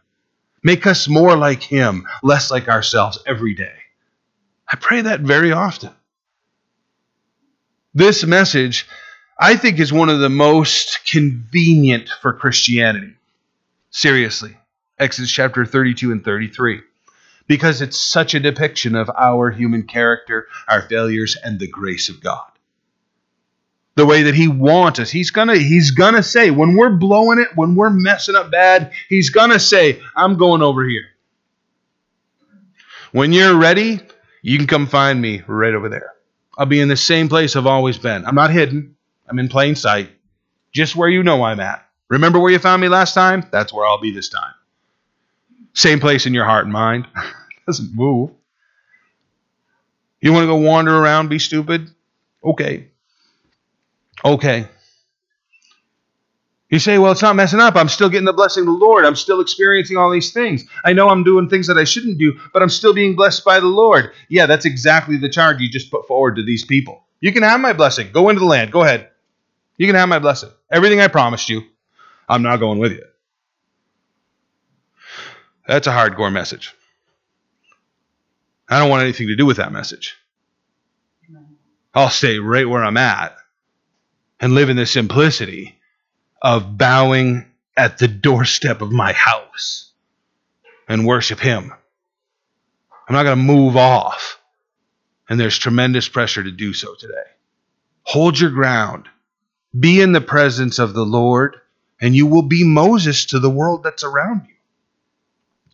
Make 0.64 0.86
us 0.86 1.08
more 1.08 1.36
like 1.36 1.64
him, 1.64 2.06
less 2.22 2.52
like 2.52 2.68
ourselves 2.68 3.18
every 3.26 3.56
day. 3.56 3.74
I 4.72 4.76
pray 4.76 5.02
that 5.02 5.22
very 5.22 5.52
often. 5.52 5.92
This 7.94 8.24
message, 8.24 8.88
I 9.40 9.56
think, 9.56 9.80
is 9.80 9.92
one 9.92 10.10
of 10.10 10.20
the 10.20 10.30
most 10.30 11.00
convenient 11.06 12.10
for 12.22 12.34
Christianity. 12.34 13.16
Seriously. 13.90 14.56
Exodus 15.00 15.32
chapter 15.32 15.66
32 15.66 16.12
and 16.12 16.24
33. 16.24 16.82
Because 17.48 17.82
it's 17.82 17.98
such 18.00 18.36
a 18.36 18.40
depiction 18.40 18.96
of 18.96 19.10
our 19.18 19.50
human 19.50 19.84
character, 19.84 20.48
our 20.68 20.84
failures, 20.84 21.36
and 21.44 21.60
the 21.60 21.68
grace 21.68 22.10
of 22.10 22.22
God. 22.22 22.46
The 23.96 24.06
way 24.06 24.24
that 24.24 24.36
He 24.36 24.48
wants 24.48 25.00
us. 25.00 25.10
He's 25.10 25.32
gonna, 25.32 25.56
He's 25.56 25.92
gonna 25.92 26.22
say, 26.22 26.52
when 26.52 26.76
we're 26.76 26.96
blowing 26.96 27.40
it, 27.40 27.48
when 27.56 27.76
we're 27.76 27.90
messing 27.90 28.36
up 28.36 28.52
bad, 28.52 28.92
He's 29.08 29.30
gonna 29.32 29.60
say, 29.60 30.02
I'm 30.16 30.38
going 30.38 30.62
over 30.62 30.88
here. 30.88 31.06
When 33.12 33.34
you're 33.34 33.58
ready, 33.58 34.00
you 34.44 34.58
can 34.58 34.68
come 34.68 34.86
find 34.86 35.20
me 35.20 35.42
right 35.48 35.74
over 35.74 35.90
there. 35.90 36.14
I'll 36.58 36.68
be 36.68 36.82
in 36.82 36.90
the 36.90 36.98
same 36.98 37.30
place 37.30 37.56
I've 37.56 37.66
always 37.66 37.98
been. 37.98 38.26
I'm 38.26 38.36
not 38.36 38.52
hidden. 38.52 38.96
I'm 39.28 39.40
in 39.40 39.50
plain 39.50 39.76
sight. 39.76 40.10
Just 40.72 40.96
where 40.96 41.10
you 41.10 41.24
know 41.24 41.42
I'm 41.44 41.60
at. 41.60 41.88
Remember 42.10 42.40
where 42.40 42.52
you 42.52 42.60
found 42.60 42.82
me 42.82 42.90
last 42.90 43.14
time? 43.14 43.48
That's 43.52 43.74
where 43.74 43.86
I'll 43.86 44.02
be 44.02 44.12
this 44.12 44.30
time. 44.30 44.54
Same 45.80 46.02
place 46.02 46.26
in 46.26 46.34
your 46.34 46.44
heart 46.44 46.66
and 46.66 46.74
mind. 46.74 47.08
Doesn't 47.66 47.96
move. 47.96 48.32
You 50.20 50.34
want 50.34 50.44
to 50.44 50.48
go 50.48 50.58
wander 50.58 50.94
around, 50.94 51.30
be 51.30 51.40
stupid? 51.40 51.90
Okay. 52.44 52.90
Okay. 54.26 54.68
You 56.70 56.80
say, 56.80 56.98
well, 56.98 57.14
it's 57.14 57.22
not 57.22 57.38
messing 57.38 57.62
up. 57.62 57.78
I'm 57.78 57.88
still 57.88 58.10
getting 58.10 58.26
the 58.26 58.34
blessing 58.34 58.64
of 58.64 58.66
the 58.66 58.74
Lord. 58.74 59.06
I'm 59.06 59.16
still 59.16 59.40
experiencing 59.40 59.96
all 59.96 60.12
these 60.12 60.34
things. 60.34 60.66
I 60.84 60.92
know 60.92 61.08
I'm 61.08 61.24
doing 61.24 61.48
things 61.48 61.68
that 61.68 61.78
I 61.78 61.86
shouldn't 61.86 62.18
do, 62.18 62.38
but 62.52 62.62
I'm 62.62 62.68
still 62.68 62.94
being 62.94 63.16
blessed 63.16 63.46
by 63.46 63.62
the 63.62 63.68
Lord. 63.68 64.12
Yeah, 64.28 64.48
that's 64.48 64.66
exactly 64.66 65.16
the 65.16 65.30
charge 65.30 65.62
you 65.62 65.70
just 65.70 65.90
put 65.90 66.06
forward 66.10 66.36
to 66.36 66.44
these 66.44 66.66
people. 66.66 67.06
You 67.22 67.32
can 67.32 67.44
have 67.44 67.62
my 67.62 67.72
blessing. 67.72 68.12
Go 68.12 68.28
into 68.28 68.42
the 68.42 68.46
land. 68.48 68.74
Go 68.74 68.84
ahead. 68.84 69.12
You 69.78 69.88
can 69.88 69.96
have 69.96 70.10
my 70.10 70.20
blessing. 70.20 70.50
Everything 70.70 71.00
I 71.00 71.08
promised 71.08 71.48
you, 71.48 71.62
I'm 72.28 72.42
not 72.42 72.58
going 72.58 72.80
with 72.80 72.92
you. 72.92 73.06
That's 75.70 75.86
a 75.86 75.92
hardcore 75.92 76.34
message. 76.34 76.74
I 78.68 78.80
don't 78.80 78.90
want 78.90 79.04
anything 79.04 79.28
to 79.28 79.36
do 79.36 79.46
with 79.46 79.58
that 79.58 79.72
message. 79.72 80.18
I'll 81.94 82.10
stay 82.10 82.40
right 82.40 82.68
where 82.68 82.84
I'm 82.84 82.98
at 82.98 83.36
and 84.40 84.56
live 84.56 84.70
in 84.70 84.78
the 84.78 84.88
simplicity 84.88 85.78
of 86.42 86.76
bowing 86.76 87.46
at 87.78 88.00
the 88.00 88.08
doorstep 88.08 88.82
of 88.82 88.92
my 88.92 89.14
house 89.14 89.92
and 90.88 91.06
worship 91.06 91.40
Him. 91.40 91.72
I'm 93.08 93.14
not 93.14 93.24
going 93.24 93.38
to 93.38 93.44
move 93.44 93.78
off. 93.78 94.42
And 95.30 95.40
there's 95.40 95.60
tremendous 95.60 96.10
pressure 96.10 96.42
to 96.42 96.52
do 96.52 96.74
so 96.74 96.96
today. 96.96 97.14
Hold 98.02 98.40
your 98.40 98.50
ground. 98.50 99.08
Be 99.80 100.02
in 100.02 100.14
the 100.14 100.22
presence 100.22 100.80
of 100.80 100.96
the 100.96 101.06
Lord, 101.06 101.58
and 102.02 102.16
you 102.16 102.26
will 102.26 102.42
be 102.42 102.64
Moses 102.64 103.26
to 103.26 103.40
the 103.40 103.52
world 103.52 103.84
that's 103.84 104.04
around 104.04 104.48
you. 104.48 104.56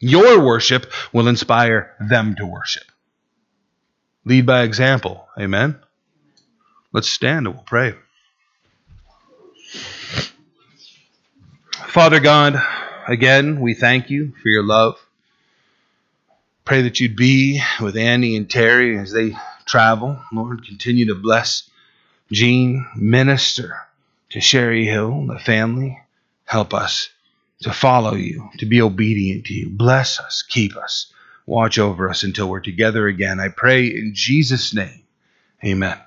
Your 0.05 0.39
worship 0.39 0.93
will 1.13 1.27
inspire 1.27 1.95
them 1.99 2.35
to 2.35 2.45
worship. 2.45 2.83
Lead 4.23 4.45
by 4.45 4.61
example. 4.61 5.27
Amen. 5.35 5.79
Let's 6.93 7.09
stand 7.09 7.47
and 7.47 7.55
we'll 7.55 7.63
pray. 7.63 7.95
Father 11.87 12.19
God, 12.19 12.61
again, 13.07 13.59
we 13.61 13.73
thank 13.73 14.11
you 14.11 14.33
for 14.43 14.49
your 14.49 14.61
love. 14.61 15.03
Pray 16.65 16.83
that 16.83 16.99
you'd 16.99 17.15
be 17.15 17.63
with 17.81 17.97
Andy 17.97 18.37
and 18.37 18.47
Terry 18.47 18.99
as 18.99 19.11
they 19.11 19.35
travel. 19.65 20.19
Lord, 20.31 20.67
continue 20.67 21.07
to 21.07 21.15
bless 21.15 21.67
Jean, 22.31 22.85
minister 22.95 23.75
to 24.29 24.39
Sherry 24.39 24.85
Hill, 24.85 25.13
and 25.13 25.31
the 25.31 25.39
family. 25.39 25.99
Help 26.45 26.75
us 26.75 27.09
to 27.61 27.71
follow 27.73 28.15
you, 28.15 28.49
to 28.59 28.65
be 28.65 28.81
obedient 28.81 29.45
to 29.45 29.53
you. 29.53 29.69
Bless 29.69 30.19
us, 30.19 30.43
keep 30.47 30.75
us, 30.77 31.11
watch 31.45 31.79
over 31.79 32.09
us 32.09 32.23
until 32.23 32.49
we're 32.49 32.59
together 32.59 33.07
again. 33.07 33.39
I 33.39 33.49
pray 33.49 33.87
in 33.87 34.11
Jesus' 34.13 34.73
name. 34.73 35.03
Amen. 35.63 35.97